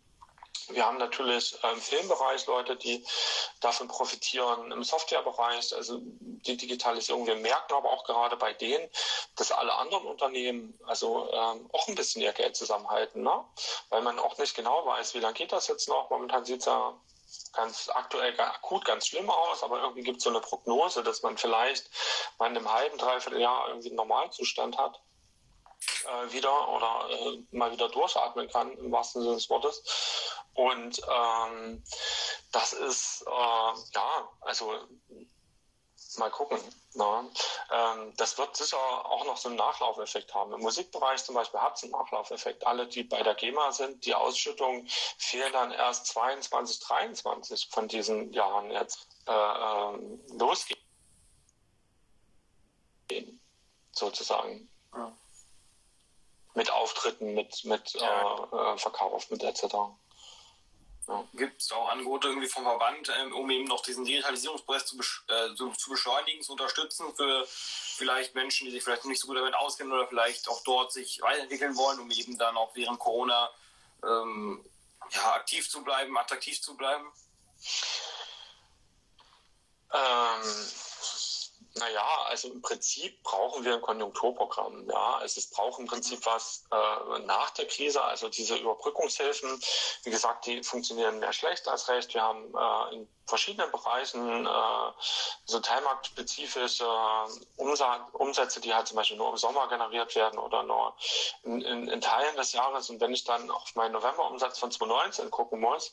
Wir 0.68 0.84
haben 0.84 0.98
natürlich 0.98 1.56
im 1.62 1.80
Filmbereich 1.80 2.46
Leute, 2.46 2.76
die 2.76 3.02
davon 3.60 3.88
profitieren, 3.88 4.70
im 4.70 4.84
Softwarebereich, 4.84 5.74
also 5.74 5.98
die 6.02 6.58
Digitalisierung. 6.58 7.26
Wir 7.26 7.36
merken 7.36 7.72
aber 7.72 7.90
auch 7.90 8.04
gerade 8.04 8.36
bei 8.36 8.52
denen, 8.52 8.86
dass 9.36 9.50
alle 9.50 9.72
anderen 9.74 10.04
Unternehmen 10.04 10.78
also 10.84 11.32
ähm, 11.32 11.70
auch 11.72 11.88
ein 11.88 11.94
bisschen 11.94 12.20
ihr 12.20 12.34
Geld 12.34 12.56
zusammenhalten, 12.56 13.22
ne? 13.22 13.42
weil 13.88 14.02
man 14.02 14.18
auch 14.18 14.36
nicht 14.36 14.54
genau 14.54 14.84
weiß, 14.84 15.14
wie 15.14 15.20
lange 15.20 15.34
geht 15.34 15.52
das 15.52 15.68
jetzt 15.68 15.88
noch. 15.88 16.10
Momentan 16.10 16.44
sieht 16.44 16.60
es 16.60 16.66
ja 16.66 16.94
ganz 17.52 17.88
aktuell 17.92 18.38
akut 18.40 18.84
ganz 18.84 19.06
schlimm 19.06 19.30
aus, 19.30 19.62
aber 19.62 19.80
irgendwie 19.80 20.02
gibt 20.02 20.18
es 20.18 20.24
so 20.24 20.30
eine 20.30 20.40
Prognose, 20.40 21.02
dass 21.02 21.22
man 21.22 21.36
vielleicht 21.36 21.90
mal 22.38 22.50
in 22.50 22.56
einem 22.56 22.72
halben, 22.72 22.98
dreiviertel 22.98 23.40
Jahr 23.40 23.68
irgendwie 23.68 23.88
einen 23.88 23.96
Normalzustand 23.96 24.78
hat 24.78 25.00
äh, 26.04 26.32
wieder 26.32 26.68
oder 26.68 27.08
äh, 27.10 27.42
mal 27.50 27.72
wieder 27.72 27.88
durchatmen 27.88 28.48
kann, 28.48 28.72
im 28.78 28.92
wahrsten 28.92 29.22
Sinne 29.22 29.34
des 29.34 29.48
Wortes. 29.50 29.82
Und 30.54 31.00
ähm, 31.08 31.84
das 32.52 32.72
ist, 32.72 33.24
äh, 33.26 33.80
ja, 33.94 34.28
also 34.40 34.74
mal 36.16 36.30
gucken. 36.30 36.58
Ne? 36.98 37.30
Ähm, 37.70 38.12
das 38.16 38.36
wird 38.38 38.56
sicher 38.56 38.76
auch 38.76 39.24
noch 39.24 39.36
so 39.36 39.48
einen 39.48 39.56
Nachlaufeffekt 39.56 40.34
haben. 40.34 40.52
Im 40.52 40.60
Musikbereich 40.60 41.22
zum 41.22 41.36
Beispiel 41.36 41.60
hat 41.60 41.76
es 41.76 41.84
einen 41.84 41.92
Nachlaufeffekt. 41.92 42.66
Alle, 42.66 42.88
die 42.88 43.04
bei 43.04 43.22
der 43.22 43.36
GEMA 43.36 43.70
sind, 43.70 44.04
die 44.04 44.14
Ausschüttung 44.14 44.84
fehlen 45.16 45.52
dann 45.52 45.70
erst 45.70 46.06
22, 46.08 46.80
23 46.80 47.68
von 47.70 47.86
diesen 47.86 48.32
Jahren 48.32 48.70
jetzt 48.72 49.06
äh, 49.26 49.32
ähm, 49.32 50.20
losgehen. 50.36 50.78
Sozusagen. 53.92 54.68
Ja. 54.92 55.12
Mit 56.54 56.70
Auftritten, 56.72 57.34
mit, 57.34 57.64
mit 57.64 57.92
ja. 57.92 58.74
äh, 58.74 58.78
Verkauf, 58.78 59.30
mit 59.30 59.44
etc. 59.44 59.76
Gibt 61.32 61.62
es 61.62 61.72
auch 61.72 61.88
Angebote 61.88 62.28
irgendwie 62.28 62.48
vom 62.48 62.64
Verband, 62.64 63.10
ähm, 63.18 63.32
um 63.32 63.48
eben 63.48 63.64
noch 63.64 63.80
diesen 63.80 64.04
Digitalisierungsprozess 64.04 64.86
zu, 64.86 64.98
äh, 65.28 65.54
zu, 65.54 65.70
zu, 65.70 65.90
beschleunigen, 65.90 66.42
zu 66.42 66.52
unterstützen 66.52 67.06
für 67.16 67.46
vielleicht 67.48 68.34
Menschen, 68.34 68.66
die 68.66 68.72
sich 68.72 68.84
vielleicht 68.84 69.06
nicht 69.06 69.20
so 69.20 69.26
gut 69.26 69.38
damit 69.38 69.54
auskennen 69.54 69.92
oder 69.92 70.06
vielleicht 70.06 70.48
auch 70.48 70.62
dort 70.64 70.92
sich 70.92 71.22
weiterentwickeln 71.22 71.76
wollen, 71.76 72.00
um 72.00 72.10
eben 72.10 72.36
dann 72.36 72.58
auch 72.58 72.74
während 72.74 72.98
Corona 72.98 73.50
ähm, 74.04 74.62
ja, 75.12 75.32
aktiv 75.32 75.70
zu 75.70 75.82
bleiben, 75.82 76.18
attraktiv 76.18 76.60
zu 76.60 76.76
bleiben? 76.76 77.10
Ähm, 79.94 80.42
naja, 81.78 82.06
also 82.26 82.48
im 82.48 82.62
Prinzip 82.62 83.22
brauchen 83.22 83.64
wir 83.64 83.74
ein 83.74 83.80
Konjunkturprogramm. 83.80 84.88
Ja, 84.90 85.16
also 85.18 85.38
es 85.38 85.50
braucht 85.50 85.80
im 85.80 85.86
Prinzip 85.86 86.24
was 86.26 86.64
äh, 86.70 87.18
nach 87.20 87.50
der 87.50 87.66
Krise, 87.66 88.02
also 88.02 88.28
diese 88.28 88.56
Überbrückungshilfen. 88.56 89.60
Wie 90.04 90.10
gesagt, 90.10 90.46
die 90.46 90.62
funktionieren 90.62 91.18
mehr 91.18 91.32
schlecht 91.32 91.68
als 91.68 91.88
recht. 91.88 92.12
Wir 92.14 92.22
haben 92.22 92.54
äh, 92.54 92.94
in 92.94 93.08
verschiedenen 93.28 93.70
Bereichen 93.70 94.46
äh, 94.46 94.92
so 95.44 95.60
teilmarktspezifische 95.60 96.88
Umsätze, 97.56 98.60
die 98.60 98.74
halt 98.74 98.88
zum 98.88 98.96
Beispiel 98.96 99.16
nur 99.16 99.30
im 99.30 99.36
Sommer 99.36 99.68
generiert 99.68 100.14
werden 100.16 100.38
oder 100.38 100.62
nur 100.62 100.94
in, 101.44 101.60
in, 101.60 101.88
in 101.88 102.00
Teilen 102.00 102.36
des 102.36 102.52
Jahres. 102.52 102.90
Und 102.90 103.00
wenn 103.00 103.12
ich 103.12 103.24
dann 103.24 103.50
auf 103.50 103.74
meinen 103.74 103.92
Novemberumsatz 103.92 104.58
von 104.58 104.70
2019 104.70 105.30
gucken 105.30 105.60
muss, 105.60 105.92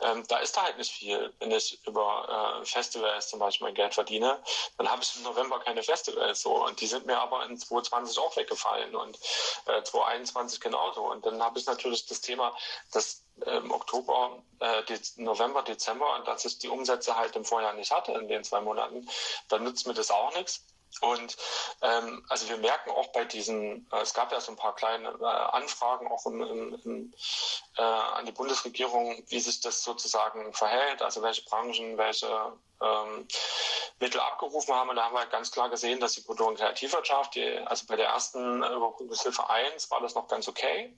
ähm, 0.00 0.24
da 0.28 0.38
ist 0.38 0.56
da 0.56 0.62
halt 0.62 0.78
nicht 0.78 0.92
viel. 0.92 1.32
Wenn 1.38 1.52
ich 1.52 1.78
über 1.86 2.60
äh, 2.60 2.64
Festivals 2.64 3.28
zum 3.28 3.38
Beispiel 3.38 3.68
mein 3.68 3.74
Geld 3.74 3.94
verdiene, 3.94 4.42
dann 4.76 4.90
habe 4.90 5.02
ich 5.02 5.14
im 5.22 5.30
November 5.30 5.60
keine 5.60 5.82
Festivals 5.82 6.42
so. 6.42 6.64
Und 6.64 6.80
die 6.80 6.86
sind 6.86 7.06
mir 7.06 7.18
aber 7.18 7.46
in 7.46 7.56
2020 7.56 8.18
auch 8.18 8.36
weggefallen 8.36 8.94
und 8.94 9.16
äh, 9.66 9.82
2021 9.82 10.60
genauso. 10.60 11.10
Und 11.10 11.24
dann 11.24 11.42
habe 11.42 11.58
ich 11.58 11.66
natürlich 11.66 12.06
das 12.06 12.20
Thema, 12.20 12.54
dass 12.92 13.24
im 13.46 13.70
Oktober, 13.70 14.42
äh, 14.60 14.82
November, 15.16 15.62
Dezember, 15.62 16.22
dass 16.26 16.44
ich 16.44 16.58
die 16.58 16.68
Umsätze 16.68 17.16
halt 17.16 17.34
im 17.36 17.44
Vorjahr 17.44 17.72
nicht 17.72 17.90
hatte 17.90 18.12
in 18.12 18.28
den 18.28 18.44
zwei 18.44 18.60
Monaten, 18.60 19.08
dann 19.48 19.64
nützt 19.64 19.86
mir 19.86 19.94
das 19.94 20.10
auch 20.10 20.34
nichts. 20.34 20.64
Und 21.00 21.36
ähm, 21.80 22.24
also 22.28 22.48
wir 22.48 22.58
merken 22.58 22.90
auch 22.90 23.08
bei 23.08 23.24
diesen, 23.24 23.88
äh, 23.92 24.00
es 24.00 24.14
gab 24.14 24.30
ja 24.30 24.40
so 24.40 24.52
ein 24.52 24.56
paar 24.56 24.74
kleine 24.74 25.08
äh, 25.08 25.24
Anfragen 25.24 26.06
auch 26.08 26.26
im, 26.26 26.42
im, 26.42 26.80
im, 26.84 27.14
äh, 27.76 27.82
an 27.82 28.26
die 28.26 28.32
Bundesregierung, 28.32 29.22
wie 29.28 29.40
sich 29.40 29.60
das 29.60 29.82
sozusagen 29.82 30.52
verhält, 30.52 31.02
also 31.02 31.22
welche 31.22 31.44
Branchen, 31.44 31.96
welche 31.96 32.52
ähm, 32.82 33.26
Mittel 34.00 34.20
abgerufen 34.20 34.74
haben. 34.74 34.90
Und 34.90 34.96
da 34.96 35.04
haben 35.04 35.14
wir 35.14 35.26
ganz 35.26 35.50
klar 35.50 35.70
gesehen, 35.70 36.00
dass 36.00 36.12
die 36.12 36.22
Kultur- 36.22 36.48
und 36.48 36.58
Kreativwirtschaft, 36.58 37.34
die, 37.34 37.58
also 37.66 37.86
bei 37.86 37.96
der 37.96 38.08
ersten 38.08 38.62
Überbrückungshilfe 38.62 39.48
1 39.48 39.90
war 39.90 40.00
das 40.00 40.14
noch 40.14 40.28
ganz 40.28 40.46
okay. 40.48 40.94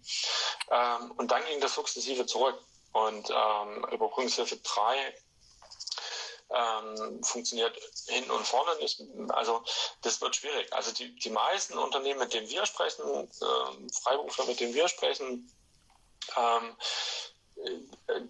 Ähm, 0.70 1.12
und 1.12 1.30
dann 1.30 1.44
ging 1.44 1.60
das 1.60 1.74
sukzessive 1.74 2.26
zurück. 2.26 2.58
Und 2.92 3.30
ähm, 3.30 3.84
Überbrückungshilfe 3.90 4.56
3 4.56 5.14
ähm, 6.50 7.22
funktioniert 7.22 7.76
hinten 8.06 8.30
und 8.30 8.46
vorne 8.46 8.76
nicht. 8.76 9.02
Also 9.30 9.62
das 10.02 10.20
wird 10.20 10.36
schwierig. 10.36 10.72
Also 10.72 10.92
die, 10.92 11.14
die 11.16 11.30
meisten 11.30 11.78
Unternehmen, 11.78 12.20
mit 12.20 12.34
denen 12.34 12.48
wir 12.48 12.66
sprechen, 12.66 13.02
äh, 13.04 13.92
Freiberufler, 13.92 14.46
mit 14.46 14.60
denen 14.60 14.74
wir 14.74 14.88
sprechen, 14.88 15.50
ähm, 16.36 16.76
äh, 17.56 18.20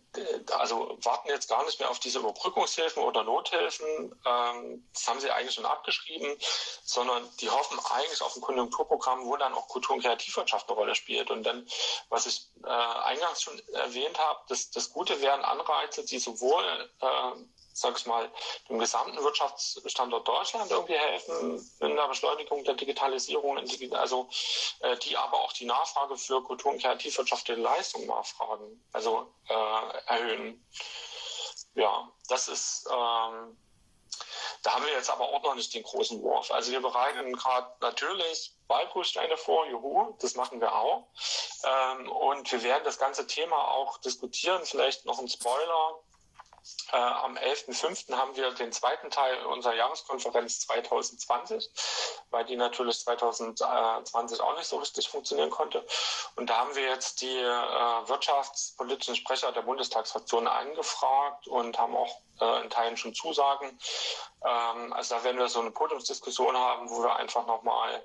also 0.53 0.99
warten 1.03 1.29
jetzt 1.29 1.49
gar 1.49 1.65
nicht 1.65 1.81
mehr 1.81 1.91
auf 1.91 1.99
diese 1.99 2.19
Überbrückungshilfen 2.19 3.03
oder 3.03 3.25
Nothilfen, 3.25 4.15
ähm, 4.25 4.89
das 4.93 5.09
haben 5.09 5.21
sie 5.21 5.31
eigentlich 5.31 5.55
schon 5.55 5.67
abgeschrieben, 5.67 6.37
sondern 6.85 7.29
die 7.41 7.51
hoffen 7.51 7.79
eigentlich 7.91 8.21
auf 8.23 8.37
ein 8.37 8.43
Konjunkturprogramm, 8.43 9.25
wo 9.25 9.37
dann 9.37 9.55
auch 9.55 9.69
Kultur- 9.69 9.97
und 9.97 10.03
Kreativwirtschaft 10.03 10.69
eine 10.69 10.77
Rolle 10.77 10.95
spielt. 10.95 11.31
Und 11.31 11.43
dann, 11.45 11.67
was 12.11 12.27
ich 12.27 12.49
äh, 12.65 12.69
eingangs 12.69 13.43
schon 13.43 13.59
erwähnt 13.71 14.19
habe, 14.19 14.41
das, 14.49 14.71
das 14.71 14.91
Gute 14.91 15.21
wären 15.21 15.43
Anreize, 15.43 16.05
die 16.05 16.19
sowohl 16.19 16.91
sag 17.75 17.99
ich 17.99 18.07
mal, 18.07 18.31
dem 18.69 18.79
gesamten 18.79 19.23
Wirtschaftsstandort 19.23 20.27
Deutschland 20.27 20.71
irgendwie 20.71 20.97
helfen 20.97 21.71
in 21.81 21.97
der 21.97 22.09
Beschleunigung 22.09 22.63
der 22.65 22.75
Digitalisierung, 22.75 23.59
also 23.93 24.29
äh, 24.81 24.97
die 24.99 25.17
aber 25.17 25.41
auch 25.41 25.53
die 25.53 25.67
Nachfrage 25.67 26.17
für 26.17 26.43
Kultur- 26.43 26.73
und 26.73 26.81
kreativwirtschaftliche 26.81 27.61
Leistungen 27.61 28.07
nachfragen, 28.07 28.83
also 28.93 29.35
äh, 29.49 29.99
erhöhen. 30.07 30.65
Ja, 31.75 32.09
das 32.29 32.47
ist, 32.47 32.87
ähm, 32.89 33.59
da 34.63 34.75
haben 34.75 34.87
wir 34.87 34.93
jetzt 34.93 35.11
aber 35.11 35.25
auch 35.25 35.43
noch 35.43 35.57
nicht 35.57 35.75
den 35.75 35.83
großen 35.83 36.23
Wurf. 36.23 36.53
Also 36.53 36.71
wir 36.71 36.81
bereiten 36.81 37.33
gerade 37.33 37.73
natürlich 37.81 38.55
Ballprüfsteine 38.69 39.37
vor, 39.37 39.67
juhu, 39.67 40.17
das 40.21 40.37
machen 40.37 40.61
wir 40.61 40.75
auch. 40.75 41.09
Ähm, 41.65 42.11
und 42.11 42.51
wir 42.53 42.63
werden 42.63 42.85
das 42.85 42.99
ganze 42.99 43.27
Thema 43.27 43.57
auch 43.57 43.99
diskutieren, 43.99 44.65
vielleicht 44.65 45.05
noch 45.05 45.19
ein 45.19 45.29
Spoiler. 45.29 45.99
Äh, 46.93 46.97
am 46.97 47.37
11.05. 47.37 48.17
haben 48.17 48.37
wir 48.37 48.51
den 48.53 48.73
zweiten 48.73 49.11
Teil 49.11 49.45
unserer 49.47 49.75
Jahreskonferenz 49.75 50.61
2020, 50.61 51.71
weil 52.31 52.45
die 52.45 52.57
natürlich 52.57 53.01
2020 53.01 54.41
auch 54.41 54.57
nicht 54.57 54.67
so 54.67 54.79
richtig 54.79 55.09
funktionieren 55.09 55.51
konnte. 55.51 55.85
Und 56.37 56.49
da 56.49 56.59
haben 56.59 56.75
wir 56.75 56.85
jetzt 56.85 57.21
die 57.21 57.37
äh, 57.37 58.09
wirtschaftspolitischen 58.09 59.17
Sprecher 59.17 59.53
der 59.53 59.63
Bundestagsfraktion 59.63 60.47
angefragt 60.47 61.47
und 61.49 61.79
haben 61.79 61.97
auch 61.97 62.21
äh, 62.41 62.63
in 62.63 62.71
Teilen 62.71 62.97
schon 62.97 63.15
Zusagen. 63.15 63.79
Ähm, 64.45 64.93
also 64.93 65.17
da 65.17 65.25
werden 65.25 65.39
wir 65.39 65.49
so 65.49 65.61
eine 65.61 65.71
Podiumsdiskussion 65.71 66.57
haben, 66.57 66.89
wo 66.91 67.03
wir 67.03 67.17
einfach 67.17 67.47
nochmal 67.47 68.05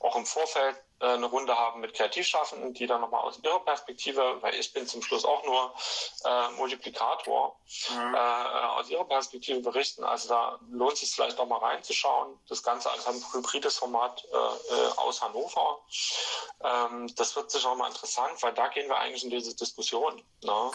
auch 0.00 0.16
im 0.16 0.26
Vorfeld 0.26 0.76
eine 1.06 1.26
Runde 1.26 1.56
haben 1.56 1.80
mit 1.80 1.94
Kreativschaffenden, 1.94 2.74
die 2.74 2.86
dann 2.86 3.00
nochmal 3.00 3.22
aus 3.22 3.38
ihrer 3.42 3.60
Perspektive, 3.60 4.36
weil 4.40 4.54
ich 4.54 4.72
bin 4.72 4.86
zum 4.86 5.02
Schluss 5.02 5.24
auch 5.24 5.44
nur 5.44 5.74
äh, 6.24 6.50
Multiplikator, 6.52 7.56
mhm. 7.90 8.14
äh, 8.14 8.18
aus 8.18 8.88
ihrer 8.90 9.04
Perspektive 9.04 9.60
berichten. 9.60 10.04
Also 10.04 10.28
da 10.28 10.58
lohnt 10.70 10.94
es 10.94 11.00
sich 11.00 11.12
vielleicht 11.12 11.38
nochmal 11.38 11.60
reinzuschauen. 11.60 12.38
Das 12.48 12.62
Ganze 12.62 12.90
als 12.90 13.06
ein 13.06 13.22
hybrides 13.32 13.78
Format 13.78 14.24
äh, 14.32 14.36
äh, 14.36 14.88
aus 14.96 15.22
Hannover. 15.22 15.80
Ähm, 16.62 17.12
das 17.16 17.34
wird 17.36 17.50
sicher 17.50 17.70
auch 17.70 17.76
mal 17.76 17.88
interessant, 17.88 18.42
weil 18.42 18.52
da 18.52 18.68
gehen 18.68 18.88
wir 18.88 18.96
eigentlich 18.96 19.24
in 19.24 19.30
diese 19.30 19.54
Diskussion. 19.54 20.22
Ne? 20.42 20.70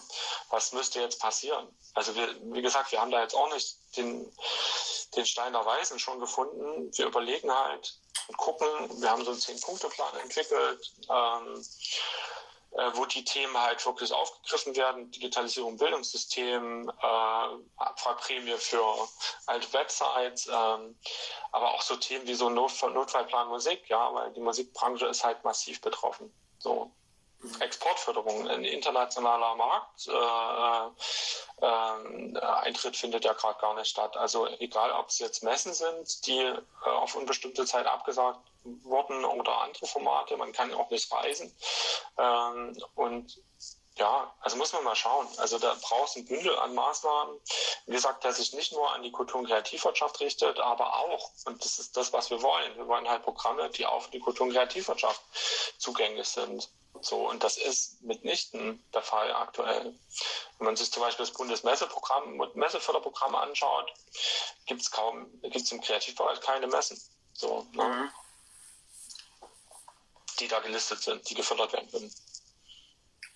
Was 0.49 0.73
müsste 0.73 1.01
jetzt 1.01 1.19
passieren? 1.21 1.67
Also 1.93 2.15
wir, 2.15 2.27
wie 2.53 2.61
gesagt, 2.61 2.91
wir 2.91 2.99
haben 2.99 3.11
da 3.11 3.21
jetzt 3.21 3.35
auch 3.35 3.53
nicht 3.53 3.77
den, 3.97 4.31
den 5.15 5.25
Stein 5.25 5.53
der 5.53 5.65
Weisen 5.65 5.99
schon 5.99 6.19
gefunden. 6.19 6.91
Wir 6.95 7.07
überlegen 7.07 7.51
halt 7.51 7.97
und 8.27 8.37
gucken. 8.37 8.67
Wir 9.01 9.09
haben 9.09 9.23
so 9.23 9.31
einen 9.31 9.39
Zehn-Punkte-Plan 9.39 10.17
entwickelt, 10.17 10.93
ähm, 11.09 11.65
äh, 12.71 12.91
wo 12.93 13.05
die 13.05 13.23
Themen 13.23 13.57
halt 13.57 13.85
wirklich 13.85 14.11
aufgegriffen 14.11 14.75
werden. 14.75 15.11
Digitalisierung, 15.11 15.77
Bildungssystem, 15.77 16.89
äh, 16.89 17.47
Abfragprämie 17.77 18.57
für 18.57 18.83
alte 19.45 19.71
Websites, 19.73 20.47
ähm, 20.47 20.97
aber 21.51 21.73
auch 21.73 21.81
so 21.81 21.95
Themen 21.95 22.27
wie 22.27 22.35
so 22.35 22.49
Not 22.49 22.73
Notfallplan 22.81 23.47
Musik, 23.47 23.89
ja, 23.89 24.13
weil 24.13 24.31
die 24.33 24.41
Musikbranche 24.41 25.07
ist 25.07 25.23
halt 25.23 25.43
massiv 25.43 25.81
betroffen. 25.81 26.33
So. 26.59 26.91
Exportförderung. 27.59 28.47
Ein 28.47 28.63
internationaler 28.63 29.55
Markt. 29.55 30.07
Äh, 30.07 31.65
äh, 31.65 32.39
Eintritt 32.39 32.95
findet 32.95 33.25
ja 33.25 33.33
gerade 33.33 33.59
gar 33.59 33.75
nicht 33.75 33.89
statt. 33.89 34.17
Also 34.17 34.47
egal, 34.59 34.91
ob 34.91 35.09
es 35.09 35.19
jetzt 35.19 35.43
Messen 35.43 35.73
sind, 35.73 36.27
die 36.27 36.39
äh, 36.39 36.61
auf 36.83 37.15
unbestimmte 37.15 37.65
Zeit 37.65 37.85
abgesagt 37.85 38.39
wurden 38.83 39.23
oder 39.25 39.61
andere 39.61 39.85
Formate, 39.85 40.37
man 40.37 40.51
kann 40.51 40.73
auch 40.73 40.89
nicht 40.89 41.11
reisen. 41.11 41.55
Ähm, 42.17 42.75
und 42.95 43.39
ja, 43.97 44.33
also 44.41 44.57
muss 44.57 44.73
man 44.73 44.83
mal 44.83 44.95
schauen. 44.95 45.27
Also 45.37 45.57
da 45.57 45.73
braucht 45.81 46.09
es 46.09 46.15
ein 46.17 46.25
Bündel 46.25 46.57
an 46.59 46.75
Maßnahmen, 46.75 47.39
wie 47.85 47.93
gesagt, 47.93 48.23
der 48.23 48.33
sich 48.33 48.53
nicht 48.53 48.73
nur 48.73 48.91
an 48.91 49.03
die 49.03 49.11
Kultur- 49.11 49.39
und 49.39 49.47
Kreativwirtschaft 49.47 50.19
richtet, 50.19 50.59
aber 50.59 50.95
auch, 50.97 51.31
und 51.45 51.63
das 51.63 51.79
ist 51.79 51.95
das, 51.95 52.11
was 52.11 52.29
wir 52.29 52.41
wollen, 52.41 52.75
wir 52.75 52.87
wollen 52.87 53.07
halt 53.07 53.23
Programme, 53.23 53.69
die 53.69 53.85
auch 53.85 54.03
für 54.03 54.11
die 54.11 54.19
Kultur- 54.19 54.47
und 54.47 54.53
Kreativwirtschaft 54.53 55.21
zugänglich 55.77 56.27
sind. 56.27 56.69
So, 57.01 57.29
und 57.29 57.43
das 57.43 57.57
ist 57.57 58.01
mitnichten 58.01 58.83
der 58.93 59.01
Fall 59.01 59.33
aktuell. 59.33 59.93
Wenn 60.57 60.65
man 60.65 60.75
sich 60.75 60.91
zum 60.91 61.03
Beispiel 61.03 61.25
das 61.25 61.35
Bundesmesseprogramm 61.35 62.39
und 62.39 62.55
Messeförderprogramm 62.55 63.35
anschaut, 63.35 63.93
gibt 64.65 64.81
es 64.81 64.91
kaum, 64.91 65.29
gibt 65.41 65.55
es 65.55 65.71
im 65.71 65.81
Kreativbereich 65.81 66.39
keine 66.41 66.67
Messen. 66.67 66.99
So, 67.33 67.67
ne? 67.73 67.83
mhm. 67.83 68.09
die 70.39 70.47
da 70.47 70.59
gelistet 70.59 71.01
sind, 71.01 71.29
die 71.29 71.35
gefördert 71.35 71.73
werden 71.73 71.91
können 71.91 72.13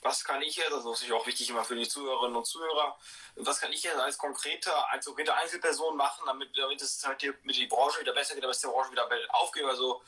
was 0.01 0.23
kann 0.23 0.41
ich 0.41 0.55
jetzt, 0.55 0.71
das 0.71 0.79
ist 0.79 0.85
natürlich 0.85 1.13
auch 1.13 1.27
wichtig 1.27 1.49
immer 1.49 1.63
für 1.63 1.75
die 1.75 1.87
Zuhörerinnen 1.87 2.35
und 2.35 2.45
Zuhörer, 2.45 2.97
was 3.35 3.59
kann 3.59 3.73
ich 3.73 3.83
jetzt 3.83 3.97
als 3.97 4.17
konkreter, 4.17 4.89
als 4.91 5.05
konkrete 5.05 5.33
Einzelperson 5.33 5.97
machen, 5.97 6.23
damit, 6.25 6.57
damit 6.57 6.81
es 6.81 7.05
halt 7.05 7.21
hier 7.21 7.33
mit 7.43 7.57
der 7.57 7.67
Branche 7.67 7.99
wieder 7.99 8.13
besser 8.13 8.33
geht, 8.33 8.43
damit 8.43 8.55
es 8.55 8.61
der 8.61 8.69
Branche 8.69 8.91
wieder 8.91 9.09
aufgeht. 9.29 9.65
Also 9.65 10.01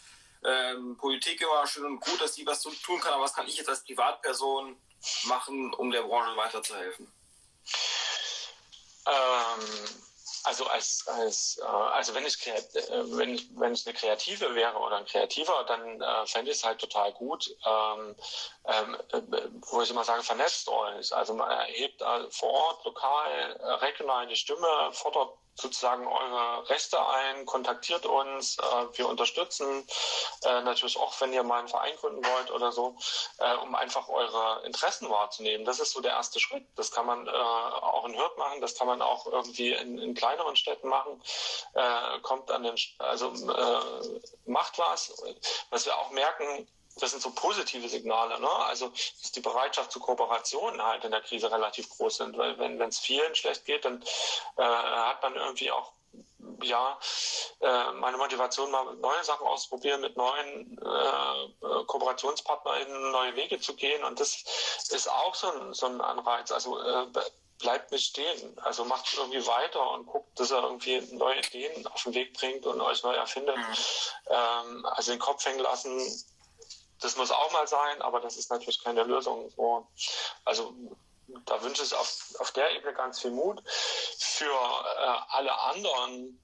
ähm, 0.43 0.97
Politik 0.97 1.41
immer 1.41 1.67
schön 1.67 1.85
und 1.85 1.99
gut, 1.99 2.21
dass 2.21 2.33
die 2.33 2.45
was 2.45 2.61
tun 2.61 2.99
kann, 2.99 3.13
aber 3.13 3.23
was 3.23 3.33
kann 3.33 3.47
ich 3.47 3.57
jetzt 3.57 3.69
als 3.69 3.83
Privatperson 3.83 4.77
machen, 5.23 5.73
um 5.73 5.91
der 5.91 6.03
Branche 6.03 6.35
weiterzuhelfen? 6.37 7.11
Ähm 9.05 10.10
also 10.43 10.65
als, 10.67 11.05
als 11.07 11.59
äh, 11.61 11.65
also 11.65 12.13
wenn 12.15 12.25
ich, 12.25 12.45
äh, 12.47 12.61
wenn 13.17 13.35
ich 13.35 13.47
wenn 13.55 13.73
ich 13.73 13.85
eine 13.85 13.95
Kreative 13.95 14.53
wäre 14.55 14.77
oder 14.77 14.97
ein 14.97 15.05
Kreativer, 15.05 15.63
dann 15.67 16.01
äh, 16.01 16.25
fände 16.25 16.51
ich 16.51 16.57
es 16.57 16.63
halt 16.63 16.79
total 16.79 17.11
gut, 17.13 17.49
ähm, 17.65 18.15
ähm, 18.65 18.97
äh, 19.11 19.21
wo 19.69 19.81
ich 19.81 19.89
immer 19.89 20.03
sage, 20.03 20.23
vernetzt 20.23 20.67
euch. 20.67 21.13
Also 21.13 21.33
man 21.33 21.49
erhebt 21.49 22.01
äh, 22.01 22.29
vor 22.29 22.49
Ort, 22.51 22.85
lokal, 22.85 23.57
äh, 23.59 23.65
regional 23.85 24.27
die 24.27 24.35
Stimme, 24.35 24.67
fordert 24.91 25.37
sozusagen 25.55 26.07
eure 26.07 26.69
Rechte 26.69 26.97
ein, 27.05 27.45
kontaktiert 27.45 28.05
uns, 28.05 28.57
äh, 28.57 28.97
wir 28.97 29.07
unterstützen 29.07 29.85
äh, 30.43 30.61
natürlich 30.61 30.97
auch, 30.97 31.19
wenn 31.21 31.33
ihr 31.33 31.43
mal 31.43 31.59
einen 31.59 31.67
Verein 31.67 31.95
gründen 31.97 32.25
wollt 32.25 32.51
oder 32.51 32.71
so, 32.71 32.97
äh, 33.39 33.55
um 33.55 33.75
einfach 33.75 34.07
eure 34.09 34.63
Interessen 34.65 35.09
wahrzunehmen. 35.09 35.65
Das 35.65 35.79
ist 35.79 35.91
so 35.91 36.01
der 36.01 36.11
erste 36.11 36.39
Schritt. 36.39 36.65
Das 36.75 36.91
kann 36.91 37.05
man 37.05 37.27
äh, 37.27 37.31
auch 37.31 38.05
in 38.05 38.17
Hürth 38.17 38.37
machen, 38.37 38.61
das 38.61 38.75
kann 38.75 38.87
man 38.87 39.01
auch 39.01 39.25
irgendwie 39.27 39.73
in, 39.73 39.97
in 39.97 40.13
kleineren 40.13 40.55
Städten 40.55 40.87
machen. 40.87 41.21
Äh, 41.73 42.19
kommt 42.21 42.49
an 42.51 42.63
den, 42.63 42.75
also 42.99 43.31
äh, 43.31 44.19
macht 44.45 44.77
was. 44.79 45.13
Was 45.69 45.85
wir 45.85 45.97
auch 45.97 46.11
merken, 46.11 46.67
das 46.99 47.11
sind 47.11 47.21
so 47.21 47.31
positive 47.31 47.87
Signale. 47.87 48.39
Ne? 48.39 48.49
Also, 48.49 48.89
dass 48.89 49.31
die 49.31 49.39
Bereitschaft 49.39 49.91
zur 49.91 50.01
Kooperation 50.01 50.81
halt 50.81 51.03
in 51.03 51.11
der 51.11 51.21
Krise 51.21 51.51
relativ 51.51 51.89
groß 51.89 52.17
sind, 52.17 52.37
weil 52.37 52.57
wenn 52.59 52.81
es 52.81 52.99
vielen 52.99 53.33
schlecht 53.35 53.65
geht, 53.65 53.85
dann 53.85 54.03
äh, 54.57 54.63
hat 54.63 55.21
man 55.21 55.35
irgendwie 55.35 55.71
auch 55.71 55.91
ja, 56.63 56.99
äh, 57.61 57.91
meine 57.93 58.17
Motivation, 58.17 58.71
mal 58.71 58.95
neue 58.95 59.23
Sachen 59.23 59.47
auszuprobieren, 59.47 60.01
mit 60.01 60.17
neuen 60.17 60.77
äh, 60.77 61.83
KooperationspartnerInnen 61.85 63.11
neue 63.11 63.35
Wege 63.35 63.59
zu 63.59 63.75
gehen. 63.75 64.03
Und 64.03 64.19
das 64.19 64.43
ist 64.89 65.09
auch 65.09 65.35
so 65.35 65.51
ein, 65.51 65.73
so 65.73 65.87
ein 65.87 66.01
Anreiz. 66.01 66.51
Also 66.51 66.79
äh, 66.79 67.07
bleibt 67.61 67.91
nicht 67.91 68.07
stehen. 68.07 68.57
Also 68.61 68.83
macht 68.85 69.13
irgendwie 69.15 69.45
weiter 69.45 69.91
und 69.91 70.05
guckt, 70.07 70.39
dass 70.39 70.51
er 70.51 70.63
irgendwie 70.63 70.99
neue 71.11 71.39
Ideen 71.39 71.87
auf 71.87 72.03
den 72.03 72.13
Weg 72.13 72.33
bringt 72.33 72.65
und 72.65 72.81
euch 72.81 73.03
neu 73.03 73.13
erfindet. 73.13 73.57
Mhm. 73.57 73.75
Ähm, 74.29 74.85
also 74.85 75.11
den 75.11 75.19
Kopf 75.19 75.45
hängen 75.45 75.59
lassen, 75.59 75.99
das 77.01 77.17
muss 77.17 77.31
auch 77.31 77.51
mal 77.51 77.67
sein, 77.67 78.01
aber 78.01 78.19
das 78.19 78.37
ist 78.37 78.49
natürlich 78.49 78.83
keine 78.83 79.03
Lösung. 79.03 79.49
So, 79.55 79.87
also 80.45 80.73
da 81.45 81.61
wünsche 81.61 81.83
ich 81.83 81.93
auf, 81.93 82.35
auf 82.39 82.51
der 82.51 82.71
Ebene 82.75 82.93
ganz 82.93 83.19
viel 83.19 83.31
Mut. 83.31 83.61
Für 84.17 84.45
äh, 84.45 85.17
alle 85.29 85.53
anderen 85.59 86.39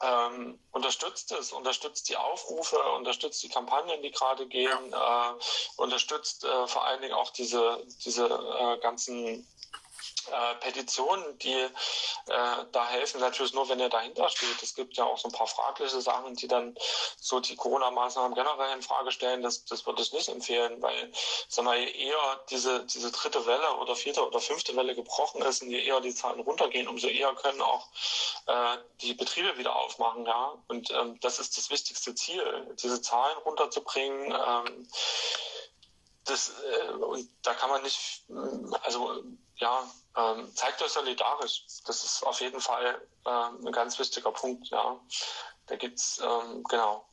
ähm, 0.00 0.58
unterstützt 0.70 1.32
es, 1.32 1.52
unterstützt 1.52 2.08
die 2.08 2.16
Aufrufe, 2.16 2.78
unterstützt 2.92 3.42
die 3.42 3.48
Kampagnen, 3.48 4.00
die 4.02 4.10
gerade 4.10 4.46
gehen, 4.46 4.92
äh, 4.92 5.32
unterstützt 5.76 6.44
äh, 6.44 6.66
vor 6.66 6.86
allen 6.86 7.02
Dingen 7.02 7.14
auch 7.14 7.30
diese, 7.30 7.84
diese 8.04 8.26
äh, 8.26 8.78
ganzen 8.78 9.46
äh, 10.30 10.54
Petitionen, 10.56 11.38
die 11.38 11.52
äh, 11.52 11.70
da 12.72 12.86
helfen, 12.86 13.20
natürlich 13.20 13.54
nur, 13.54 13.68
wenn 13.68 13.80
ihr 13.80 13.88
dahinter 13.88 14.28
steht. 14.28 14.62
Es 14.62 14.74
gibt 14.74 14.96
ja 14.96 15.04
auch 15.04 15.18
so 15.18 15.28
ein 15.28 15.32
paar 15.32 15.46
fragliche 15.46 16.00
Sachen, 16.00 16.34
die 16.34 16.48
dann 16.48 16.76
so 17.18 17.40
die 17.40 17.56
Corona-Maßnahmen 17.56 18.34
generell 18.34 18.74
in 18.74 18.82
Frage 18.82 19.10
stellen. 19.10 19.42
Das, 19.42 19.64
das 19.64 19.86
würde 19.86 20.02
ich 20.02 20.12
nicht 20.12 20.28
empfehlen, 20.28 20.80
weil 20.82 21.12
sondern 21.48 21.78
je 21.78 21.88
eher 21.90 22.40
diese, 22.50 22.84
diese 22.86 23.10
dritte 23.10 23.46
Welle 23.46 23.76
oder 23.76 23.96
vierte 23.96 24.26
oder 24.26 24.40
fünfte 24.40 24.76
Welle 24.76 24.94
gebrochen 24.94 25.42
ist 25.42 25.62
und 25.62 25.70
je 25.70 25.82
eher 25.82 26.00
die 26.00 26.14
Zahlen 26.14 26.40
runtergehen, 26.40 26.88
umso 26.88 27.08
eher 27.08 27.34
können 27.34 27.60
auch 27.62 27.88
äh, 28.46 28.76
die 29.00 29.14
Betriebe 29.14 29.56
wieder 29.56 29.74
aufmachen. 29.74 30.26
Ja? 30.26 30.54
Und 30.68 30.90
ähm, 30.90 31.18
das 31.20 31.38
ist 31.38 31.56
das 31.56 31.70
wichtigste 31.70 32.14
Ziel, 32.14 32.76
diese 32.82 33.00
Zahlen 33.00 33.38
runterzubringen. 33.38 34.32
Ähm, 34.32 34.88
das, 36.24 36.52
äh, 36.62 36.92
und 36.92 37.28
da 37.42 37.54
kann 37.54 37.70
man 37.70 37.82
nicht, 37.82 38.24
also 38.82 39.22
ja, 39.58 39.90
ähm, 40.16 40.54
zeigt 40.54 40.82
euch 40.82 40.92
solidarisch. 40.92 41.64
Das 41.84 42.04
ist 42.04 42.22
auf 42.24 42.40
jeden 42.40 42.60
Fall 42.60 43.06
äh, 43.24 43.30
ein 43.30 43.72
ganz 43.72 43.98
wichtiger 43.98 44.32
Punkt. 44.32 44.68
Ja, 44.68 45.00
da 45.66 45.76
gibt's 45.76 46.20
ähm, 46.22 46.62
genau. 46.64 47.04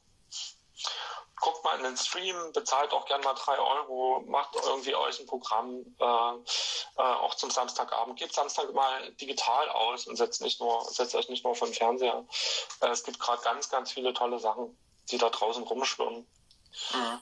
Guckt 1.41 1.64
mal 1.66 1.78
in 1.78 1.84
den 1.84 1.98
Stream, 1.98 2.36
bezahlt 2.54 2.93
auch 2.93 3.06
gern 3.06 3.22
mal 3.22 3.34
drei 3.34 3.60
Euro, 3.60 4.24
macht 4.26 4.56
irgendwie 4.56 4.96
euch 4.96 5.20
ein 5.20 5.26
Programm, 5.26 5.86
äh, 6.00 7.02
äh, 7.02 7.02
auch 7.02 7.36
zum 7.36 7.52
Samstagabend. 7.52 8.18
Gebt 8.18 8.34
Samstag 8.34 8.74
mal 8.74 9.12
digital 9.16 9.70
aus 9.70 10.08
und 10.08 10.16
setzt 10.16 10.41
nicht 10.41 10.62
nur, 10.62 10.82
setzt 10.86 11.14
euch 11.14 11.28
nicht 11.28 11.43
nur 11.43 11.56
vom 11.56 11.74
Fernseher. 11.74 12.26
Äh, 12.80 12.88
es 12.88 13.04
gibt 13.04 13.20
gerade 13.20 13.41
ganz, 13.41 13.70
ganz 13.70 13.91
viele 13.91 14.14
tolle 14.14 14.39
Sachen, 14.39 14.78
die 15.12 15.18
da 15.18 15.30
draußen 15.30 15.64
rumschwirren. 15.64 16.26
Mhm 16.93 17.22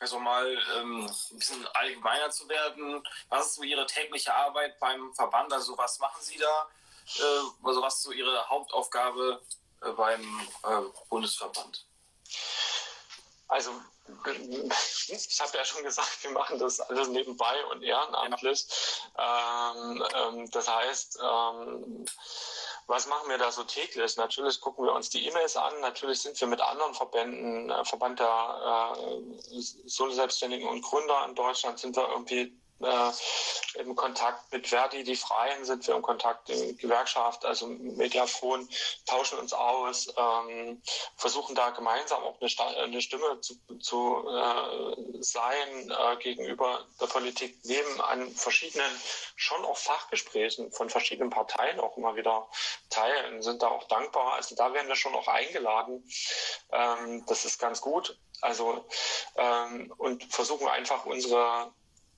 also 0.00 0.18
mal 0.18 0.58
ähm, 0.78 1.06
ein 1.06 1.38
bisschen 1.38 1.66
allgemeiner 1.74 2.30
zu 2.30 2.48
werden. 2.48 3.02
Was 3.28 3.46
ist 3.46 3.54
so 3.56 3.62
Ihre 3.62 3.86
tägliche 3.86 4.34
Arbeit 4.34 4.80
beim 4.80 5.12
Verband? 5.14 5.52
Also 5.52 5.76
was 5.76 5.98
machen 5.98 6.20
Sie 6.22 6.38
da? 6.38 6.68
Äh, 7.18 7.66
also 7.66 7.82
was 7.82 7.96
ist 7.96 8.02
so 8.02 8.12
Ihre 8.12 8.48
Hauptaufgabe 8.48 9.40
äh, 9.82 9.90
beim 9.90 10.40
äh, 10.64 10.80
Bundesverband? 11.10 11.84
Also 13.46 13.72
ich 15.08 15.40
habe 15.40 15.56
ja 15.56 15.64
schon 15.64 15.82
gesagt, 15.82 16.22
wir 16.22 16.30
machen 16.30 16.58
das 16.58 16.80
alles 16.80 17.08
nebenbei 17.08 17.64
und 17.66 17.82
ehrenamtlich. 17.82 18.66
Ähm, 19.18 20.04
ähm, 20.14 20.50
das 20.50 20.68
heißt, 20.68 21.18
ähm, 21.22 22.04
was 22.86 23.06
machen 23.06 23.28
wir 23.28 23.38
da 23.38 23.52
so 23.52 23.62
täglich? 23.64 24.16
Natürlich 24.16 24.60
gucken 24.60 24.84
wir 24.84 24.92
uns 24.92 25.10
die 25.10 25.26
E-Mails 25.26 25.56
an. 25.56 25.80
Natürlich 25.80 26.20
sind 26.20 26.40
wir 26.40 26.48
mit 26.48 26.60
anderen 26.60 26.94
Verbänden, 26.94 27.70
äh, 27.70 27.84
Verband 27.84 28.18
der 28.18 28.96
äh, 28.98 29.60
Solo-Selbstständigen 29.86 30.68
und 30.68 30.82
Gründer 30.82 31.24
in 31.28 31.34
Deutschland, 31.34 31.78
sind 31.78 31.96
wir 31.96 32.08
irgendwie 32.08 32.52
äh, 32.82 33.80
im 33.80 33.94
Kontakt 33.94 34.52
mit 34.52 34.66
Verdi, 34.66 35.04
die 35.04 35.16
Freien 35.16 35.64
sind 35.64 35.86
wir 35.86 35.94
im 35.94 36.02
Kontakt, 36.02 36.50
in 36.50 36.76
Gewerkschaft, 36.76 37.44
also 37.44 37.66
Mediafon, 37.66 38.68
tauschen 39.06 39.38
uns 39.38 39.52
aus, 39.52 40.12
ähm, 40.16 40.82
versuchen 41.16 41.54
da 41.54 41.70
gemeinsam 41.70 42.22
auch 42.22 42.36
eine, 42.40 42.76
eine 42.78 43.00
Stimme 43.00 43.40
zu, 43.40 43.54
zu 43.78 44.28
äh, 44.28 45.22
sein 45.22 45.90
äh, 45.90 46.16
gegenüber 46.16 46.86
der 47.00 47.06
Politik, 47.06 47.64
nehmen 47.64 48.00
an 48.00 48.30
verschiedenen, 48.30 48.90
schon 49.36 49.64
auch 49.64 49.78
Fachgesprächen 49.78 50.72
von 50.72 50.90
verschiedenen 50.90 51.30
Parteien 51.30 51.80
auch 51.80 51.96
immer 51.96 52.16
wieder 52.16 52.48
teil 52.88 53.32
und 53.32 53.42
sind 53.42 53.62
da 53.62 53.68
auch 53.68 53.84
dankbar. 53.84 54.34
Also 54.34 54.54
da 54.54 54.72
werden 54.72 54.88
wir 54.88 54.96
schon 54.96 55.14
auch 55.14 55.28
eingeladen. 55.28 56.04
Ähm, 56.72 57.24
das 57.26 57.44
ist 57.44 57.58
ganz 57.58 57.80
gut. 57.80 58.18
Also 58.40 58.84
ähm, 59.36 59.92
und 59.98 60.24
versuchen 60.32 60.68
einfach 60.68 61.04
unsere 61.04 61.72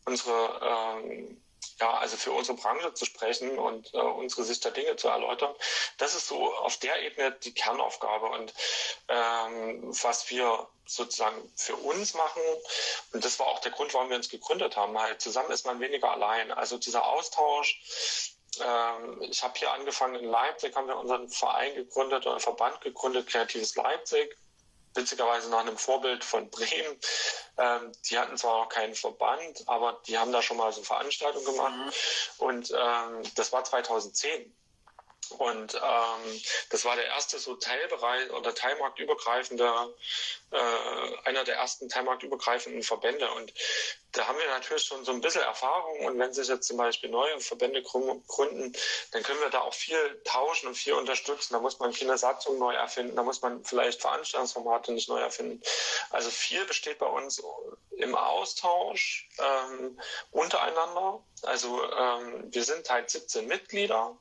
unsere 0.05 0.61
ähm, 1.03 1.42
ja, 1.80 1.94
also 1.94 2.16
für 2.16 2.32
unsere 2.32 2.57
Branche 2.57 2.94
zu 2.94 3.05
sprechen 3.05 3.59
und 3.59 3.92
äh, 3.94 3.98
unsere 3.98 4.44
Sicht 4.44 4.64
der 4.64 4.72
Dinge 4.72 4.96
zu 4.96 5.09
erläutern. 5.09 5.55
Das 5.98 6.14
ist 6.14 6.28
so 6.28 6.55
auf 6.55 6.76
der 6.78 7.03
Ebene 7.03 7.32
die 7.32 7.55
Kernaufgabe 7.55 8.26
und 8.26 8.55
ähm, 9.09 9.92
was 10.03 10.30
wir 10.30 10.68
sozusagen 10.86 11.53
für 11.57 11.76
uns 11.76 12.14
machen. 12.14 12.42
Und 13.12 13.24
das 13.24 13.38
war 13.38 13.46
auch 13.46 13.61
der 13.61 13.72
Grund, 13.72 13.94
warum 13.94 14.11
wir 14.11 14.16
uns 14.16 14.28
gegründet 14.28 14.76
haben. 14.76 14.98
Halt 14.98 15.20
zusammen 15.20 15.50
ist 15.50 15.66
man 15.66 15.80
weniger 15.80 16.11
allein. 16.11 16.53
Also 16.53 16.78
dieser 16.78 17.05
Austausch. 17.05 17.80
Ähm, 18.61 19.22
ich 19.22 19.42
habe 19.42 19.59
hier 19.59 19.72
angefangen 19.72 20.16
in 20.16 20.26
Leipzig, 20.26 20.76
haben 20.76 20.86
wir 20.86 20.96
unseren 20.96 21.28
Verein 21.30 21.74
gegründet 21.74 22.26
oder 22.26 22.38
Verband 22.38 22.80
gegründet, 22.82 23.28
Kreatives 23.28 23.74
Leipzig 23.74 24.36
witzigerweise 24.95 25.51
nach 25.51 25.61
einem 25.61 25.76
Vorbild 25.76 26.24
von 26.24 26.51
Bremen. 26.51 26.99
Ähm, 27.59 27.93
die 28.09 28.18
hatten 28.18 28.36
zwar 28.36 28.62
noch 28.62 28.68
keinen 28.68 28.95
Verband, 28.95 29.62
aber 29.66 30.01
die 30.07 30.18
haben 30.18 30.32
da 30.32 30.43
schon 30.43 30.57
mal 30.57 30.72
so 30.72 30.82
Veranstaltungen 30.82 31.45
gemacht. 31.45 31.74
Mhm. 31.74 32.47
Und 32.47 32.70
ähm, 32.70 33.22
das 33.34 33.53
war 33.53 33.64
2010. 33.64 34.55
Und 35.33 35.74
ähm, 35.74 36.43
das 36.70 36.85
war 36.85 36.97
der 36.97 37.07
erste 37.07 37.39
so 37.39 37.55
Teilbereich 37.55 38.30
oder 38.30 38.55
teilmarktübergreifende, 38.55 39.95
äh, 40.51 41.28
einer 41.28 41.45
der 41.45 41.57
ersten 41.57 41.89
teilmarktübergreifenden 41.89 42.83
Verbände. 42.83 43.30
Und 43.33 43.53
da 44.12 44.28
haben 44.28 44.39
wir 44.39 44.47
natürlich 44.47 44.85
schon 44.85 45.05
so 45.05 45.12
ein 45.12 45.20
bisschen 45.20 45.43
Erfahrung. 45.43 46.01
Und 46.07 46.18
wenn 46.18 46.33
sich 46.33 46.49
jetzt 46.49 46.66
zum 46.66 46.76
Beispiel 46.76 47.11
neue 47.11 47.41
Verbände 47.41 47.83
gründen, 47.83 48.72
dann 49.11 49.22
können 49.22 49.41
wir 49.41 49.51
da 49.51 49.61
auch 49.61 49.74
viel 49.74 50.20
tauschen 50.24 50.68
und 50.68 50.74
viel 50.74 50.93
unterstützen. 50.93 51.55
Da 51.55 51.61
muss 51.61 51.78
man 51.78 51.93
keine 51.93 52.18
Satzung 52.18 52.59
neu 52.59 52.74
erfinden, 52.74 53.16
da 53.16 53.22
muss 53.22 53.43
man 53.43 53.64
vielleicht 53.64 54.01
Veranstaltungsformate 54.01 54.93
nicht 54.93 55.09
neu 55.09 55.18
erfinden. 55.18 55.62
Also 56.11 56.30
viel 56.30 56.64
besteht 56.66 56.99
bei 56.99 57.07
uns 57.07 57.43
im 57.97 58.14
Austausch 58.14 59.28
ähm, 59.39 59.99
untereinander. 60.30 61.24
Also 61.43 61.83
ähm, 61.91 62.53
wir 62.53 62.64
sind 62.64 62.89
halt 62.91 63.11
17 63.11 63.47
Mitglieder. 63.47 64.16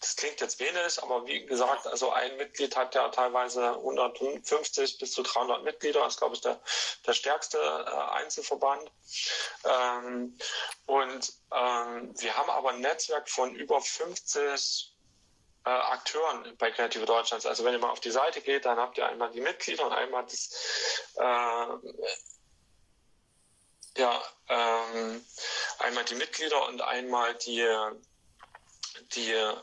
Das 0.00 0.16
klingt 0.16 0.40
jetzt 0.40 0.60
wenig, 0.60 1.02
aber 1.02 1.26
wie 1.26 1.44
gesagt, 1.44 1.86
also 1.86 2.10
ein 2.10 2.36
Mitglied 2.36 2.76
hat 2.76 2.94
ja 2.94 3.08
teilweise 3.08 3.74
150 3.74 4.98
bis 4.98 5.12
zu 5.12 5.22
300 5.22 5.64
Mitglieder. 5.64 6.00
Das 6.00 6.14
ist, 6.14 6.18
glaube 6.18 6.34
ich, 6.34 6.40
der, 6.40 6.60
der 7.06 7.12
stärkste 7.12 7.58
äh, 7.58 8.18
Einzelverband. 8.18 8.90
Ähm, 9.64 10.38
und 10.86 11.32
ähm, 11.52 12.14
wir 12.20 12.36
haben 12.36 12.50
aber 12.50 12.70
ein 12.70 12.80
Netzwerk 12.80 13.28
von 13.28 13.54
über 13.54 13.80
50 13.80 14.94
äh, 15.64 15.68
Akteuren 15.68 16.56
bei 16.58 16.70
Kreative 16.70 17.06
Deutschlands. 17.06 17.44
Also 17.44 17.64
wenn 17.64 17.72
ihr 17.72 17.80
mal 17.80 17.90
auf 17.90 18.00
die 18.00 18.10
Seite 18.10 18.40
geht, 18.40 18.64
dann 18.64 18.78
habt 18.78 18.98
ihr 18.98 19.06
einmal 19.06 19.30
die 19.32 19.40
Mitglieder 19.40 19.86
und 19.86 19.92
einmal 19.92 20.24
das 20.24 20.50
äh, 21.16 21.66
ja, 23.98 24.22
ähm, 24.48 25.24
einmal 25.78 26.04
die 26.04 26.14
Mitglieder 26.14 26.68
und 26.68 26.82
einmal 26.82 27.34
die 27.34 27.66
die, 29.14 29.32
äh, 29.32 29.54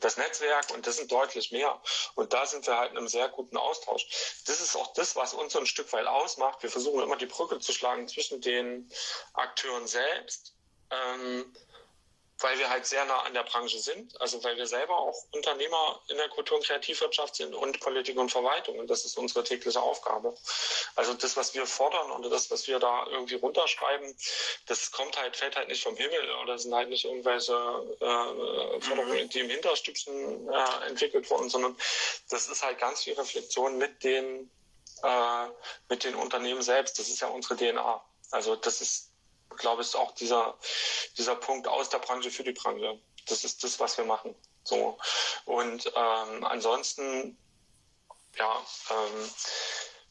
das 0.00 0.16
Netzwerk 0.16 0.70
und 0.70 0.86
das 0.86 0.96
sind 0.96 1.10
deutlich 1.10 1.52
mehr. 1.52 1.80
Und 2.14 2.32
da 2.32 2.46
sind 2.46 2.66
wir 2.66 2.76
halt 2.76 2.92
in 2.92 2.98
einem 2.98 3.08
sehr 3.08 3.28
guten 3.28 3.56
Austausch. 3.56 4.06
Das 4.46 4.60
ist 4.60 4.76
auch 4.76 4.92
das, 4.94 5.16
was 5.16 5.34
uns 5.34 5.52
so 5.52 5.58
ein 5.58 5.66
Stück 5.66 5.92
weit 5.92 6.06
ausmacht. 6.06 6.62
Wir 6.62 6.70
versuchen 6.70 7.02
immer 7.02 7.16
die 7.16 7.26
Brücke 7.26 7.58
zu 7.58 7.72
schlagen 7.72 8.08
zwischen 8.08 8.40
den 8.40 8.90
Akteuren 9.34 9.86
selbst 9.86 10.54
ähm, 10.90 11.52
weil 12.40 12.58
wir 12.58 12.70
halt 12.70 12.86
sehr 12.86 13.04
nah 13.04 13.20
an 13.22 13.34
der 13.34 13.42
Branche 13.42 13.78
sind, 13.78 14.18
also 14.20 14.42
weil 14.42 14.56
wir 14.56 14.66
selber 14.66 14.96
auch 14.96 15.24
Unternehmer 15.32 16.00
in 16.08 16.16
der 16.16 16.28
Kultur- 16.28 16.56
und 16.56 16.64
Kreativwirtschaft 16.64 17.36
sind 17.36 17.54
und 17.54 17.80
Politik 17.80 18.16
und 18.18 18.30
Verwaltung. 18.30 18.78
Und 18.78 18.88
das 18.88 19.04
ist 19.04 19.18
unsere 19.18 19.44
tägliche 19.44 19.80
Aufgabe. 19.80 20.34
Also 20.96 21.14
das, 21.14 21.36
was 21.36 21.54
wir 21.54 21.66
fordern 21.66 22.10
oder 22.12 22.30
das, 22.30 22.50
was 22.50 22.66
wir 22.66 22.78
da 22.78 23.06
irgendwie 23.08 23.34
runterschreiben, 23.34 24.14
das 24.66 24.90
kommt 24.90 25.20
halt, 25.20 25.36
fällt 25.36 25.56
halt 25.56 25.68
nicht 25.68 25.82
vom 25.82 25.96
Himmel 25.96 26.30
oder 26.42 26.58
sind 26.58 26.74
halt 26.74 26.88
nicht 26.88 27.04
irgendwelche 27.04 27.52
äh, 28.00 28.80
Forderungen, 28.80 29.28
die 29.28 29.40
im 29.40 29.50
Hinterstübchen 29.50 30.48
äh, 30.48 30.86
entwickelt 30.86 31.28
wurden, 31.30 31.50
sondern 31.50 31.76
das 32.30 32.48
ist 32.48 32.62
halt 32.62 32.78
ganz 32.78 33.04
viel 33.04 33.14
Reflexion 33.14 33.76
mit 33.76 34.02
den, 34.02 34.50
äh, 35.02 35.46
mit 35.88 36.04
den 36.04 36.14
Unternehmen 36.14 36.62
selbst. 36.62 36.98
Das 36.98 37.08
ist 37.08 37.20
ja 37.20 37.28
unsere 37.28 37.56
DNA. 37.56 38.02
Also 38.30 38.56
das 38.56 38.80
ist 38.80 39.09
glaube 39.56 39.82
ich, 39.82 39.88
ist 39.88 39.96
auch 39.96 40.12
dieser, 40.12 40.56
dieser 41.18 41.36
Punkt 41.36 41.68
aus 41.68 41.88
der 41.88 41.98
Branche 41.98 42.30
für 42.30 42.44
die 42.44 42.52
Branche. 42.52 42.98
Das 43.26 43.44
ist 43.44 43.62
das, 43.62 43.78
was 43.80 43.96
wir 43.98 44.04
machen. 44.04 44.34
So. 44.64 44.98
Und 45.44 45.86
ähm, 45.94 46.44
ansonsten, 46.44 47.36
ja, 48.36 48.64
ähm, 48.90 49.30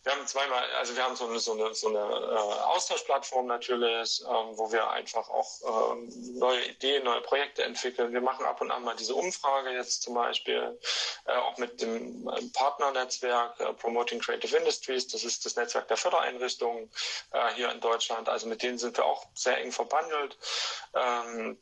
wir 0.09 0.15
haben 0.15 0.25
zweimal, 0.25 0.63
also 0.71 0.95
wir 0.95 1.03
haben 1.03 1.15
so 1.15 1.27
eine, 1.27 1.39
so 1.39 1.51
eine, 1.51 1.75
so 1.75 1.87
eine 1.87 1.99
äh, 1.99 2.61
Austauschplattform 2.63 3.45
natürlich, 3.45 4.21
ähm, 4.21 4.57
wo 4.57 4.71
wir 4.71 4.89
einfach 4.89 5.29
auch 5.29 5.91
ähm, 5.93 6.11
neue 6.39 6.65
Ideen, 6.65 7.03
neue 7.03 7.21
Projekte 7.21 7.63
entwickeln. 7.63 8.11
Wir 8.11 8.21
machen 8.21 8.43
ab 8.43 8.59
und 8.59 8.71
an 8.71 8.83
mal 8.83 8.95
diese 8.95 9.13
Umfrage 9.13 9.69
jetzt 9.69 10.01
zum 10.01 10.15
Beispiel, 10.15 10.79
äh, 11.25 11.33
auch 11.33 11.59
mit 11.59 11.79
dem 11.81 12.27
äh, 12.27 12.41
Partnernetzwerk 12.53 13.59
äh, 13.59 13.73
Promoting 13.73 14.19
Creative 14.19 14.57
Industries. 14.57 15.07
Das 15.07 15.23
ist 15.23 15.45
das 15.45 15.55
Netzwerk 15.55 15.87
der 15.87 15.97
Fördereinrichtungen 15.97 16.89
äh, 17.31 17.53
hier 17.53 17.71
in 17.71 17.79
Deutschland. 17.79 18.29
Also 18.29 18.47
mit 18.47 18.63
denen 18.63 18.79
sind 18.79 18.97
wir 18.97 19.05
auch 19.05 19.27
sehr 19.35 19.59
eng 19.59 19.71
verbandelt. 19.71 20.35
Ähm, 20.95 21.59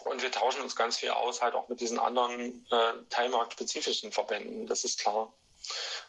und 0.00 0.22
wir 0.22 0.32
tauschen 0.32 0.62
uns 0.62 0.74
ganz 0.74 0.96
viel 0.96 1.10
aus, 1.10 1.40
halt 1.40 1.54
auch 1.54 1.68
mit 1.68 1.80
diesen 1.80 2.00
anderen 2.00 2.66
äh, 2.72 2.92
teilmarktspezifischen 3.10 4.10
Verbänden, 4.10 4.66
das 4.66 4.82
ist 4.82 4.98
klar. 4.98 5.32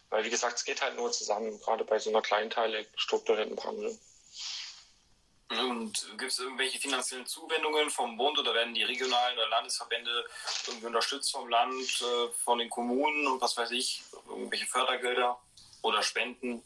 Weil, 0.10 0.24
wie 0.24 0.30
gesagt, 0.30 0.58
es 0.58 0.64
geht 0.64 0.82
halt 0.82 0.95
nur 0.95 1.12
zusammen, 1.12 1.60
gerade 1.60 1.84
bei 1.84 1.99
so 1.99 2.10
einer 2.10 2.22
kleinteilig 2.22 2.88
strukturierten 2.95 3.55
Branche. 3.55 3.97
Und 5.49 6.18
gibt 6.18 6.32
es 6.32 6.39
irgendwelche 6.39 6.80
finanziellen 6.80 7.26
Zuwendungen 7.26 7.89
vom 7.89 8.18
Bund 8.18 8.38
oder 8.38 8.53
werden 8.53 8.74
die 8.74 8.84
regionalen 8.84 9.38
oder 9.38 9.47
Landesverbände 9.47 10.26
irgendwie 10.68 10.88
unterstützt 10.88 11.32
vom 11.32 11.47
Land, 11.47 12.01
äh, 12.01 12.32
von 12.43 12.60
den 12.60 12.70
Kommunen 12.70 13.28
und 13.28 13.41
was 13.41 13.55
weiß 13.55 13.72
ich, 13.72 14.03
irgendwelche 14.28 14.66
Fördergelder 14.66 15.39
oder 15.84 16.03
Spenden? 16.03 16.64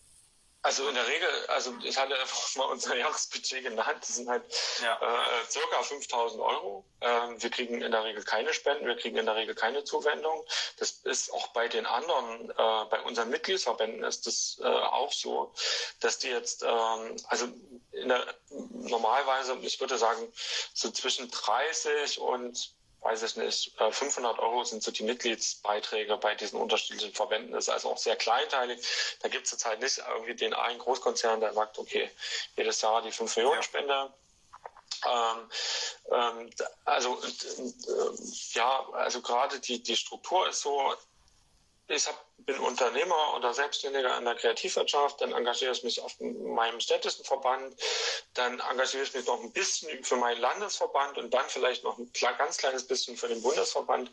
Also 0.63 0.87
in 0.87 0.93
der 0.93 1.07
Regel, 1.07 1.27
also 1.47 1.73
ich 1.83 1.97
hatte 1.97 2.15
einfach 2.19 2.55
mal 2.55 2.65
unser 2.65 2.95
Jahresbudget 2.95 3.63
genannt, 3.63 3.97
das 4.01 4.15
sind 4.15 4.29
halt 4.29 4.43
ja. 4.81 4.95
äh, 5.01 5.45
circa 5.49 5.81
5000 5.81 6.41
Euro. 6.41 6.85
Ähm, 7.01 7.41
wir 7.41 7.49
kriegen 7.49 7.81
in 7.81 7.91
der 7.91 8.03
Regel 8.03 8.23
keine 8.23 8.53
Spenden, 8.53 8.85
wir 8.85 8.95
kriegen 8.95 9.17
in 9.17 9.25
der 9.25 9.35
Regel 9.35 9.55
keine 9.55 9.83
Zuwendung. 9.83 10.45
Das 10.77 10.91
ist 10.91 11.33
auch 11.33 11.47
bei 11.47 11.67
den 11.67 11.85
anderen, 11.87 12.51
äh, 12.51 12.85
bei 12.89 13.01
unseren 13.05 13.29
Mitgliedsverbänden 13.29 14.03
ist 14.03 14.27
das 14.27 14.59
äh, 14.61 14.67
auch 14.67 15.11
so, 15.11 15.53
dass 15.99 16.19
die 16.19 16.29
jetzt, 16.29 16.61
ähm, 16.61 17.15
also 17.27 17.47
in 17.91 18.09
der, 18.09 18.23
normalerweise, 18.49 19.57
ich 19.61 19.79
würde 19.79 19.97
sagen, 19.97 20.31
so 20.73 20.91
zwischen 20.91 21.31
30 21.31 22.19
und 22.19 22.75
weiß 23.01 23.23
ich 23.23 23.35
nicht, 23.35 23.73
500 23.77 24.37
äh, 24.37 24.41
Euro 24.41 24.63
sind 24.63 24.83
so 24.83 24.91
die 24.91 25.03
Mitgliedsbeiträge 25.03 26.17
bei 26.17 26.35
diesen 26.35 26.59
unterschiedlichen 26.59 27.13
Verbänden. 27.13 27.51
Das 27.51 27.67
ist 27.67 27.73
also 27.73 27.91
auch 27.91 27.97
sehr 27.97 28.15
kleinteilig. 28.15 28.79
Da 29.21 29.27
gibt 29.27 29.45
es 29.45 29.51
jetzt 29.51 29.65
halt 29.65 29.81
nicht 29.81 29.97
irgendwie 29.97 30.35
den 30.35 30.53
einen 30.53 30.79
Großkonzern, 30.79 31.39
der 31.39 31.53
sagt, 31.53 31.79
okay, 31.79 32.11
jedes 32.55 32.81
Jahr 32.81 33.01
die 33.01 33.11
5 33.11 33.35
Millionen 33.37 33.63
Spende. 33.63 34.13
Ähm, 35.05 35.49
ähm, 36.11 36.49
also 36.85 37.19
äh, 37.23 38.11
ja, 38.53 38.87
also 38.93 39.21
gerade 39.21 39.59
die, 39.59 39.81
die 39.81 39.97
Struktur 39.97 40.47
ist 40.47 40.61
so, 40.61 40.93
ich 41.87 42.07
hab, 42.07 42.23
bin 42.45 42.59
Unternehmer 42.59 43.35
oder 43.35 43.53
Selbstständiger 43.53 44.17
in 44.17 44.25
der 44.25 44.35
Kreativwirtschaft, 44.35 45.21
dann 45.21 45.31
engagiere 45.31 45.71
ich 45.71 45.83
mich 45.83 46.01
auf 46.01 46.19
meinem 46.19 46.79
städtischen 46.79 47.23
Verband, 47.23 47.75
dann 48.33 48.59
engagiere 48.59 49.03
ich 49.03 49.13
mich 49.13 49.25
noch 49.25 49.41
ein 49.41 49.51
bisschen 49.51 50.03
für 50.03 50.15
meinen 50.15 50.41
Landesverband 50.41 51.17
und 51.17 51.33
dann 51.33 51.47
vielleicht 51.47 51.83
noch 51.83 51.97
ein 51.97 52.11
ganz 52.37 52.57
kleines 52.57 52.87
bisschen 52.87 53.17
für 53.17 53.27
den 53.27 53.41
Bundesverband. 53.41 54.09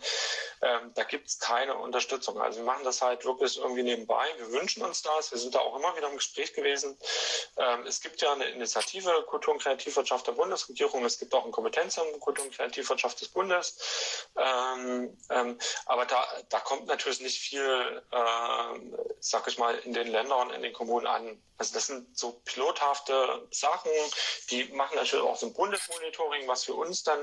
Ähm, 0.61 0.93
da 0.95 1.05
gibt 1.05 1.29
es 1.29 1.39
keine 1.39 1.77
Unterstützung. 1.77 2.41
Also 2.41 2.59
wir 2.59 2.65
machen 2.65 2.85
das 2.85 3.01
halt 3.01 3.25
wirklich 3.25 3.57
irgendwie 3.59 3.83
nebenbei. 3.83 4.27
Wir 4.37 4.51
wünschen 4.53 4.83
uns 4.83 5.03
das. 5.03 5.31
Wir 5.31 5.39
sind 5.39 5.55
da 5.55 5.61
auch 5.61 5.77
immer 5.77 5.97
wieder 5.97 6.09
im 6.09 6.17
Gespräch 6.17 6.53
gewesen. 6.53 6.99
Ähm, 7.57 7.87
es 7.87 8.01
gibt 8.01 8.21
ja 8.21 8.33
eine 8.33 8.47
Initiative 8.47 9.25
Kultur- 9.27 9.55
und 9.55 9.63
Kreativwirtschaft 9.63 10.27
der 10.27 10.33
Bundesregierung. 10.33 11.05
Es 11.05 11.19
gibt 11.19 11.35
auch 11.35 11.45
ein 11.45 11.53
Kompetenzamt 11.53 12.19
Kultur- 12.21 12.45
und 12.45 12.55
Kreativwirtschaft 12.55 13.21
des 13.21 13.29
Bundes. 13.29 14.27
Ähm, 14.37 15.17
ähm, 15.31 15.59
aber 15.87 16.07
da, 16.07 16.27
da 16.49 16.61
kommt 16.61 16.87
natürlich 16.87 17.21
nicht 17.21 17.39
viel 17.39 18.03
äh, 18.11 19.07
sag 19.21 19.47
ich 19.49 19.59
mal, 19.59 19.75
in 19.79 19.93
den 19.93 20.09
Ländern, 20.09 20.51
in 20.51 20.63
den 20.63 20.73
Kommunen 20.73 21.07
an. 21.07 21.43
Also 21.59 21.75
das 21.75 21.89
sind 21.89 22.17
so 22.17 22.41
pilothafte 22.45 23.47
Sachen, 23.51 23.91
die 24.51 24.65
machen 24.73 24.97
natürlich 24.97 25.25
auch 25.25 25.37
so 25.37 25.47
ein 25.47 25.55
Bundesmonitoring, 25.55 26.47
was 26.47 26.65
für 26.65 26.75
uns 26.75 27.03
dann 27.03 27.19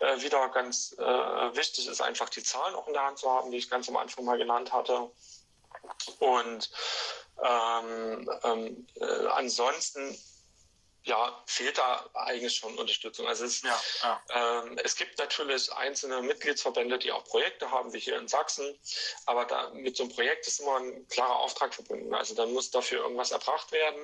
äh, 0.00 0.20
wieder 0.20 0.48
ganz 0.50 0.94
äh, 0.98 1.02
wichtig 1.02 1.88
ist, 1.88 2.00
einfach 2.00 2.28
die 2.28 2.42
Zahlen 2.42 2.74
auch 2.74 2.86
in 2.86 2.92
der 2.92 3.04
Hand 3.04 3.18
zu 3.18 3.30
haben, 3.30 3.50
die 3.50 3.58
ich 3.58 3.70
ganz 3.70 3.88
am 3.88 3.96
Anfang 3.96 4.24
mal 4.24 4.38
genannt 4.38 4.72
hatte. 4.72 5.10
Und 6.18 6.70
ähm, 7.42 8.30
ähm, 8.44 8.86
äh, 9.00 9.26
ansonsten 9.28 10.16
ja, 11.04 11.42
fehlt 11.46 11.76
da 11.76 12.08
eigentlich 12.14 12.54
schon 12.54 12.76
Unterstützung. 12.78 13.26
Also 13.26 13.44
es, 13.44 13.62
ja, 13.62 13.80
ja. 14.02 14.62
Ähm, 14.64 14.78
es 14.82 14.96
gibt 14.96 15.18
natürlich 15.18 15.70
einzelne 15.72 16.22
Mitgliedsverbände, 16.22 16.98
die 16.98 17.12
auch 17.12 17.24
Projekte 17.24 17.70
haben, 17.70 17.92
wie 17.92 18.00
hier 18.00 18.18
in 18.18 18.26
Sachsen, 18.26 18.78
aber 19.26 19.44
da, 19.44 19.70
mit 19.70 19.96
so 19.96 20.04
einem 20.04 20.12
Projekt 20.12 20.46
ist 20.46 20.60
immer 20.60 20.78
ein 20.78 21.06
klarer 21.08 21.36
Auftrag 21.36 21.74
verbunden. 21.74 22.14
Also 22.14 22.34
dann 22.34 22.52
muss 22.54 22.70
dafür 22.70 23.02
irgendwas 23.02 23.32
erbracht 23.32 23.70
werden. 23.72 24.00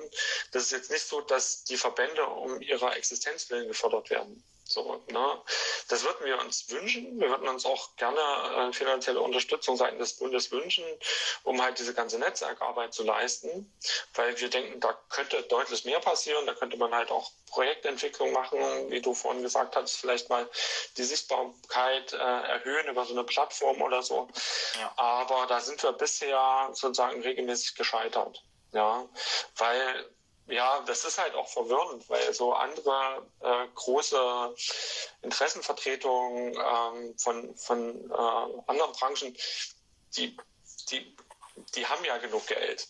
Das 0.51 0.63
ist 0.63 0.71
jetzt 0.71 0.91
nicht 0.91 1.05
so, 1.05 1.21
dass 1.21 1.63
die 1.63 1.77
Verbände 1.77 2.25
um 2.25 2.61
ihrer 2.61 2.95
Existenz 2.95 3.49
willen 3.49 3.67
gefördert 3.67 4.09
werden. 4.11 4.43
So, 4.73 5.01
ne? 5.11 5.41
Das 5.89 6.03
würden 6.03 6.25
wir 6.25 6.39
uns 6.39 6.69
wünschen. 6.69 7.19
Wir 7.19 7.29
würden 7.29 7.47
uns 7.47 7.65
auch 7.65 7.95
gerne 7.97 8.19
äh, 8.69 8.73
finanzielle 8.73 9.21
Unterstützung 9.21 9.75
seitens 9.77 10.09
des 10.09 10.19
Bundes 10.19 10.51
wünschen, 10.51 10.83
um 11.43 11.61
halt 11.61 11.79
diese 11.79 11.93
ganze 11.93 12.17
Netzwerkarbeit 12.19 12.93
zu 12.93 13.03
leisten, 13.03 13.71
weil 14.13 14.39
wir 14.39 14.49
denken, 14.49 14.79
da 14.79 14.97
könnte 15.09 15.41
deutlich 15.43 15.85
mehr 15.85 15.99
passieren. 15.99 16.45
Da 16.45 16.53
könnte 16.53 16.77
man 16.77 16.93
halt 16.93 17.11
auch 17.11 17.31
Projektentwicklung 17.47 18.31
machen, 18.31 18.59
wie 18.89 19.01
du 19.01 19.13
vorhin 19.13 19.43
gesagt 19.43 19.75
hast, 19.75 19.97
vielleicht 19.97 20.29
mal 20.29 20.49
die 20.97 21.03
Sichtbarkeit 21.03 22.13
äh, 22.13 22.17
erhöhen 22.17 22.87
über 22.87 23.05
so 23.05 23.13
eine 23.13 23.23
Plattform 23.23 23.81
oder 23.81 24.01
so. 24.01 24.27
Ja. 24.79 24.93
Aber 24.95 25.47
da 25.47 25.59
sind 25.59 25.81
wir 25.83 25.91
bisher 25.93 26.69
sozusagen 26.71 27.21
regelmäßig 27.21 27.75
gescheitert. 27.75 28.41
Ja, 28.73 29.05
weil 29.57 30.05
ja, 30.51 30.81
das 30.81 31.05
ist 31.05 31.17
halt 31.17 31.33
auch 31.35 31.47
verwirrend, 31.47 32.09
weil 32.09 32.33
so 32.33 32.53
andere 32.53 33.25
äh, 33.39 33.67
große 33.73 34.55
Interessenvertretungen 35.21 36.55
ähm, 36.55 37.17
von, 37.17 37.55
von 37.55 38.11
äh, 38.11 38.61
anderen 38.67 38.91
Branchen, 38.93 39.35
die, 40.17 40.37
die, 40.89 41.15
die 41.75 41.85
haben 41.85 42.03
ja 42.03 42.17
genug 42.17 42.45
Geld. 42.47 42.87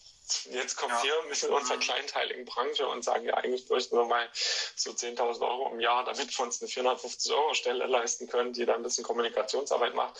Jetzt 0.49 0.78
kommen 0.78 0.93
ja. 0.93 1.03
wir 1.03 1.30
mit 1.30 1.43
unserer 1.43 1.78
kleinteiligen 1.78 2.45
Branche 2.45 2.88
und 2.88 3.03
sagen, 3.03 3.26
ja, 3.26 3.34
eigentlich 3.34 3.68
bräuchten 3.68 3.97
wir 3.97 4.05
mal 4.05 4.30
so 4.34 4.91
10.000 4.91 5.41
Euro 5.41 5.70
im 5.74 5.80
Jahr, 5.80 6.05
damit 6.05 6.38
wir 6.38 6.45
uns 6.45 6.62
eine 6.62 6.70
450 6.70 7.34
Euro 7.34 7.53
Stelle 7.53 7.86
leisten 7.86 8.28
können, 8.28 8.53
die 8.53 8.66
dann 8.66 8.78
ein 8.78 8.84
bisschen 8.84 9.03
Kommunikationsarbeit 9.03 9.93
macht. 9.93 10.20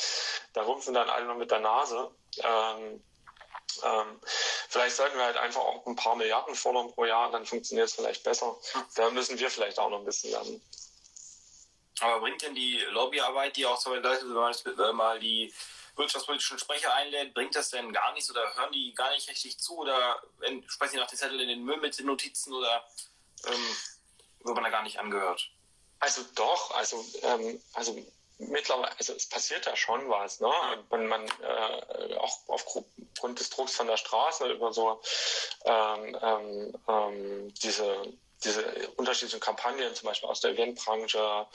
Da 0.53 0.63
rumpfen 0.63 0.93
dann 0.93 1.09
alle 1.09 1.25
nur 1.25 1.35
mit 1.35 1.49
der 1.49 1.59
Nase. 1.59 2.11
Ähm, 2.43 3.01
ähm, 3.84 4.19
vielleicht 4.69 4.95
sollten 4.95 5.17
wir 5.17 5.26
halt 5.26 5.38
einfach 5.38 5.61
auch 5.61 5.86
ein 5.86 5.95
paar 5.95 6.15
Milliarden 6.15 6.55
fordern 6.55 6.91
pro 6.93 7.05
Jahr, 7.05 7.32
dann 7.32 7.45
funktioniert 7.45 7.88
es 7.88 7.95
vielleicht 7.95 8.24
besser. 8.24 8.55
Da 8.95 9.09
müssen 9.09 9.39
wir 9.39 9.49
vielleicht 9.49 9.80
auch 9.80 9.89
noch 9.89 9.99
ein 9.99 10.05
bisschen 10.05 10.32
lernen. 10.32 10.61
Aber 11.99 12.19
bringt 12.19 12.41
denn 12.41 12.55
die 12.55 12.78
Lobbyarbeit, 12.89 13.55
die 13.55 13.65
auch 13.65 13.78
zum 13.78 14.01
Beispiel, 14.01 14.78
wenn 14.78 14.88
man 14.88 14.95
mal 14.95 15.19
die 15.19 15.53
wirtschaftspolitischen 15.95 16.57
Sprecher 16.57 16.93
einlädt, 16.93 17.34
bringt 17.34 17.55
das 17.55 17.69
denn 17.69 17.91
gar 17.91 18.13
nichts 18.13 18.30
oder 18.30 18.55
hören 18.55 18.72
die 18.72 18.93
gar 18.93 19.11
nicht 19.11 19.30
richtig 19.30 19.59
zu 19.59 19.78
oder 19.78 20.22
wenn, 20.39 20.67
sprechen 20.69 20.93
die 20.93 20.99
nach 20.99 21.09
den 21.09 21.17
Zettel 21.17 21.39
in 21.39 21.49
den 21.49 21.63
Müll 21.63 21.78
mit 21.78 21.97
den 21.97 22.07
Notizen 22.07 22.53
oder 22.53 22.84
ähm, 23.45 23.78
wird 24.43 24.55
man 24.55 24.63
da 24.63 24.69
gar 24.69 24.84
nicht 24.84 24.99
angehört? 24.99 25.51
Also 25.99 26.24
doch, 26.34 26.72
also, 26.76 27.05
ähm, 27.22 27.61
also 27.74 27.95
mittlerweile, 28.49 28.91
also 28.97 29.13
es 29.13 29.27
passiert 29.27 29.65
ja 29.65 29.75
schon 29.75 30.09
was, 30.09 30.39
ne? 30.39 30.51
Man, 30.89 31.07
man 31.07 31.25
äh, 31.25 32.15
auch 32.15 32.37
aufgrund 32.47 33.39
des 33.39 33.49
Drucks 33.49 33.75
von 33.75 33.87
der 33.87 33.97
Straße 33.97 34.51
über 34.51 34.73
so 34.73 35.01
ähm, 35.65 36.17
ähm, 36.21 36.73
ähm 36.87 37.53
diese 37.63 38.13
diese 38.43 38.63
unterschiedlichen 38.97 39.39
Kampagnen, 39.39 39.93
zum 39.93 40.07
Beispiel 40.07 40.29
aus 40.29 40.41
der 40.41 40.51
Eventbranche, 40.51 41.45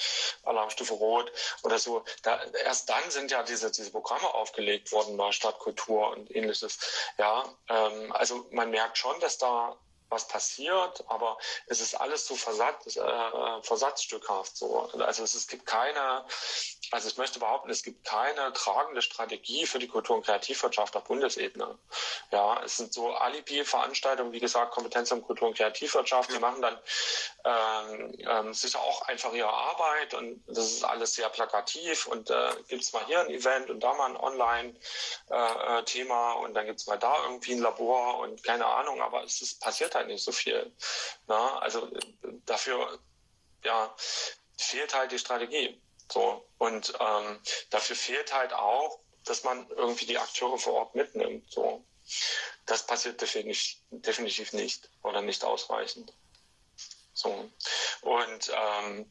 Alarmstufe 0.44 0.94
Rot 0.94 1.32
oder 1.62 1.78
so, 1.78 2.04
da, 2.22 2.40
erst 2.64 2.88
dann 2.88 3.10
sind 3.10 3.30
ja 3.30 3.42
diese, 3.42 3.70
diese 3.70 3.90
Programme 3.90 4.32
aufgelegt 4.32 4.92
worden 4.92 5.16
bei 5.16 5.32
Stadtkultur 5.32 6.10
und 6.10 6.34
ähnliches. 6.34 6.78
Ja, 7.18 7.44
ähm, 7.68 8.12
also 8.12 8.46
man 8.50 8.70
merkt 8.70 8.98
schon, 8.98 9.18
dass 9.20 9.38
da 9.38 9.76
was 10.08 10.28
passiert, 10.28 11.04
aber 11.08 11.38
es 11.66 11.80
ist 11.80 11.94
alles 11.94 12.26
so 12.26 12.36
versatz, 12.36 12.96
äh, 12.96 13.62
versatzstückhaft 13.62 14.56
so. 14.56 14.90
Also 14.98 15.24
es, 15.24 15.34
es 15.34 15.48
gibt 15.48 15.66
keine, 15.66 16.24
also 16.90 17.08
ich 17.08 17.16
möchte 17.16 17.38
behaupten, 17.38 17.70
es 17.70 17.82
gibt 17.82 18.04
keine 18.04 18.52
tragende 18.52 19.02
Strategie 19.02 19.66
für 19.66 19.78
die 19.78 19.88
Kultur- 19.88 20.16
und 20.16 20.24
Kreativwirtschaft 20.24 20.96
auf 20.96 21.04
Bundesebene. 21.04 21.78
Ja, 22.30 22.62
es 22.62 22.76
sind 22.76 22.92
so 22.92 23.14
Alibi-Veranstaltungen, 23.14 24.32
wie 24.32 24.40
gesagt, 24.40 24.72
Kompetenz 24.72 25.10
um 25.12 25.22
Kultur- 25.22 25.48
und 25.48 25.56
Kreativwirtschaft, 25.56 26.32
die 26.32 26.38
machen 26.38 26.62
dann 26.62 26.78
ähm, 27.44 28.14
ähm, 28.18 28.54
sicher 28.54 28.80
auch 28.80 29.02
einfach 29.02 29.32
ihre 29.32 29.52
Arbeit 29.52 30.14
und 30.14 30.42
das 30.46 30.66
ist 30.66 30.84
alles 30.84 31.14
sehr 31.14 31.28
plakativ 31.28 32.06
und 32.06 32.30
äh, 32.30 32.50
gibt 32.68 32.82
es 32.82 32.92
mal 32.92 33.04
hier 33.06 33.20
ein 33.20 33.30
Event 33.30 33.70
und 33.70 33.80
da 33.80 33.94
mal 33.94 34.10
ein 34.10 34.16
Online-Thema 34.16 36.32
äh, 36.32 36.44
und 36.44 36.54
dann 36.54 36.66
gibt 36.66 36.80
es 36.80 36.86
mal 36.86 36.98
da 36.98 37.22
irgendwie 37.24 37.52
ein 37.52 37.60
Labor 37.60 38.18
und 38.18 38.42
keine 38.42 38.66
Ahnung, 38.66 39.00
aber 39.00 39.24
es 39.24 39.40
ist, 39.42 39.60
passiert 39.60 39.94
halt 39.96 40.08
nicht 40.08 40.24
so 40.24 40.32
viel. 40.32 40.72
Na? 41.26 41.58
Also 41.58 41.90
dafür 42.44 42.98
ja, 43.64 43.94
fehlt 44.56 44.94
halt 44.94 45.12
die 45.12 45.18
Strategie. 45.18 45.80
So. 46.12 46.46
Und 46.58 46.94
ähm, 47.00 47.40
dafür 47.70 47.96
fehlt 47.96 48.32
halt 48.32 48.52
auch, 48.52 49.00
dass 49.24 49.42
man 49.42 49.68
irgendwie 49.70 50.06
die 50.06 50.18
Akteure 50.18 50.58
vor 50.58 50.74
Ort 50.74 50.94
mitnimmt. 50.94 51.50
So. 51.50 51.84
Das 52.66 52.86
passiert 52.86 53.20
definitiv, 53.20 53.78
definitiv 53.90 54.52
nicht 54.52 54.88
oder 55.02 55.22
nicht 55.22 55.42
ausreichend. 55.44 56.12
So. 57.12 57.50
Und 58.02 58.52
ähm, 58.54 59.08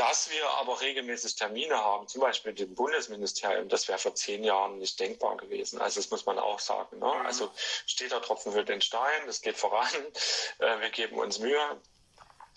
dass 0.00 0.30
wir 0.30 0.48
aber 0.52 0.80
regelmäßig 0.80 1.34
Termine 1.34 1.76
haben, 1.76 2.08
zum 2.08 2.22
Beispiel 2.22 2.54
dem 2.54 2.74
Bundesministerium, 2.74 3.68
das 3.68 3.86
wäre 3.86 3.98
vor 3.98 4.14
zehn 4.14 4.42
Jahren 4.42 4.78
nicht 4.78 4.98
denkbar 4.98 5.36
gewesen. 5.36 5.78
Also 5.78 6.00
das 6.00 6.10
muss 6.10 6.24
man 6.24 6.38
auch 6.38 6.58
sagen. 6.58 6.98
Ne? 6.98 7.04
Mhm. 7.04 7.26
Also 7.26 7.52
steht 7.84 8.10
der 8.10 8.22
Tropfen 8.22 8.52
für 8.52 8.64
den 8.64 8.80
Stein, 8.80 9.26
das 9.26 9.42
geht 9.42 9.58
voran, 9.58 9.90
äh, 10.58 10.80
wir 10.80 10.88
geben 10.88 11.18
uns 11.18 11.38
Mühe. 11.38 11.82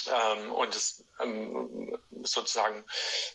Ähm, 0.08 0.54
und 0.54 0.74
es 0.74 1.04
ähm, 1.20 2.00
sozusagen 2.22 2.86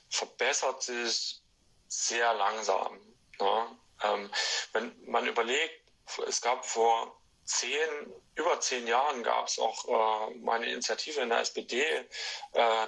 verbessert 0.08 0.82
sich 0.82 1.42
sehr 1.88 2.32
langsam. 2.32 2.98
Ne? 3.38 3.78
Ähm, 4.04 4.30
wenn 4.72 4.96
man 5.04 5.26
überlegt, 5.26 5.82
es 6.26 6.40
gab 6.40 6.64
vor 6.64 7.17
zehn, 7.48 8.12
über 8.34 8.60
zehn 8.60 8.86
Jahren 8.86 9.22
gab 9.22 9.48
es 9.48 9.58
auch 9.58 10.28
äh, 10.30 10.34
meine 10.36 10.70
Initiative 10.70 11.20
in 11.20 11.30
der 11.30 11.40
SPD, 11.40 11.82
äh, 11.82 12.06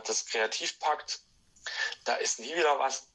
das 0.07 0.27
Kreativpakt. 0.27 1.21
Da 2.05 2.17
ist 2.17 2.41
nie 2.41 2.55
wieder 2.55 2.79
was 2.79 3.07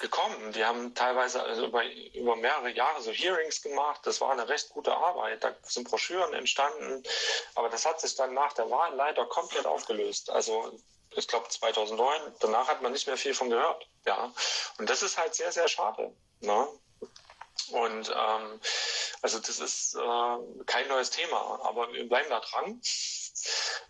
gekommen. 0.00 0.52
Die 0.52 0.64
haben 0.64 0.94
teilweise 0.94 1.42
also 1.42 1.66
über, 1.66 1.84
über 2.14 2.36
mehrere 2.36 2.70
Jahre 2.70 3.00
so 3.00 3.12
Hearings 3.12 3.62
gemacht. 3.62 4.00
Das 4.04 4.20
war 4.20 4.32
eine 4.32 4.48
recht 4.48 4.70
gute 4.70 4.94
Arbeit. 4.94 5.44
Da 5.44 5.54
sind 5.62 5.88
Broschüren 5.88 6.34
entstanden. 6.34 7.02
Aber 7.54 7.68
das 7.68 7.86
hat 7.86 8.00
sich 8.00 8.16
dann 8.16 8.34
nach 8.34 8.52
der 8.54 8.70
Wahl 8.70 8.94
leider 8.94 9.26
komplett 9.26 9.66
aufgelöst. 9.66 10.30
Also 10.30 10.76
ich 11.10 11.28
glaube 11.28 11.48
2009. 11.48 12.34
Danach 12.40 12.66
hat 12.66 12.82
man 12.82 12.92
nicht 12.92 13.06
mehr 13.06 13.16
viel 13.16 13.34
von 13.34 13.50
gehört. 13.50 13.86
Ja. 14.04 14.32
Und 14.78 14.90
das 14.90 15.02
ist 15.02 15.16
halt 15.16 15.34
sehr, 15.34 15.52
sehr 15.52 15.68
schade. 15.68 16.12
Ne? 16.40 16.68
Und 17.70 18.12
ähm, 18.14 18.60
also 19.24 19.38
das 19.38 19.58
ist 19.58 19.94
äh, 19.94 20.64
kein 20.66 20.86
neues 20.88 21.08
Thema, 21.08 21.58
aber 21.64 21.90
wir 21.94 22.06
bleiben 22.06 22.28
da 22.28 22.40
dran. 22.40 22.78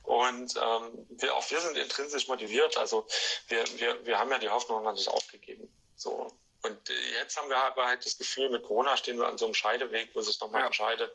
Und 0.05 0.55
ähm, 0.55 1.07
wir, 1.09 1.35
auch 1.35 1.51
wir 1.51 1.61
sind 1.61 1.77
intrinsisch 1.77 2.29
motiviert. 2.29 2.77
Also 2.77 3.05
wir, 3.49 3.65
wir, 3.81 4.07
wir 4.07 4.17
haben 4.17 4.31
ja 4.31 4.39
die 4.39 4.49
Hoffnung 4.49 4.85
noch 4.85 4.93
nicht 4.93 5.09
aufgegeben. 5.09 5.69
So. 5.97 6.31
Und 6.63 6.89
jetzt 6.89 7.37
haben 7.37 7.49
wir 7.49 7.61
halt 7.61 8.07
das 8.07 8.17
Gefühl, 8.17 8.49
mit 8.49 8.63
Corona 8.63 8.97
stehen 8.97 9.19
wir 9.19 9.27
an 9.27 9.37
so 9.37 9.47
einem 9.47 9.55
Scheideweg, 9.55 10.11
wo 10.15 10.21
sich 10.21 10.39
nochmal 10.39 10.61
ja. 10.61 10.67
entscheidet, 10.67 11.13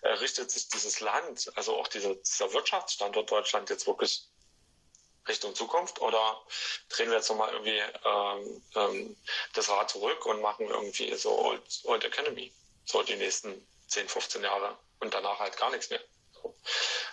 äh, 0.00 0.12
richtet 0.12 0.50
sich 0.50 0.70
dieses 0.70 1.00
Land, 1.00 1.52
also 1.54 1.76
auch 1.76 1.88
dieser, 1.88 2.14
dieser 2.14 2.50
Wirtschaftsstandort 2.54 3.30
Deutschland 3.30 3.68
jetzt 3.68 3.86
wirklich 3.86 4.30
Richtung 5.28 5.54
Zukunft 5.54 6.00
oder 6.00 6.42
drehen 6.88 7.10
wir 7.10 7.18
jetzt 7.18 7.28
nochmal 7.28 7.52
irgendwie 7.52 7.82
ähm, 8.06 8.62
ähm, 8.74 9.16
das 9.52 9.68
Rad 9.68 9.90
zurück 9.90 10.24
und 10.24 10.40
machen 10.40 10.68
irgendwie 10.68 11.14
so 11.16 11.38
Old, 11.38 11.62
Old 11.84 12.02
Economy, 12.04 12.50
so 12.88 13.02
die 13.02 13.16
nächsten 13.16 13.66
10, 13.88 14.08
15 14.08 14.42
Jahre 14.42 14.78
und 15.00 15.12
danach 15.12 15.38
halt 15.38 15.56
gar 15.56 15.70
nichts 15.70 15.90
mehr. 15.90 16.00
So. 16.32 16.54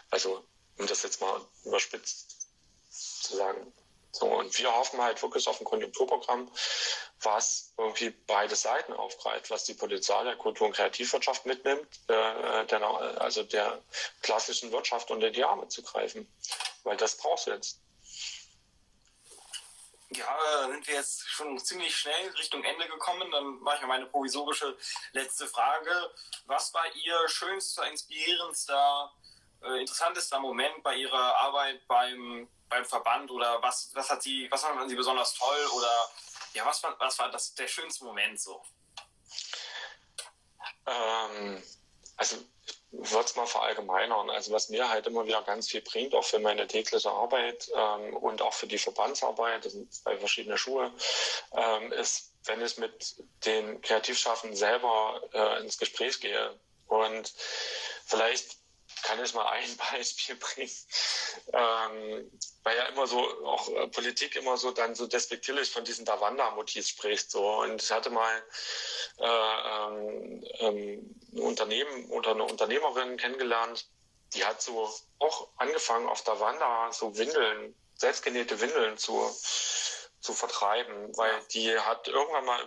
Also, 0.09 0.45
um 0.77 0.87
das 0.87 1.03
jetzt 1.03 1.19
mal 1.19 1.41
überspitzt 1.65 2.47
zu 2.89 3.35
sagen. 3.35 3.73
So, 4.11 4.27
und 4.27 4.57
wir 4.57 4.73
hoffen 4.73 5.01
halt 5.01 5.21
wirklich 5.21 5.45
auf 5.49 5.59
ein 5.59 5.65
Konjunkturprogramm, 5.65 6.49
was 7.21 7.73
irgendwie 7.77 8.11
beide 8.27 8.55
Seiten 8.55 8.93
aufgreift, 8.93 9.49
was 9.49 9.65
die 9.65 9.73
Polizei 9.73 10.23
der 10.23 10.37
Kultur- 10.37 10.67
und 10.67 10.73
Kreativwirtschaft 10.73 11.45
mitnimmt, 11.45 11.87
äh, 12.07 12.65
der, 12.65 12.81
also 13.19 13.43
der 13.43 13.81
klassischen 14.21 14.71
Wirtschaft 14.71 15.11
unter 15.11 15.31
die 15.31 15.43
Arme 15.43 15.67
zu 15.67 15.83
greifen. 15.83 16.31
Weil 16.83 16.95
das 16.95 17.17
brauchst 17.17 17.47
du 17.47 17.51
jetzt. 17.51 17.81
Ja, 20.17 20.67
sind 20.67 20.87
wir 20.87 20.95
jetzt 20.95 21.27
schon 21.27 21.57
ziemlich 21.59 21.95
schnell 21.95 22.29
Richtung 22.37 22.63
Ende 22.63 22.87
gekommen. 22.87 23.29
Dann 23.31 23.59
mache 23.59 23.75
ich 23.75 23.81
mal 23.81 23.87
meine 23.87 24.05
provisorische 24.05 24.77
letzte 25.11 25.47
Frage. 25.47 26.11
Was 26.45 26.73
war 26.73 26.85
Ihr 26.95 27.27
schönster, 27.27 27.85
inspirierendster, 27.89 29.11
äh, 29.63 29.79
interessantester 29.81 30.39
Moment 30.39 30.83
bei 30.83 30.95
Ihrer 30.95 31.37
Arbeit 31.37 31.85
beim, 31.87 32.47
beim 32.69 32.85
Verband 32.85 33.29
oder 33.31 33.61
was, 33.61 33.91
was 33.93 34.09
hat 34.09 34.21
Sie, 34.21 34.49
was 34.51 34.61
fanden 34.61 34.87
Sie 34.87 34.95
besonders 34.95 35.33
toll 35.33 35.67
oder 35.75 36.09
ja, 36.53 36.65
was 36.65 36.81
war, 36.83 36.97
was 36.99 37.19
war 37.19 37.29
das, 37.29 37.53
der 37.55 37.67
schönste 37.67 38.05
Moment 38.05 38.39
so? 38.39 38.63
Ähm, 40.85 41.61
also 42.15 42.37
würde 42.97 43.25
es 43.25 43.35
mal 43.35 43.45
verallgemeinern. 43.45 44.29
Also 44.29 44.51
was 44.51 44.69
mir 44.69 44.89
halt 44.89 45.07
immer 45.07 45.25
wieder 45.25 45.41
ganz 45.43 45.69
viel 45.69 45.81
bringt, 45.81 46.13
auch 46.15 46.23
für 46.23 46.39
meine 46.39 46.67
tägliche 46.67 47.09
Arbeit 47.09 47.69
ähm, 47.75 48.15
und 48.17 48.41
auch 48.41 48.53
für 48.53 48.67
die 48.67 48.77
Verbandsarbeit, 48.77 49.65
das 49.65 49.73
sind 49.73 49.93
zwei 49.93 50.17
verschiedene 50.17 50.57
Schuhe, 50.57 50.91
ähm, 51.53 51.91
ist, 51.93 52.31
wenn 52.45 52.61
ich 52.61 52.77
mit 52.77 53.15
den 53.45 53.81
Kreativschaffenden 53.81 54.55
selber 54.55 55.21
äh, 55.33 55.61
ins 55.61 55.77
Gespräch 55.77 56.19
gehe. 56.19 56.59
Und 56.87 57.33
vielleicht 58.05 58.57
kann 59.03 59.23
ich 59.23 59.33
mal 59.33 59.47
ein 59.47 59.77
Beispiel 59.91 60.35
bringen, 60.35 60.71
ähm, 61.53 62.31
weil 62.65 62.77
ja 62.77 62.85
immer 62.85 63.05
so, 63.05 63.19
auch 63.45 63.69
äh, 63.69 63.87
Politik 63.87 64.35
immer 64.35 64.57
so 64.57 64.71
dann 64.71 64.95
so 64.95 65.05
despektierlich 65.05 65.69
von 65.69 65.83
diesen 65.83 66.03
Davanda-Motivs 66.03 66.89
spricht. 66.89 67.29
So. 67.29 67.61
Und 67.61 67.81
ich 67.81 67.91
hatte 67.91 68.09
mal 68.09 68.43
äh, 69.19 69.23
ähm, 69.23 70.43
ähm, 70.59 71.15
ein 71.31 71.39
Unternehmen 71.39 72.09
oder 72.09 72.31
eine 72.31 72.43
Unternehmerin 72.43 73.17
kennengelernt, 73.17 73.87
die 74.33 74.43
hat 74.43 74.63
so 74.63 74.91
auch 75.19 75.47
angefangen 75.57 76.09
auf 76.09 76.23
Davanda 76.23 76.91
so 76.91 77.15
Windeln, 77.15 77.75
selbstgenähte 77.93 78.59
Windeln 78.59 78.97
zu 78.97 79.31
zu 80.25 80.33
vertreiben, 80.33 81.15
weil 81.15 81.31
die 81.51 81.77
hat 81.79 82.07
irgendwann 82.07 82.45
mal 82.45 82.59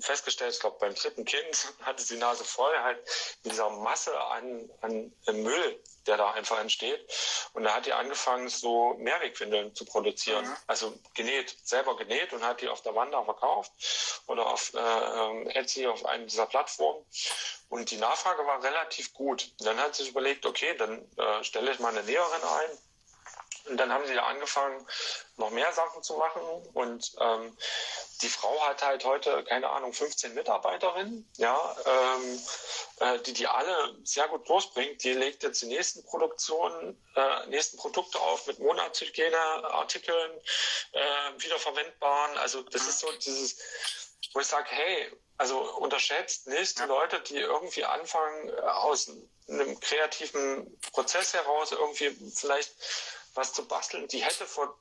festgestellt, 0.00 0.54
ich 0.54 0.60
glaube 0.60 0.78
beim 0.78 0.94
dritten 0.94 1.24
Kind 1.24 1.74
hatte 1.82 2.02
sie 2.02 2.16
Nase 2.16 2.44
voll 2.44 2.72
halt 2.78 2.98
mit 3.42 3.52
dieser 3.52 3.68
Masse 3.68 4.18
an, 4.18 4.70
an 4.80 5.12
Müll, 5.26 5.82
der 6.06 6.16
da 6.16 6.30
einfach 6.30 6.60
entsteht. 6.60 7.04
Und 7.52 7.64
da 7.64 7.74
hat 7.74 7.86
die 7.86 7.92
angefangen, 7.92 8.48
so 8.48 8.94
Mehrwegwindeln 8.94 9.74
zu 9.74 9.84
produzieren. 9.84 10.44
Mhm. 10.44 10.56
Also 10.68 10.94
genäht, 11.14 11.56
selber 11.64 11.96
genäht 11.96 12.32
und 12.32 12.44
hat 12.44 12.60
die 12.60 12.68
auf 12.68 12.82
der 12.82 12.94
Wanda 12.94 13.22
verkauft 13.24 13.72
oder 14.26 14.46
auf 14.46 14.72
äh, 14.72 15.58
Etsy 15.58 15.86
auf 15.88 16.06
einer 16.06 16.24
dieser 16.24 16.46
Plattformen. 16.46 17.04
Und 17.68 17.90
die 17.90 17.96
Nachfrage 17.96 18.46
war 18.46 18.62
relativ 18.62 19.12
gut. 19.14 19.52
dann 19.58 19.78
hat 19.78 19.94
sie 19.94 20.02
sich 20.02 20.12
überlegt, 20.12 20.46
okay, 20.46 20.76
dann 20.76 21.04
äh, 21.16 21.44
stelle 21.44 21.72
ich 21.72 21.80
mal 21.80 21.88
eine 21.88 22.02
Näherin 22.04 22.42
ein 22.42 22.78
und 23.66 23.76
dann 23.76 23.92
haben 23.92 24.06
sie 24.06 24.14
da 24.14 24.24
angefangen, 24.24 24.86
noch 25.36 25.50
mehr 25.50 25.72
Sachen 25.72 26.02
zu 26.02 26.16
machen. 26.16 26.42
Und 26.74 27.12
ähm, 27.18 27.56
die 28.22 28.28
Frau 28.28 28.60
hat 28.66 28.82
halt 28.82 29.04
heute, 29.04 29.44
keine 29.44 29.68
Ahnung, 29.68 29.92
15 29.92 30.34
Mitarbeiterinnen, 30.34 31.30
ja, 31.36 31.76
ähm, 31.86 32.40
äh, 33.00 33.18
die 33.20 33.32
die 33.32 33.46
alle 33.46 33.96
sehr 34.04 34.28
gut 34.28 34.48
durchbringt. 34.48 35.02
Die 35.02 35.12
legt 35.12 35.42
jetzt 35.42 35.62
die 35.62 35.66
nächsten 35.66 36.04
Produktionen, 36.04 37.02
äh, 37.16 37.46
nächsten 37.46 37.76
Produkte 37.76 38.18
auf 38.20 38.46
mit 38.46 38.58
Monatshygieneartikeln, 38.58 40.32
äh, 40.92 41.00
wiederverwendbaren. 41.38 42.38
Also 42.38 42.62
das 42.62 42.86
ist 42.86 43.00
so 43.00 43.10
dieses, 43.12 43.58
wo 44.32 44.40
ich 44.40 44.46
sage, 44.46 44.68
hey, 44.70 45.10
also 45.38 45.58
unterschätzt 45.78 46.48
nicht 46.48 46.78
die 46.78 46.82
Leute, 46.82 47.20
die 47.20 47.38
irgendwie 47.38 47.84
anfangen, 47.84 48.50
äh, 48.50 48.60
aus 48.60 49.10
einem 49.48 49.80
kreativen 49.80 50.78
Prozess 50.92 51.32
heraus 51.32 51.72
irgendwie 51.72 52.10
vielleicht 52.34 52.72
was 53.34 53.52
zu 53.52 53.66
basteln. 53.66 54.08
Die 54.08 54.22
hätte 54.22 54.46
vor 54.46 54.76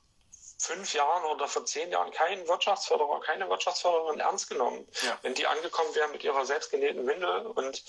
fünf 0.59 0.93
Jahren 0.93 1.23
oder 1.25 1.47
vor 1.47 1.65
zehn 1.65 1.89
Jahren 1.89 2.11
keinen 2.11 2.47
Wirtschaftsförderer, 2.47 3.21
keine 3.21 3.49
Wirtschaftsförderin 3.49 4.19
ernst 4.19 4.49
genommen, 4.49 4.85
ja. 5.03 5.17
wenn 5.21 5.33
die 5.33 5.47
angekommen 5.47 5.95
wären 5.95 6.11
mit 6.11 6.23
ihrer 6.23 6.45
selbstgenähten 6.45 7.07
Windel 7.07 7.47
und 7.47 7.83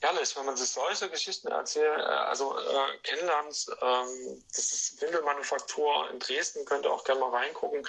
ehrlich, 0.00 0.36
wenn 0.36 0.46
man 0.46 0.56
sich 0.56 0.70
solche 0.70 1.10
Geschichten 1.10 1.48
erzählt, 1.48 1.98
äh, 1.98 2.02
also 2.02 2.58
äh, 2.58 2.98
kennenlernt, 3.02 3.66
ähm, 3.80 4.44
das 4.54 4.72
ist 4.72 5.00
Windelmanufaktur 5.00 6.10
in 6.10 6.18
Dresden, 6.18 6.64
könnt 6.64 6.86
ihr 6.86 6.92
auch 6.92 7.04
gerne 7.04 7.20
mal 7.20 7.30
reingucken. 7.30 7.86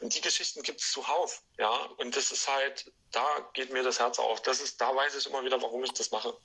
Und 0.00 0.14
die 0.14 0.20
Geschichten 0.20 0.62
gibt 0.62 0.80
es 0.80 0.92
zuhauf, 0.92 1.42
ja. 1.58 1.70
Und 1.98 2.16
das 2.16 2.32
ist 2.32 2.48
halt, 2.48 2.92
da 3.12 3.26
geht 3.54 3.72
mir 3.72 3.82
das 3.82 4.00
Herz 4.00 4.18
auf. 4.18 4.42
Das 4.42 4.60
ist, 4.60 4.80
da 4.80 4.94
weiß 4.94 5.14
ich 5.14 5.26
immer 5.26 5.44
wieder, 5.44 5.60
warum 5.62 5.84
ich 5.84 5.92
das 5.92 6.10
mache. 6.10 6.36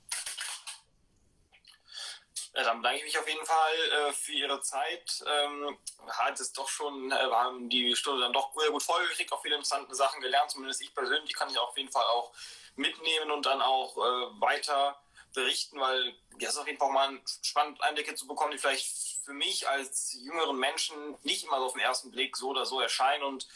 Ja, 2.57 2.63
dann 2.63 2.77
bedanke 2.81 2.97
ich 2.97 3.03
mich 3.03 3.19
auf 3.19 3.27
jeden 3.27 3.45
Fall 3.45 3.75
äh, 3.91 4.13
für 4.13 4.31
Ihre 4.31 4.59
Zeit. 4.61 5.23
Ähm, 5.27 5.77
hat 6.07 6.39
es 6.39 6.53
doch 6.53 6.67
schon, 6.67 7.11
äh, 7.11 7.29
wir 7.29 7.37
haben 7.37 7.69
die 7.69 7.95
Stunde 7.95 8.21
dann 8.21 8.33
doch 8.33 8.51
sehr 8.59 8.71
gut 8.71 8.81
vollgekriegt, 8.81 9.31
auch 9.31 9.43
viele 9.43 9.57
interessante 9.57 9.93
Sachen 9.93 10.21
gelernt, 10.21 10.49
zumindest 10.49 10.81
ich 10.81 10.91
persönlich, 10.95 11.35
kann 11.35 11.51
ich 11.51 11.59
auf 11.59 11.77
jeden 11.77 11.91
Fall 11.91 12.05
auch 12.05 12.33
mitnehmen 12.75 13.29
und 13.29 13.45
dann 13.45 13.61
auch 13.61 13.95
äh, 13.97 14.41
weiter 14.41 14.99
berichten, 15.35 15.79
weil 15.79 16.15
ja, 16.39 16.47
es 16.47 16.55
ist 16.55 16.57
auf 16.57 16.65
jeden 16.65 16.79
Fall 16.79 16.89
mal 16.89 17.21
spannend, 17.43 17.79
Einblicke 17.83 18.15
zu 18.15 18.25
bekommen, 18.25 18.53
die 18.53 18.57
vielleicht 18.57 18.87
für 19.23 19.33
mich 19.33 19.69
als 19.69 20.13
jüngeren 20.13 20.57
Menschen 20.57 21.15
nicht 21.21 21.43
immer 21.43 21.59
so 21.59 21.65
auf 21.67 21.73
den 21.73 21.81
ersten 21.81 22.09
Blick 22.09 22.35
so 22.35 22.49
oder 22.49 22.65
so 22.65 22.81
erscheinen 22.81 23.23
und 23.23 23.47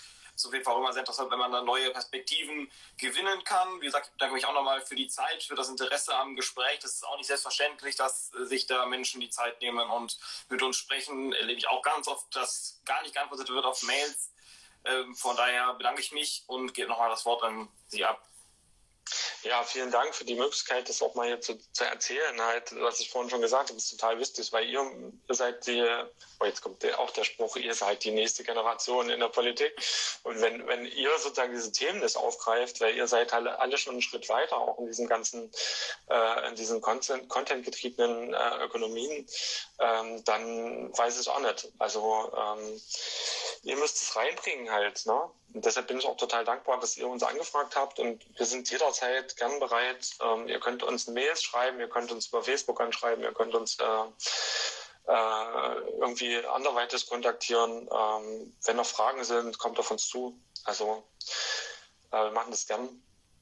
ist 0.42 0.48
auf 0.48 0.54
jeden 0.54 0.66
Fall 0.66 0.74
auch 0.74 0.80
immer 0.80 0.94
sehr 0.94 1.02
interessant, 1.02 1.32
wenn 1.32 1.40
man 1.40 1.52
dann 1.52 1.66
neue 1.66 1.92
Perspektiven 1.92 2.72
gewinnen 2.98 3.44
kann. 3.44 3.80
Wie 3.80 3.86
gesagt, 3.86 4.10
ich 4.12 4.18
danke 4.18 4.36
mich 4.36 4.46
auch 4.46 4.54
nochmal 4.54 4.82
für 4.82 4.96
die 4.96 5.08
Zeit, 5.08 5.44
für 5.44 5.56
das 5.56 5.70
Interesse 5.70 6.16
am 6.16 6.36
Gespräch. 6.36 6.80
Das 6.82 6.96
ist 6.96 7.08
auch 7.08 7.18
nicht 7.18 7.28
selbstverständlich, 7.28 7.96
dass 7.96 8.34
äh, 8.34 8.46
sich 8.46 8.66
da 8.66 8.86
Menschen 8.86 9.22
die 9.22 9.30
Zeit 9.30 9.62
nehmen 9.62 9.90
und 9.90 10.18
mit 10.50 10.62
uns 10.62 10.78
sprechen. 10.78 11.34
Erlebe 11.34 11.60
ich 11.60 11.68
auch 11.68 11.82
ganz 11.82 12.08
oft, 12.08 12.36
dass 12.36 12.82
gar 12.86 13.02
nicht 13.04 13.14
geantwortet 13.14 13.50
wird 13.50 13.66
auf 13.66 13.84
Mails. 13.84 14.32
Ähm, 14.84 15.16
von 15.16 15.36
daher 15.36 15.74
bedanke 15.76 16.02
ich 16.02 16.12
mich 16.12 16.44
und 16.48 16.74
gebe 16.74 16.90
nochmal 16.90 17.10
das 17.10 17.26
Wort 17.26 17.44
an 17.44 17.70
Sie 17.88 18.04
ab. 18.04 18.28
Ja, 19.44 19.64
vielen 19.64 19.92
Dank 19.92 20.14
für 20.14 20.24
die 20.24 20.36
Möglichkeit, 20.36 20.88
das 20.88 21.02
auch 21.02 21.16
mal 21.16 21.26
hier 21.26 21.42
zu, 21.42 21.58
zu 21.74 21.84
erzählen. 21.84 22.40
Halt, 22.40 22.74
was 22.80 23.00
ich 23.00 23.10
vorhin 23.10 23.30
schon 23.30 23.42
gesagt 23.42 23.70
habe, 23.70 23.78
ist 23.78 23.90
total 23.90 24.20
wichtig, 24.20 24.54
weil 24.54 24.70
ihr, 24.70 24.86
seid 25.30 25.66
die, 25.66 25.84
oh, 26.40 26.46
jetzt 26.46 26.62
kommt 26.62 26.84
der, 26.84 27.00
auch 27.00 27.10
der 27.10 27.24
Spruch, 27.24 27.56
ihr 27.56 27.74
seid 27.74 28.04
die 28.04 28.12
nächste 28.12 28.44
Generation 28.44 29.10
in 29.10 29.20
der 29.20 29.30
Politik. 29.30 29.74
Und 30.24 30.40
wenn, 30.42 30.68
wenn 30.68 30.86
ihr 30.86 31.10
sozusagen 31.18 31.54
diese 31.54 31.72
Themen 31.72 32.02
das 32.02 32.16
aufgreift, 32.16 32.82
weil 32.82 32.96
ihr 32.96 33.08
seid 33.08 33.34
alle, 33.34 33.58
alle 33.60 33.78
schon 33.78 33.94
einen 33.94 34.04
Schritt 34.04 34.30
weiter, 34.30 34.58
auch 34.58 34.78
in 34.78 34.86
diesen 34.86 35.08
ganzen, 35.08 35.52
äh, 36.10 36.48
in 36.48 36.56
diesen 36.56 36.80
Content-getriebenen 36.82 38.34
äh, 38.36 38.64
Ökonomien, 38.64 39.28
ähm, 39.80 40.24
dann 40.24 40.96
weiß 40.96 41.20
ich 41.20 41.28
auch 41.28 41.40
nicht. 41.40 41.68
Also 41.80 42.32
ähm, 42.38 42.82
ihr 43.64 43.78
müsst 43.78 44.04
es 44.04 44.16
reinbringen 44.16 44.72
halt, 44.72 45.06
ne? 45.08 45.32
Deshalb 45.54 45.88
bin 45.88 46.00
ich 46.00 46.06
auch 46.06 46.18
total 46.18 46.46
dankbar, 46.46 46.80
dass 46.80 46.98
ihr 46.98 47.08
uns 47.08 47.24
angefragt 47.24 47.76
habt 47.76 48.00
und 48.00 48.26
wir 48.38 48.46
sind 48.46 48.70
jederzeit 48.72 49.36
gern 49.36 49.60
bereit. 49.60 50.12
Ähm, 50.22 50.48
ihr 50.48 50.60
könnt 50.60 50.84
uns 50.84 51.08
Mails 51.08 51.44
schreiben, 51.44 51.80
ihr 51.80 51.90
könnt 51.90 52.12
uns 52.12 52.28
über 52.28 52.44
Facebook 52.44 52.80
anschreiben, 52.80 53.24
ihr 53.24 53.34
könnt 53.34 53.54
uns 53.54 53.78
äh, 53.80 53.84
äh, 55.12 55.76
irgendwie 56.00 56.38
anderweitig 56.46 57.08
kontaktieren. 57.08 57.90
Ähm, 57.92 58.56
wenn 58.64 58.76
noch 58.78 58.86
Fragen 58.86 59.24
sind, 59.24 59.58
kommt 59.58 59.80
auf 59.80 59.92
uns 59.92 60.08
zu. 60.08 60.40
Also 60.64 61.04
äh, 62.12 62.18
wir 62.18 62.32
machen 62.32 62.52
das 62.52 62.68
gern. 62.68 62.88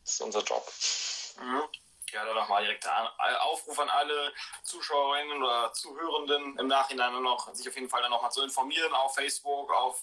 Das 0.03 0.13
ist 0.13 0.21
unser 0.21 0.41
Job. 0.41 0.65
Mhm 1.39 1.63
ja, 2.11 2.25
dann 2.25 2.35
nochmal 2.35 2.63
direkt 2.63 2.87
Aufruf 3.41 3.79
an 3.79 3.89
alle 3.89 4.33
Zuschauerinnen 4.63 5.41
oder 5.41 5.73
Zuhörenden 5.73 6.57
im 6.57 6.67
Nachhinein 6.67 7.21
noch, 7.21 7.53
sich 7.53 7.67
auf 7.67 7.75
jeden 7.75 7.89
Fall 7.89 8.01
dann 8.01 8.11
nochmal 8.11 8.31
zu 8.31 8.41
informieren 8.41 8.93
auf 8.93 9.15
Facebook, 9.15 9.71
auf 9.71 10.01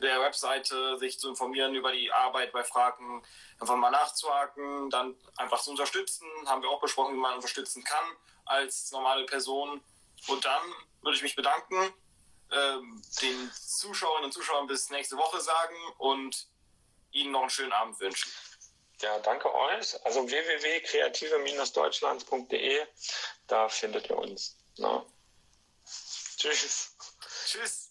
der 0.00 0.20
Webseite, 0.20 0.98
sich 0.98 1.18
zu 1.18 1.28
informieren 1.28 1.74
über 1.74 1.92
die 1.92 2.12
Arbeit 2.12 2.52
bei 2.52 2.64
Fragen, 2.64 3.22
einfach 3.60 3.76
mal 3.76 3.90
nachzuhaken, 3.90 4.90
dann 4.90 5.14
einfach 5.36 5.60
zu 5.60 5.70
unterstützen, 5.70 6.26
haben 6.46 6.62
wir 6.62 6.70
auch 6.70 6.80
besprochen, 6.80 7.14
wie 7.14 7.20
man 7.20 7.34
unterstützen 7.34 7.84
kann 7.84 8.04
als 8.44 8.90
normale 8.92 9.24
Person. 9.26 9.80
Und 10.26 10.44
dann 10.44 10.62
würde 11.02 11.16
ich 11.16 11.22
mich 11.22 11.36
bedanken, 11.36 11.92
ähm, 12.50 13.02
den 13.20 13.52
Zuschauerinnen 13.52 14.26
und 14.26 14.32
Zuschauern 14.32 14.66
bis 14.66 14.90
nächste 14.90 15.16
Woche 15.16 15.40
sagen 15.40 15.76
und 15.98 16.48
Ihnen 17.10 17.32
noch 17.32 17.40
einen 17.40 17.50
schönen 17.50 17.72
Abend 17.72 17.98
wünschen. 18.00 18.30
Ja, 19.00 19.18
danke 19.20 19.54
euch. 19.54 20.04
Also 20.04 20.28
www.kreative-deutschland.de, 20.28 22.84
da 23.46 23.68
findet 23.68 24.10
ihr 24.10 24.18
uns. 24.18 24.56
Na? 24.76 24.98
Ne? 24.98 25.06
Tschüss. 26.36 26.96
Tschüss. 27.46 27.87